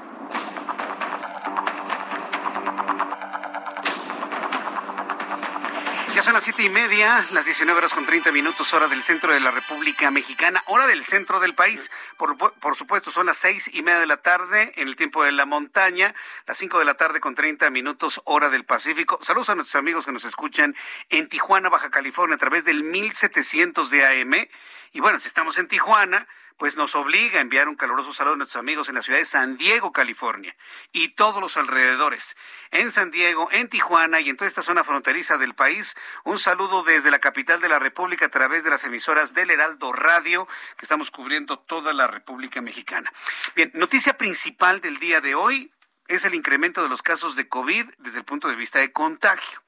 [6.21, 9.39] Son las siete y media, las 19 horas con 30 minutos, hora del centro de
[9.39, 11.89] la República Mexicana, hora del centro del país.
[12.15, 15.31] Por, por supuesto, son las seis y media de la tarde en el tiempo de
[15.31, 16.13] la montaña,
[16.45, 19.17] las 5 de la tarde con 30 minutos, hora del Pacífico.
[19.23, 20.75] Saludos a nuestros amigos que nos escuchan
[21.09, 24.47] en Tijuana, Baja California, a través del 1700 de AM.
[24.93, 26.27] Y bueno, si estamos en Tijuana,
[26.61, 29.25] pues nos obliga a enviar un caluroso saludo a nuestros amigos en la ciudad de
[29.25, 30.55] San Diego, California,
[30.91, 32.37] y todos los alrededores.
[32.69, 36.83] En San Diego, en Tijuana y en toda esta zona fronteriza del país, un saludo
[36.83, 40.47] desde la capital de la República a través de las emisoras del Heraldo Radio,
[40.77, 43.11] que estamos cubriendo toda la República Mexicana.
[43.55, 45.73] Bien, noticia principal del día de hoy
[46.09, 49.63] es el incremento de los casos de COVID desde el punto de vista de contagio.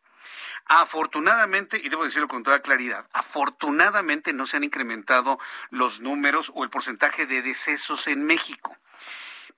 [0.65, 6.64] Afortunadamente, y debo decirlo con toda claridad, afortunadamente no se han incrementado los números o
[6.64, 8.77] el porcentaje de decesos en México.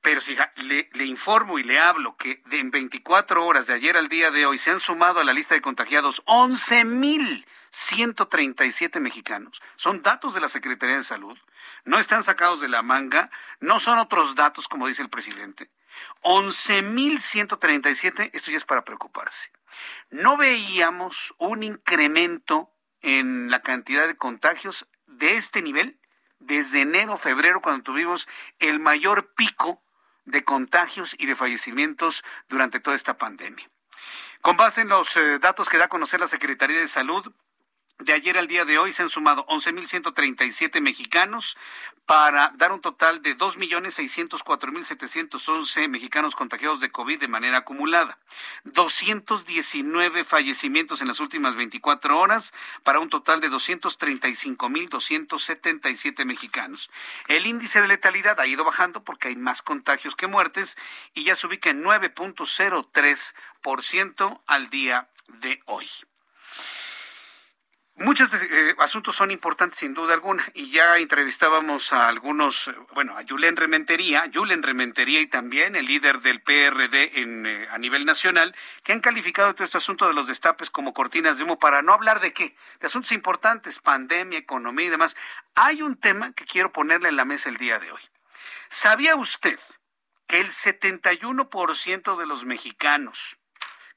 [0.02, 4.30] Pero si le, informo y le hablo que en 24 horas de ayer al día
[4.30, 9.64] de hoy se han sumado a la lista de contagiados 11.137 mexicanos.
[9.78, 11.36] Son datos de la Secretaría de Salud.
[11.86, 13.32] No están sacados de la manga.
[13.60, 15.72] No son otros datos, como dice el presidente.
[16.22, 19.50] 11.137, esto ya es para preocuparse
[20.10, 22.72] no veíamos un incremento
[23.02, 26.00] en la cantidad de contagios de este nivel
[26.40, 28.28] desde enero, febrero, cuando tuvimos
[28.60, 29.82] el mayor pico
[30.26, 33.70] de contagios y de fallecimientos durante toda esta pandemia.
[34.42, 37.32] Con base en los eh, datos que da a conocer la Secretaría de Salud,
[38.00, 41.56] De ayer al día de hoy se han sumado 11.137 mexicanos
[42.06, 48.20] para dar un total de 2.604.711 mexicanos contagiados de COVID de manera acumulada.
[48.66, 52.54] 219 fallecimientos en las últimas 24 horas
[52.84, 56.92] para un total de 235.277 mexicanos.
[57.30, 60.78] El índice de letalidad ha ido bajando porque hay más contagios que muertes
[61.14, 65.88] y ya se ubica en 9.03% al día de hoy.
[67.98, 73.24] Muchos eh, asuntos son importantes sin duda alguna y ya entrevistábamos a algunos, bueno, a
[73.26, 78.54] Julen Rementería, Julen Rementería y también el líder del PRD en, eh, a nivel nacional,
[78.84, 81.94] que han calificado todo este asunto de los destapes como cortinas de humo para no
[81.94, 85.16] hablar de qué, de asuntos importantes, pandemia, economía y demás.
[85.56, 88.02] Hay un tema que quiero ponerle en la mesa el día de hoy.
[88.68, 89.58] ¿Sabía usted
[90.28, 93.38] que el 71% de los mexicanos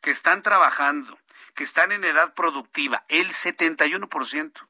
[0.00, 1.18] que están trabajando
[1.58, 4.68] que están en edad productiva, el 71%,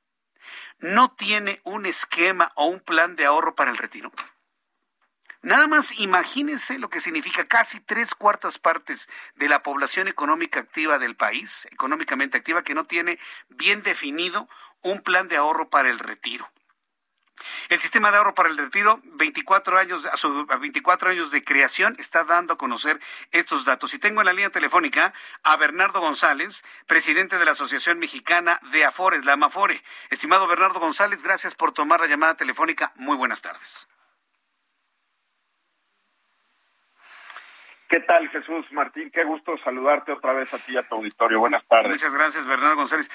[0.79, 4.11] no tiene un esquema o un plan de ahorro para el retiro.
[5.43, 10.99] Nada más imagínense lo que significa casi tres cuartas partes de la población económica activa
[10.99, 13.19] del país, económicamente activa, que no tiene
[13.51, 14.49] bien definido
[14.81, 16.51] un plan de ahorro para el retiro.
[17.69, 22.25] El sistema de ahorro para el retiro, 24 años, a 24 años de creación, está
[22.25, 23.01] dando a conocer
[23.33, 23.95] estos datos.
[23.95, 25.13] Y tengo en la línea telefónica
[25.43, 29.83] a Bernardo González, presidente de la Asociación Mexicana de Afores, la Amafore.
[30.11, 32.93] Estimado Bernardo González, gracias por tomar la llamada telefónica.
[32.97, 33.89] Muy buenas tardes.
[37.89, 39.11] ¿Qué tal, Jesús Martín?
[39.11, 41.41] Qué gusto saludarte otra vez a ti y a tu auditorio.
[41.41, 41.91] Buenas tardes.
[41.91, 43.11] Muchas gracias, Bernardo González.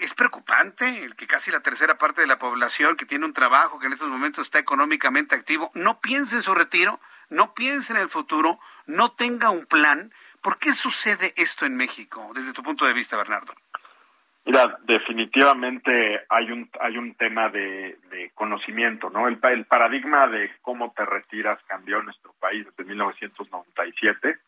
[0.00, 3.78] Es preocupante el que casi la tercera parte de la población que tiene un trabajo,
[3.78, 8.00] que en estos momentos está económicamente activo, no piense en su retiro, no piense en
[8.00, 10.12] el futuro, no tenga un plan.
[10.42, 13.54] ¿Por qué sucede esto en México, desde tu punto de vista, Bernardo?
[14.44, 17.96] Mira, definitivamente hay un hay un tema de,
[18.34, 19.28] conocimiento, ¿no?
[19.28, 24.38] El, el, paradigma de cómo te retiras cambió en nuestro país desde 1997,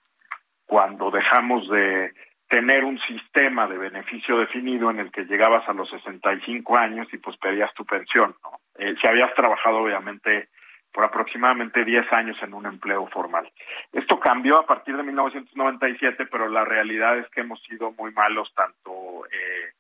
[0.67, 2.13] cuando dejamos de
[2.49, 7.19] tener un sistema de beneficio definido en el que llegabas a los 65 años y
[7.19, 8.61] pues pedías tu pensión, ¿no?
[8.77, 10.49] Eh, si habías trabajado obviamente
[10.93, 13.51] por aproximadamente 10 años en un empleo formal.
[13.93, 18.53] Esto cambió a partir de 1997, pero la realidad es que hemos sido muy malos
[18.55, 19.73] tanto eh,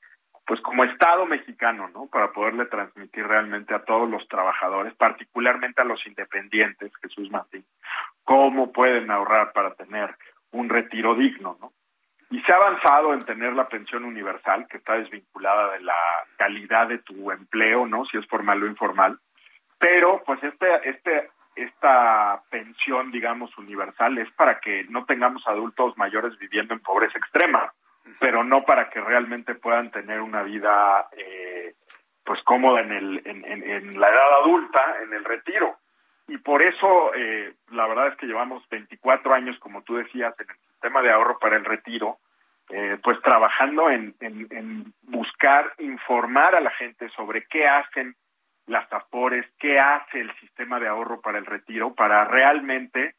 [0.46, 2.06] pues como Estado mexicano, ¿no?
[2.06, 7.64] Para poderle transmitir realmente a todos los trabajadores, particularmente a los independientes, Jesús Martín,
[8.24, 10.14] cómo pueden ahorrar para tener
[10.52, 11.72] un retiro digno, ¿no?
[12.30, 15.94] Y se ha avanzado en tener la pensión universal, que está desvinculada de la
[16.36, 18.04] calidad de tu empleo, ¿no?
[18.06, 19.18] Si es formal o informal.
[19.78, 26.36] Pero, pues, este, este, esta pensión, digamos, universal es para que no tengamos adultos mayores
[26.38, 27.72] viviendo en pobreza extrema
[28.20, 31.74] pero no para que realmente puedan tener una vida eh,
[32.24, 35.78] pues cómoda en, el, en, la edad adulta, en el retiro.
[36.26, 40.48] Y por eso, eh, la verdad es que llevamos 24 años, como tú decías, en
[40.48, 42.18] el sistema de ahorro para el retiro,
[42.70, 48.16] eh, pues trabajando en, en, buscar informar a la gente sobre qué hacen
[48.66, 53.16] las AFORES, qué hace el sistema de ahorro para el retiro, para realmente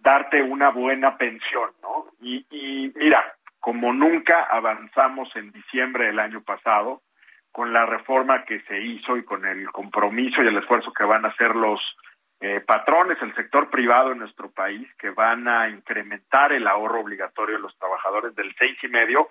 [0.00, 2.08] darte una buena pensión, ¿no?
[2.20, 3.34] Y, y mira,
[3.64, 7.00] como nunca avanzamos en diciembre del año pasado
[7.50, 11.24] con la reforma que se hizo y con el compromiso y el esfuerzo que van
[11.24, 11.80] a hacer los
[12.40, 17.56] eh, patrones, el sector privado en nuestro país, que van a incrementar el ahorro obligatorio
[17.56, 19.30] de los trabajadores del seis y medio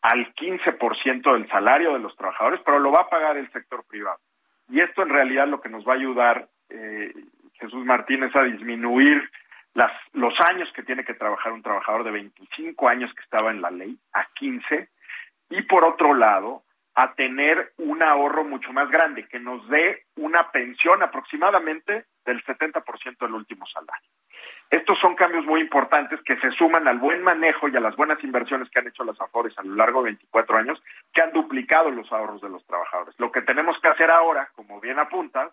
[0.00, 4.20] al 15% del salario de los trabajadores, pero lo va a pagar el sector privado.
[4.68, 7.12] Y esto en realidad lo que nos va a ayudar, eh,
[7.54, 9.28] Jesús Martínez, a disminuir
[9.74, 13.62] las, los años que tiene que trabajar un trabajador de 25 años que estaba en
[13.62, 14.88] la ley a 15
[15.50, 20.50] y por otro lado a tener un ahorro mucho más grande que nos dé una
[20.50, 24.08] pensión aproximadamente del 70% del último salario.
[24.70, 28.22] Estos son cambios muy importantes que se suman al buen manejo y a las buenas
[28.22, 30.82] inversiones que han hecho las AFORES a lo largo de 24 años,
[31.12, 33.14] que han duplicado los ahorros de los trabajadores.
[33.18, 35.52] Lo que tenemos que hacer ahora, como bien apuntas,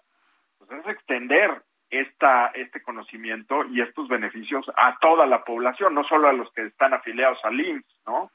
[0.57, 6.27] pues es extender esta, este conocimiento y estos beneficios a toda la población, no solo
[6.27, 8.31] a los que están afiliados al IMSS, ¿no?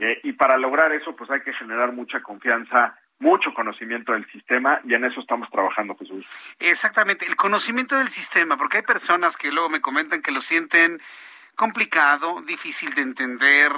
[0.00, 4.80] Eh, y para lograr eso, pues hay que generar mucha confianza, mucho conocimiento del sistema
[4.84, 6.26] y en eso estamos trabajando, Jesús.
[6.58, 11.00] Exactamente, el conocimiento del sistema, porque hay personas que luego me comentan que lo sienten
[11.54, 13.72] complicado, difícil de entender,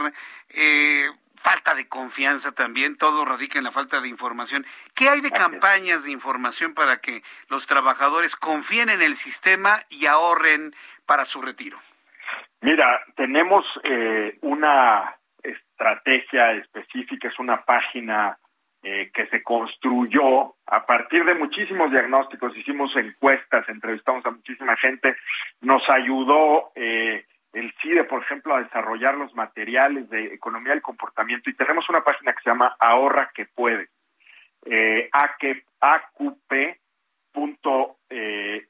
[0.50, 1.08] eh,
[1.38, 4.66] falta de confianza también, todo radica en la falta de información.
[4.94, 10.06] ¿Qué hay de campañas de información para que los trabajadores confíen en el sistema y
[10.06, 10.74] ahorren
[11.06, 11.78] para su retiro?
[12.60, 18.36] Mira, tenemos eh, una estrategia específica, es una página
[18.82, 25.16] eh, que se construyó a partir de muchísimos diagnósticos, hicimos encuestas, entrevistamos a muchísima gente,
[25.60, 31.48] nos ayudó eh, el CIDE, por ejemplo, a desarrollar los materiales de economía del comportamiento.
[31.48, 33.88] Y tenemos una página que se llama Ahorra que puede,
[34.66, 36.78] eh, AQP
[37.32, 38.66] punto, eh,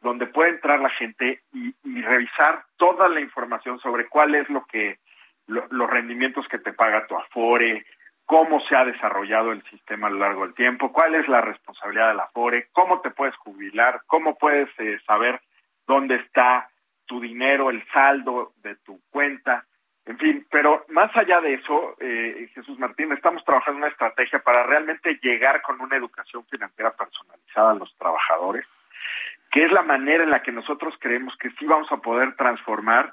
[0.00, 4.98] donde puede entrar la gente y, revisar toda la información sobre cuál es lo que
[5.46, 7.86] los rendimientos que te paga tu Afore,
[8.24, 12.08] cómo se ha desarrollado el sistema a lo largo del tiempo, cuál es la responsabilidad
[12.08, 15.40] de la Afore, cómo te puedes jubilar, cómo puedes eh, saber
[15.86, 16.68] dónde está
[17.12, 19.66] tu dinero, el saldo de tu cuenta,
[20.06, 24.62] en fin, pero más allá de eso, eh, Jesús Martín, estamos trabajando una estrategia para
[24.62, 28.64] realmente llegar con una educación financiera personalizada a los trabajadores,
[29.50, 33.12] que es la manera en la que nosotros creemos que sí vamos a poder transformar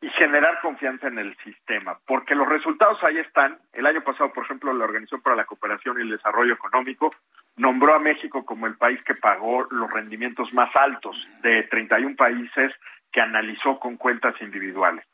[0.00, 3.58] y generar confianza en el sistema, porque los resultados ahí están.
[3.72, 7.10] El año pasado, por ejemplo, la Organización para la Cooperación y el Desarrollo Económico
[7.56, 12.72] nombró a México como el país que pagó los rendimientos más altos de 31 países
[13.14, 15.06] que analizó con cuentas individuales.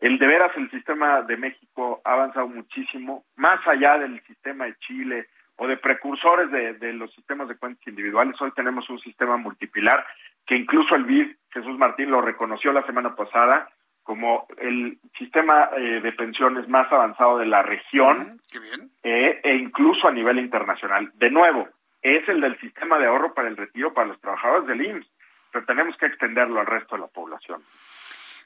[0.00, 4.76] El de veras, el sistema de México ha avanzado muchísimo, más allá del sistema de
[4.76, 5.26] Chile
[5.56, 8.40] o de precursores de, los sistemas de cuentas individuales.
[8.40, 10.06] Hoy tenemos un sistema multipilar
[10.46, 13.68] que incluso el BID, Jesús Martín, lo reconoció la semana pasada
[14.04, 18.40] como el sistema eh, de pensiones más avanzado de la región
[19.02, 21.10] eh, e incluso a nivel internacional.
[21.16, 21.68] De nuevo,
[22.02, 25.10] es el del sistema de ahorro para el retiro para los trabajadores del IMSS,
[25.52, 27.62] pero tenemos que extenderlo al resto de la población.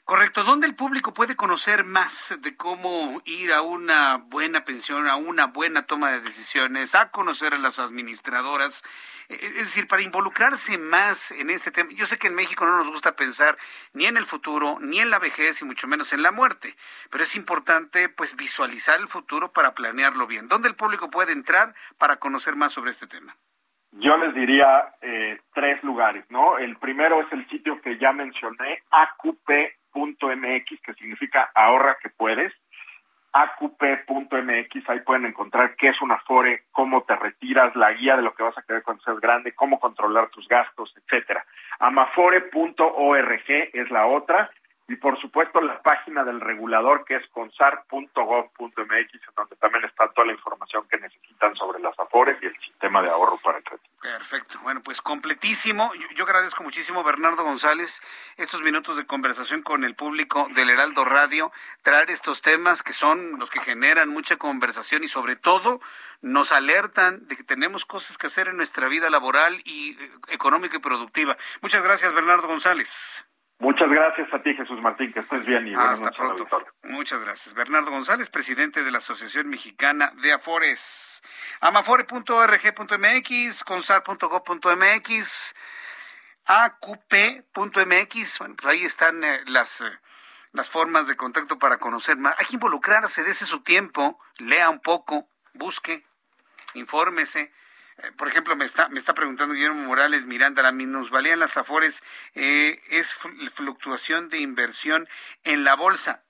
[0.05, 0.43] Correcto.
[0.43, 5.45] ¿Dónde el público puede conocer más de cómo ir a una buena pensión, a una
[5.45, 8.83] buena toma de decisiones, a conocer a las administradoras?
[9.29, 11.89] Eh, es decir, para involucrarse más en este tema.
[11.93, 13.57] Yo sé que en México no nos gusta pensar
[13.93, 16.75] ni en el futuro, ni en la vejez, y mucho menos en la muerte.
[17.09, 20.49] Pero es importante, pues, visualizar el futuro para planearlo bien.
[20.49, 23.37] ¿Dónde el público puede entrar para conocer más sobre este tema?
[23.99, 26.57] Yo les diría eh, tres lugares, ¿no?
[26.57, 29.49] El primero es el sitio que ya mencioné, AQP
[29.95, 32.53] mx que significa ahorra que puedes,
[33.31, 38.33] aqp.mx, ahí pueden encontrar qué es un Afore, cómo te retiras, la guía de lo
[38.33, 41.45] que vas a querer cuando seas grande, cómo controlar tus gastos, etcétera.
[41.79, 44.51] Amafore.org es la otra,
[44.87, 48.75] y por supuesto la página del regulador que es consar.gov.mx,
[49.35, 53.09] donde también está toda la información que necesitan sobre las afores y el sistema de
[53.09, 53.93] ahorro para el retiro.
[54.01, 55.89] Perfecto, bueno, pues completísimo.
[56.15, 58.01] Yo, agradezco muchísimo, Bernardo González,
[58.35, 63.39] estos minutos de conversación con el público del Heraldo Radio, traer estos temas que son
[63.39, 65.79] los que generan mucha conversación y sobre todo
[66.21, 70.75] nos alertan de que tenemos cosas que hacer en nuestra vida laboral y eh, económica
[70.75, 71.37] y productiva.
[71.61, 73.25] Muchas gracias, Bernardo González.
[73.63, 76.45] Muchas gracias a ti, Jesús Martín, que estés bien y Hasta pronto.
[76.83, 77.55] Muchas gracias.
[77.55, 81.23] Bernardo González, presidente de la Asociación Mexicana de Afores.
[81.61, 85.55] Amafore.org.mx, consar.gov.mx,
[86.45, 88.39] aqp.mx.
[88.39, 89.97] Bueno, pues ahí están eh, las, eh,
[90.51, 92.35] las formas de contacto para conocer más.
[92.39, 96.03] Hay que involucrarse, dése su tiempo, lea un poco, busque,
[96.73, 97.53] infórmese
[98.17, 102.03] por ejemplo, me está, me está preguntando Guillermo Morales Miranda, la minusvalía en las Afores
[102.35, 103.13] eh, es
[103.53, 105.07] fluctuación de inversión
[105.43, 106.23] en la bolsa.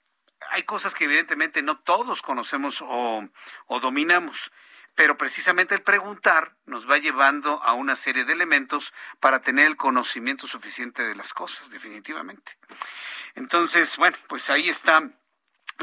[0.52, 3.28] Hay cosas que evidentemente no todos conocemos o,
[3.68, 4.52] o dominamos,
[4.96, 9.78] pero precisamente el preguntar nos va llevando a una serie de elementos para tener el
[9.78, 12.58] conocimiento suficiente de las cosas, definitivamente.
[13.36, 15.10] Entonces, bueno, pues ahí está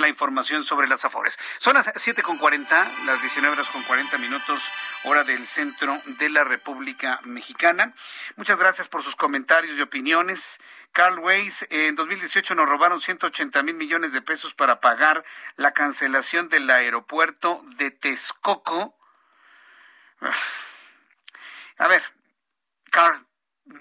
[0.01, 1.39] la información sobre las Afores.
[1.59, 4.71] Son las 7.40, las 19 horas con 40 minutos,
[5.05, 7.95] hora del centro de la República Mexicana.
[8.37, 10.59] Muchas gracias por sus comentarios y opiniones.
[10.93, 15.25] Carl Weiss, en 2018 nos robaron 180 mil millones de pesos para pagar
[15.57, 18.99] la cancelación del aeropuerto de Texcoco.
[21.79, 22.03] A ver,
[22.91, 23.27] Carl,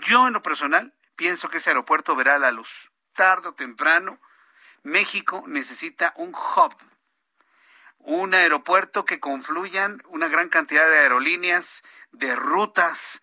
[0.02, 4.20] yo en lo personal pienso que ese aeropuerto verá la luz, tarde o temprano
[4.90, 6.76] México necesita un hub,
[8.00, 13.22] un aeropuerto que confluyan una gran cantidad de aerolíneas, de rutas,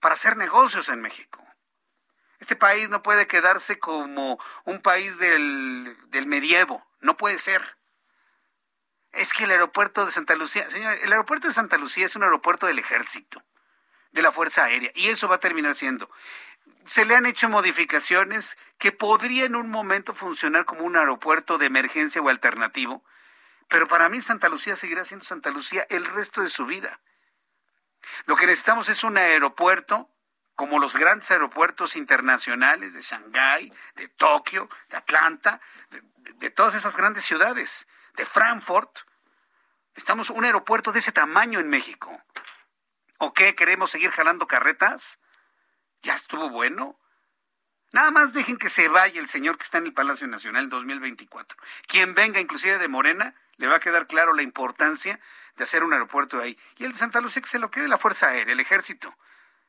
[0.00, 1.44] para hacer negocios en México.
[2.38, 7.76] Este país no puede quedarse como un país del, del medievo, no puede ser.
[9.12, 12.22] Es que el aeropuerto de Santa Lucía, señor, el aeropuerto de Santa Lucía es un
[12.22, 13.42] aeropuerto del ejército,
[14.12, 16.10] de la Fuerza Aérea, y eso va a terminar siendo
[16.86, 21.66] se le han hecho modificaciones que podría en un momento funcionar como un aeropuerto de
[21.66, 23.04] emergencia o alternativo,
[23.68, 27.00] pero para mí Santa Lucía seguirá siendo Santa Lucía el resto de su vida.
[28.26, 30.10] Lo que necesitamos es un aeropuerto
[30.54, 36.02] como los grandes aeropuertos internacionales de Shanghái, de Tokio, de Atlanta, de,
[36.34, 37.86] de todas esas grandes ciudades,
[38.16, 38.98] de Frankfurt,
[39.98, 42.22] Estamos un aeropuerto de ese tamaño en México.
[43.18, 43.56] ¿O qué?
[43.56, 45.18] ¿Queremos seguir jalando carretas?
[46.02, 46.98] ¿Ya estuvo bueno?
[47.90, 50.70] Nada más dejen que se vaya el señor que está en el Palacio Nacional en
[50.70, 51.58] 2024.
[51.86, 55.18] Quien venga, inclusive de Morena, le va a quedar claro la importancia
[55.56, 56.58] de hacer un aeropuerto ahí.
[56.76, 59.16] Y el de Santa Lucía que se lo quede la Fuerza Aérea, el Ejército.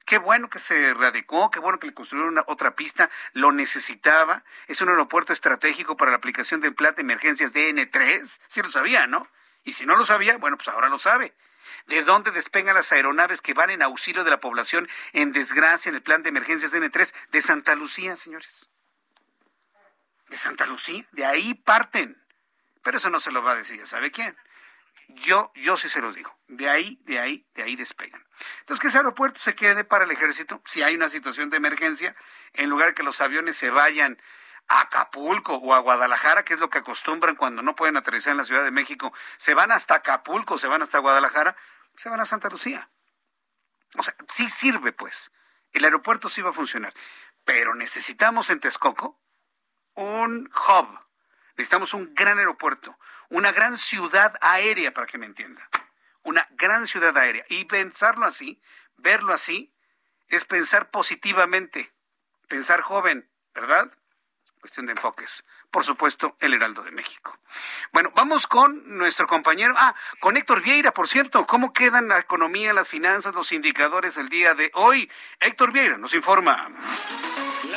[0.06, 4.44] Qué bueno que se radicó, qué bueno que le construyeron una, otra pista, lo necesitaba.
[4.68, 8.40] Es un aeropuerto estratégico para la aplicación de plata de emergencias DN3.
[8.48, 9.28] Sí lo sabía, ¿no?
[9.64, 11.34] Y si no lo sabía, bueno, pues ahora lo sabe.
[11.88, 15.96] ¿De dónde despegan las aeronaves que van en auxilio de la población en desgracia en
[15.96, 17.14] el plan de emergencias DN3?
[17.32, 18.70] De Santa Lucía, señores.
[20.28, 22.22] De Santa Lucía, de ahí parten.
[22.84, 24.38] Pero eso no se lo va a decir, ya sabe quién.
[25.10, 26.38] Yo, yo sí se los digo.
[26.48, 28.24] De ahí, de ahí, de ahí despegan.
[28.60, 32.16] Entonces, que ese aeropuerto se quede para el ejército, si hay una situación de emergencia,
[32.54, 34.22] en lugar que los aviones se vayan
[34.70, 38.38] a Acapulco o a Guadalajara, que es lo que acostumbran cuando no pueden aterrizar en
[38.38, 41.56] la Ciudad de México, se van hasta Acapulco, se van hasta Guadalajara,
[41.98, 42.90] se van a Santa Lucía.
[43.98, 45.32] O sea, sí sirve, pues.
[45.72, 46.94] El aeropuerto sí va a funcionar.
[47.44, 49.20] Pero necesitamos en Texcoco
[49.96, 51.00] un hub.
[51.58, 52.98] Necesitamos un gran aeropuerto,
[53.30, 55.68] una gran ciudad aérea, para que me entienda.
[56.24, 57.44] Una gran ciudad aérea.
[57.50, 58.62] Y pensarlo así,
[58.98, 59.76] verlo así,
[60.30, 61.92] es pensar positivamente,
[62.48, 63.92] pensar joven, ¿verdad?
[64.60, 65.46] Cuestión de enfoques.
[65.72, 67.40] Por supuesto, el Heraldo de México.
[67.94, 69.74] Bueno, vamos con nuestro compañero.
[69.78, 71.48] Ah, con Héctor Vieira, por cierto.
[71.48, 75.10] ¿Cómo quedan la economía, las finanzas, los indicadores el día de hoy?
[75.40, 76.70] Héctor Vieira nos informa.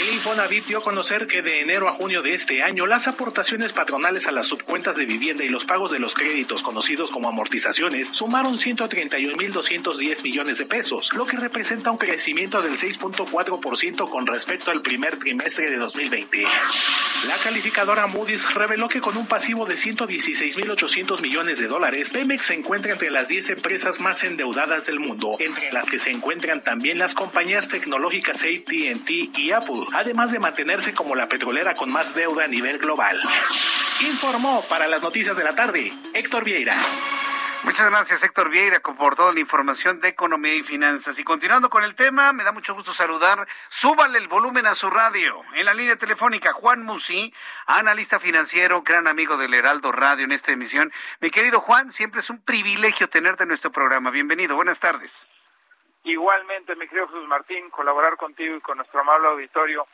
[0.00, 3.74] El Infonavit dio a conocer que de enero a junio de este año las aportaciones
[3.74, 8.08] patronales a las subcuentas de vivienda y los pagos de los créditos conocidos como amortizaciones
[8.08, 14.80] sumaron 131.210 millones de pesos, lo que representa un crecimiento del 6.4% con respecto al
[14.80, 16.46] primer trimestre de 2020.
[17.28, 22.54] La calificadora Moody's reveló que con un pasivo de 116.800 millones de dólares, Pemex se
[22.54, 26.98] encuentra entre las 10 empresas más endeudadas del mundo, entre las que se encuentran también
[27.02, 32.44] las compañías tecnológicas ATT y Apple, además de mantenerse como la petrolera con más deuda
[32.44, 33.20] a nivel global.
[34.02, 36.76] Informó para las noticias de la tarde Héctor Vieira.
[37.64, 41.18] Muchas gracias, Héctor Vieira, por toda la información de economía y finanzas.
[41.18, 43.48] Y continuando con el tema, me da mucho gusto saludar.
[43.68, 45.40] Súbale el volumen a su radio.
[45.54, 47.34] En la línea telefónica, Juan Musi,
[47.66, 50.92] analista financiero, gran amigo del Heraldo Radio en esta emisión.
[51.20, 54.12] Mi querido Juan, siempre es un privilegio tenerte en nuestro programa.
[54.12, 55.26] Bienvenido, buenas tardes.
[56.04, 59.86] Igualmente, mi querido Jesús Martín, colaborar contigo y con nuestro amable auditorio.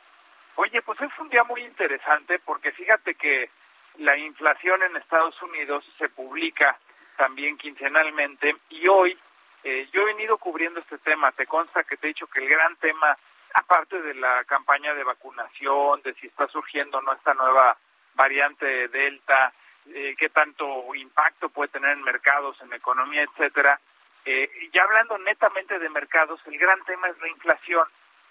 [0.55, 3.49] Oye, pues fue un día muy interesante porque fíjate que
[3.97, 6.77] la inflación en Estados Unidos se publica
[7.15, 9.17] también quincenalmente y hoy
[9.63, 11.31] eh, yo he venido cubriendo este tema.
[11.31, 13.15] Te consta que te he dicho que el gran tema,
[13.53, 17.77] aparte de la campaña de vacunación, de si está surgiendo o no esta nueva
[18.15, 19.53] variante Delta,
[19.87, 23.79] eh, qué tanto impacto puede tener en mercados, en economía, etcétera,
[24.31, 27.83] eh, ya hablando netamente de mercados, el gran tema es la inflación.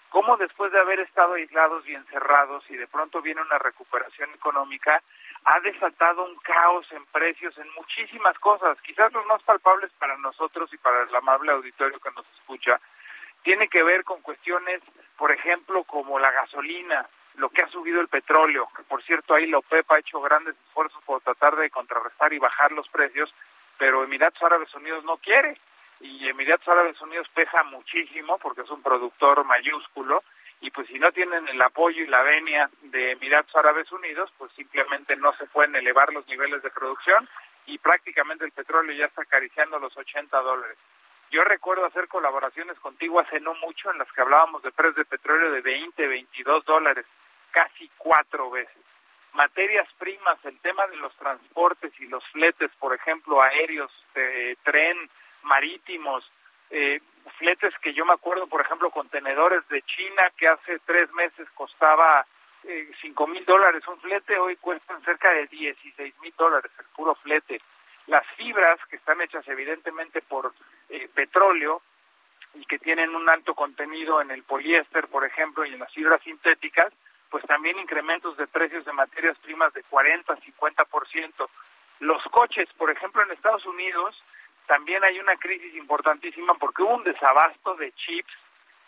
[0.07, 5.03] Cómo después de haber estado aislados y encerrados y de pronto viene una recuperación económica,
[5.43, 10.73] ha desatado un caos en precios en muchísimas cosas, quizás los más palpables para nosotros
[10.73, 12.79] y para el amable auditorio que nos escucha,
[13.43, 14.81] tiene que ver con cuestiones,
[15.17, 19.47] por ejemplo, como la gasolina, lo que ha subido el petróleo, que por cierto ahí
[19.47, 23.33] la OPEP ha hecho grandes esfuerzos por tratar de contrarrestar y bajar los precios,
[23.77, 25.57] pero Emiratos Árabes Unidos no quiere
[26.01, 30.23] y Emiratos Árabes Unidos pesa muchísimo porque es un productor mayúsculo
[30.61, 34.51] y pues si no tienen el apoyo y la venia de Emiratos Árabes Unidos, pues
[34.53, 37.27] simplemente no se pueden elevar los niveles de producción
[37.65, 40.77] y prácticamente el petróleo ya está acariciando los 80 dólares.
[41.31, 45.05] Yo recuerdo hacer colaboraciones contigo hace no mucho en las que hablábamos de precios de
[45.05, 47.05] petróleo de 20, 22 dólares,
[47.51, 48.77] casi cuatro veces.
[49.33, 54.97] Materias primas, el tema de los transportes y los fletes, por ejemplo, aéreos, de tren,
[55.43, 56.29] marítimos,
[56.69, 56.99] eh,
[57.37, 62.25] fletes que yo me acuerdo, por ejemplo, contenedores de China que hace tres meses costaba
[62.63, 67.15] eh, cinco mil dólares un flete, hoy cuestan cerca de 16 mil dólares el puro
[67.15, 67.61] flete.
[68.07, 70.53] Las fibras que están hechas evidentemente por
[70.89, 71.81] eh, petróleo
[72.55, 76.21] y que tienen un alto contenido en el poliéster, por ejemplo, y en las fibras
[76.23, 76.91] sintéticas,
[77.29, 81.49] pues también incrementos de precios de materias primas de 40, 50%.
[81.99, 84.21] Los coches, por ejemplo, en Estados Unidos,
[84.69, 88.31] también hay una crisis importantísima porque hubo un desabasto de chips,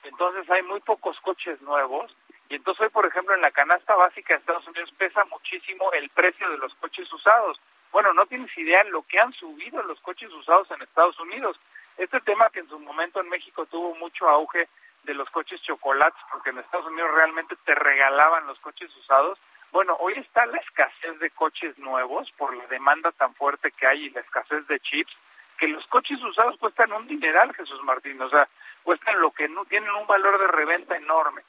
[0.03, 2.15] entonces hay muy pocos coches nuevos
[2.49, 6.07] y entonces hoy, por ejemplo, en la canasta básica de Estados Unidos pesa muchísimo el
[6.09, 7.59] precio de los coches usados.
[7.91, 11.59] Bueno, no tienes idea lo que han subido los coches usados en Estados Unidos.
[11.97, 14.69] Este tema que en su momento en México tuvo mucho auge
[15.05, 19.39] de los coches chocolates, porque en Estados Unidos realmente te regalaban los coches usados.
[19.71, 24.03] Bueno, hoy está la escasez de coches nuevos por la demanda tan fuerte que hay
[24.03, 25.17] y la escasez de chips
[25.61, 28.49] que los coches usados cuestan un dineral, Jesús Martín, o sea,
[28.81, 31.43] cuestan lo que no tienen un valor de reventa enorme.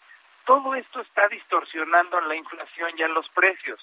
[0.45, 3.81] Todo esto está distorsionando la inflación y a los precios.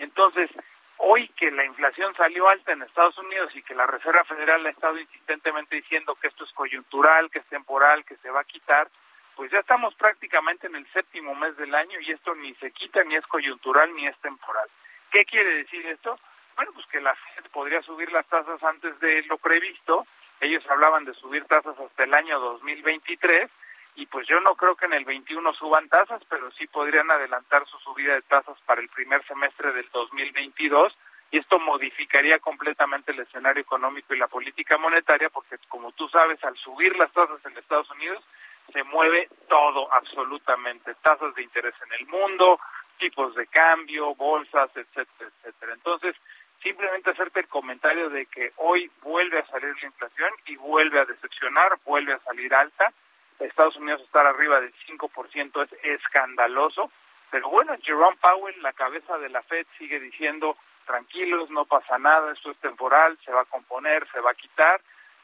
[0.00, 0.50] Entonces,
[0.96, 4.70] hoy que la inflación salió alta en Estados Unidos y que la Reserva Federal ha
[4.70, 8.88] estado insistentemente diciendo que esto es coyuntural, que es temporal, que se va a quitar,
[9.36, 13.04] pues ya estamos prácticamente en el séptimo mes del año y esto ni se quita,
[13.04, 14.68] ni es coyuntural, ni es temporal.
[15.12, 16.18] ¿Qué quiere decir esto?
[16.58, 20.04] Bueno, pues que la Fed podría subir las tasas antes de lo previsto.
[20.40, 23.48] Ellos hablaban de subir tasas hasta el año 2023
[23.94, 27.64] y pues yo no creo que en el 21 suban tasas, pero sí podrían adelantar
[27.66, 30.98] su subida de tasas para el primer semestre del 2022
[31.30, 36.42] y esto modificaría completamente el escenario económico y la política monetaria porque como tú sabes,
[36.42, 38.24] al subir las tasas en Estados Unidos
[38.72, 42.58] se mueve todo absolutamente, tasas de interés en el mundo,
[42.98, 45.74] tipos de cambio, bolsas, etcétera, etcétera.
[45.74, 46.16] Entonces,
[46.62, 51.04] simplemente hacerte el comentario de que hoy vuelve a salir la inflación y vuelve a
[51.04, 52.92] decepcionar, vuelve a salir alta.
[53.38, 56.90] Estados Unidos estar arriba del 5% es escandaloso,
[57.30, 60.56] pero bueno, Jerome Powell, la cabeza de la Fed, sigue diciendo,
[60.86, 64.80] tranquilos, no pasa nada, esto es temporal, se va a componer, se va a quitar.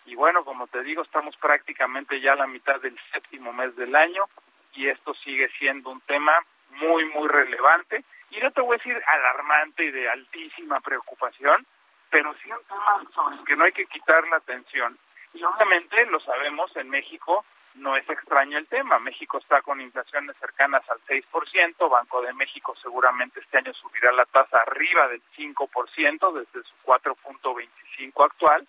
[0.06, 3.97] Y bueno, como te digo, estamos prácticamente ya a la mitad del séptimo mes del
[3.97, 4.27] año
[4.74, 6.32] y esto sigue siendo un tema
[6.70, 8.05] muy, muy relevante
[8.36, 11.66] y no te voy a decir alarmante y de altísima preocupación,
[12.11, 14.98] pero sí un tema sobre el que no hay que quitar la atención.
[15.32, 17.44] Y obviamente lo sabemos, en México
[17.74, 18.98] no es extraño el tema.
[18.98, 24.24] México está con inflaciones cercanas al 6%, Banco de México seguramente este año subirá la
[24.27, 28.66] tasa arriba del 5% desde su 4.25 actual.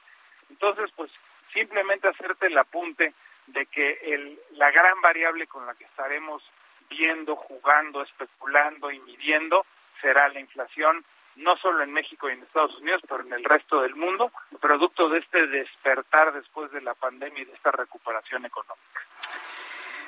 [0.50, 1.12] Entonces, pues
[1.54, 3.14] simplemente hacerte el apunte
[3.48, 6.44] de que el, la gran variable con la que estaremos
[6.90, 9.66] viendo, jugando, especulando y midiendo
[10.02, 11.04] será la inflación
[11.36, 14.32] no solo en México y en Estados Unidos, pero en el resto del mundo,
[14.62, 19.02] producto de este despertar después de la pandemia y de esta recuperación económica.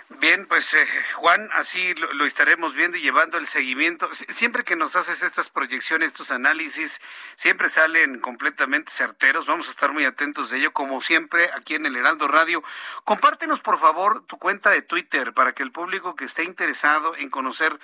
[0.10, 4.10] Bien, pues eh, Juan, así lo, estaremos viendo y llevando el seguimiento.
[4.14, 7.02] Siempre que nos haces estas proyecciones, estos análisis,
[7.36, 9.48] siempre salen completamente certeros.
[9.48, 12.64] Vamos a estar muy atentos de ello, como siempre, aquí en el Heraldo Radio.
[13.04, 17.30] Compártenos, por favor, tu cuenta de Twitter para que el público que esté interesado en
[17.30, 17.78] conocer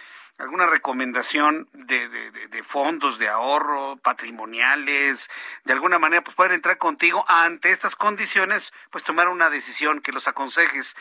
[0.43, 5.29] alguna recomendación de, de, fondos de ahorro, patrimoniales,
[5.63, 10.11] de alguna manera, pues pueden entrar contigo ante estas condiciones, pues tomar una decisión que
[10.11, 10.95] los aconsejes.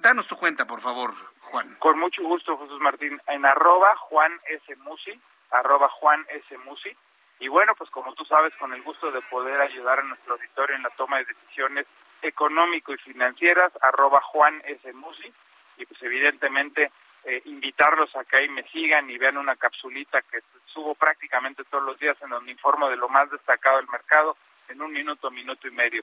[0.00, 1.76] Danos tu cuenta, por favor, Juan.
[1.78, 4.76] Con mucho gusto, Jesús Martín, en arroba Juan S.
[4.76, 5.18] Musi,
[5.50, 6.58] arroba Juan S.
[6.58, 6.94] Musi.
[7.40, 10.74] Y bueno, pues como tú sabes, con el gusto de poder ayudar a nuestro auditorio
[10.74, 11.86] en la toma de decisiones
[12.22, 14.92] económico y financieras, arroba Juan S.
[14.92, 15.32] Musi.
[15.76, 16.90] Y pues evidentemente
[17.24, 21.84] eh, invitarlos a que ahí me sigan y vean una capsulita que subo prácticamente todos
[21.84, 24.36] los días en donde informo de lo más destacado del mercado
[24.68, 26.02] en un minuto, minuto y medio.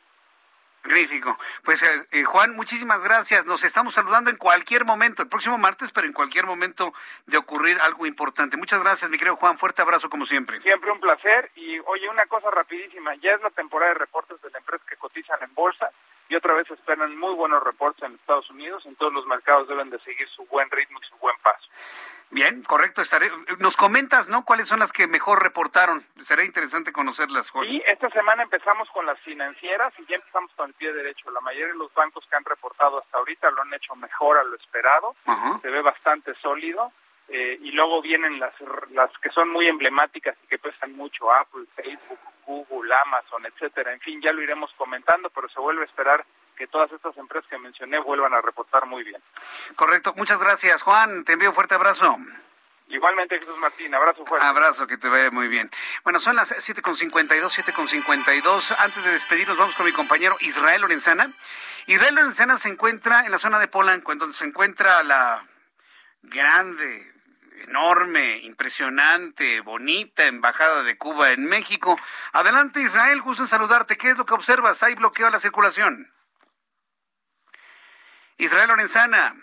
[0.85, 1.37] Magnífico.
[1.63, 3.45] Pues eh, eh, Juan, muchísimas gracias.
[3.45, 6.93] Nos estamos saludando en cualquier momento, el próximo martes, pero en cualquier momento
[7.25, 8.55] de ocurrir algo importante.
[8.55, 9.57] Muchas gracias, mi querido Juan.
[9.57, 10.61] Fuerte abrazo como siempre.
[10.61, 11.51] Siempre un placer.
[11.55, 13.15] Y oye, una cosa rapidísima.
[13.15, 15.89] Ya es la temporada de reportes de la empresa que cotizan en bolsa
[16.29, 18.85] y otra vez esperan muy buenos reportes en Estados Unidos.
[18.85, 21.67] En todos los mercados deben de seguir su buen ritmo y su buen paso.
[22.31, 23.01] Bien, correcto.
[23.01, 23.29] Estaré.
[23.59, 24.43] Nos comentas, ¿no?
[24.43, 26.05] ¿Cuáles son las que mejor reportaron?
[26.17, 27.69] Será interesante conocerlas, Jorge.
[27.69, 31.29] Sí, esta semana empezamos con las financieras y ya empezamos con el pie derecho.
[31.31, 34.43] La mayoría de los bancos que han reportado hasta ahorita lo han hecho mejor a
[34.43, 35.15] lo esperado.
[35.61, 36.91] Se ve bastante sólido.
[37.27, 38.53] Eh, y luego vienen las,
[38.91, 43.93] las que son muy emblemáticas y que pesan mucho, Apple, Facebook, Google, Amazon, etcétera.
[43.93, 46.23] En fin, ya lo iremos comentando, pero se vuelve a esperar
[46.55, 49.21] que todas estas empresas que mencioné vuelvan a reportar muy bien.
[49.75, 51.25] Correcto, muchas gracias, Juan.
[51.25, 52.17] Te envío un fuerte abrazo.
[52.87, 54.45] Igualmente, Jesús Martín, abrazo fuerte.
[54.45, 55.71] Abrazo, que te vaya muy bien.
[56.03, 58.75] Bueno, son las 7.52, 7.52.
[58.77, 61.31] Antes de despedirnos, vamos con mi compañero Israel Lorenzana.
[61.87, 65.43] Israel Lorenzana se encuentra en la zona de Polanco, en donde se encuentra la
[66.21, 67.14] grande,
[67.63, 71.95] enorme, impresionante, bonita embajada de Cuba en México.
[72.33, 73.97] Adelante Israel, gusto en saludarte.
[73.97, 74.83] ¿Qué es lo que observas?
[74.83, 76.11] ¿Hay bloqueo a la circulación?
[78.37, 79.33] Israel Lorenzana.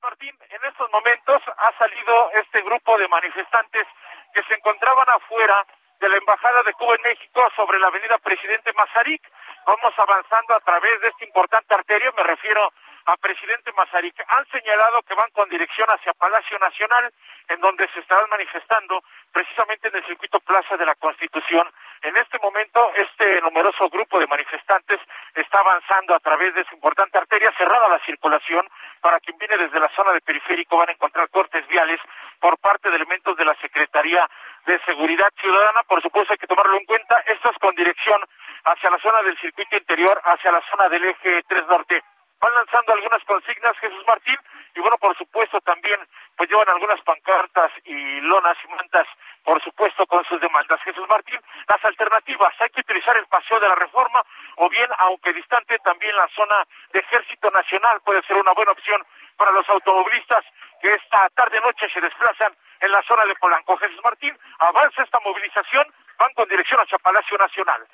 [0.00, 3.86] Martín, en estos momentos ha salido este grupo de manifestantes
[4.32, 5.66] que se encontraban afuera
[6.00, 9.22] de la Embajada de Cuba en México sobre la avenida Presidente Mazarik.
[9.66, 12.72] Vamos avanzando a través de este importante arterio, me refiero
[13.06, 14.14] a presidente Mazarik.
[14.28, 17.12] Han señalado que van con dirección hacia Palacio Nacional,
[17.48, 19.02] en donde se estarán manifestando
[19.32, 21.68] precisamente en el circuito Plaza de la Constitución.
[22.02, 25.00] En este momento, este numeroso grupo de manifestantes
[25.34, 28.66] está avanzando a través de esa importante arteria, cerrada la circulación.
[29.00, 32.00] Para quien viene desde la zona de periférico van a encontrar cortes viales
[32.40, 34.28] por parte de elementos de la Secretaría
[34.66, 35.82] de Seguridad Ciudadana.
[35.86, 37.22] Por supuesto, hay que tomarlo en cuenta.
[37.26, 38.20] Esto es con dirección
[38.64, 42.02] hacia la zona del circuito interior, hacia la zona del eje 3 Norte
[42.44, 44.36] van lanzando algunas consignas Jesús Martín
[44.74, 45.98] y bueno por supuesto también
[46.36, 49.06] pues llevan algunas pancartas y lonas y mantas
[49.44, 50.80] por supuesto con sus demandas.
[50.82, 54.22] Jesús Martín las alternativas hay que utilizar el paseo de la reforma
[54.56, 56.56] o bien aunque distante también la zona
[56.92, 59.02] de Ejército Nacional puede ser una buena opción
[59.38, 60.44] para los automovilistas
[60.82, 63.78] que esta tarde noche se desplazan en la zona de Polanco.
[63.78, 65.86] Jesús Martín avanza esta movilización
[66.18, 67.86] van con dirección hacia Palacio Nacional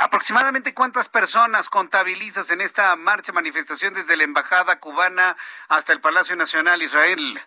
[0.00, 5.36] ¿Aproximadamente cuántas personas contabilizas en esta marcha manifestación desde la Embajada cubana
[5.68, 7.40] hasta el Palacio Nacional Israel?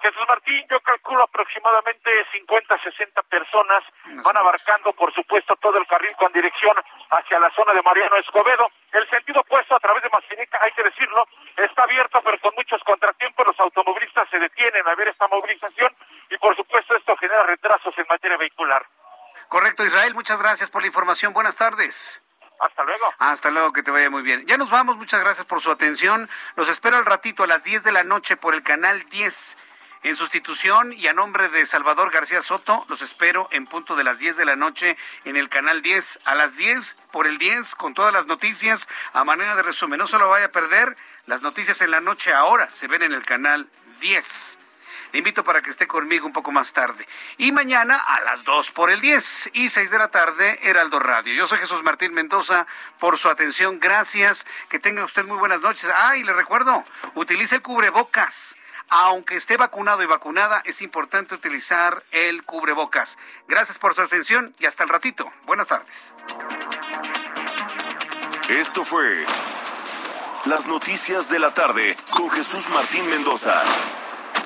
[0.00, 3.82] Jesús Martín, yo calculo aproximadamente 50, 60 personas
[4.22, 6.76] van abarcando, por supuesto, todo el carril con dirección
[7.10, 8.70] hacia la zona de Mariano Escobedo.
[8.92, 11.26] El sentido opuesto a través de Macinica, hay que decirlo,
[11.56, 13.46] está abierto, pero con muchos contratiempos.
[13.46, 15.94] Los automovilistas se detienen a ver esta movilización
[16.30, 18.86] y, por supuesto, esto genera retrasos en materia vehicular.
[19.48, 21.32] Correcto, Israel, muchas gracias por la información.
[21.32, 22.22] Buenas tardes.
[22.58, 23.04] Hasta luego.
[23.18, 24.44] Hasta luego, que te vaya muy bien.
[24.46, 26.28] Ya nos vamos, muchas gracias por su atención.
[26.56, 29.56] Los espero al ratito a las 10 de la noche por el canal 10.
[30.02, 34.18] En sustitución y a nombre de Salvador García Soto, los espero en punto de las
[34.18, 36.20] 10 de la noche en el canal 10.
[36.24, 39.98] A las 10 por el 10 con todas las noticias a manera de resumen.
[39.98, 40.96] No se lo vaya a perder.
[41.26, 43.68] Las noticias en la noche ahora se ven en el canal
[44.00, 44.58] 10.
[45.12, 47.06] Le invito para que esté conmigo un poco más tarde.
[47.38, 51.34] Y mañana a las 2 por el 10 y 6 de la tarde, Heraldo Radio.
[51.34, 52.66] Yo soy Jesús Martín Mendoza
[52.98, 53.80] por su atención.
[53.80, 54.46] Gracias.
[54.68, 55.90] Que tenga usted muy buenas noches.
[55.94, 56.84] Ah, y le recuerdo,
[57.14, 58.56] utilice el cubrebocas.
[58.88, 63.18] Aunque esté vacunado y vacunada, es importante utilizar el cubrebocas.
[63.48, 65.32] Gracias por su atención y hasta el ratito.
[65.44, 66.12] Buenas tardes.
[68.48, 69.26] Esto fue
[70.44, 73.64] Las Noticias de la Tarde con Jesús Martín Mendoza.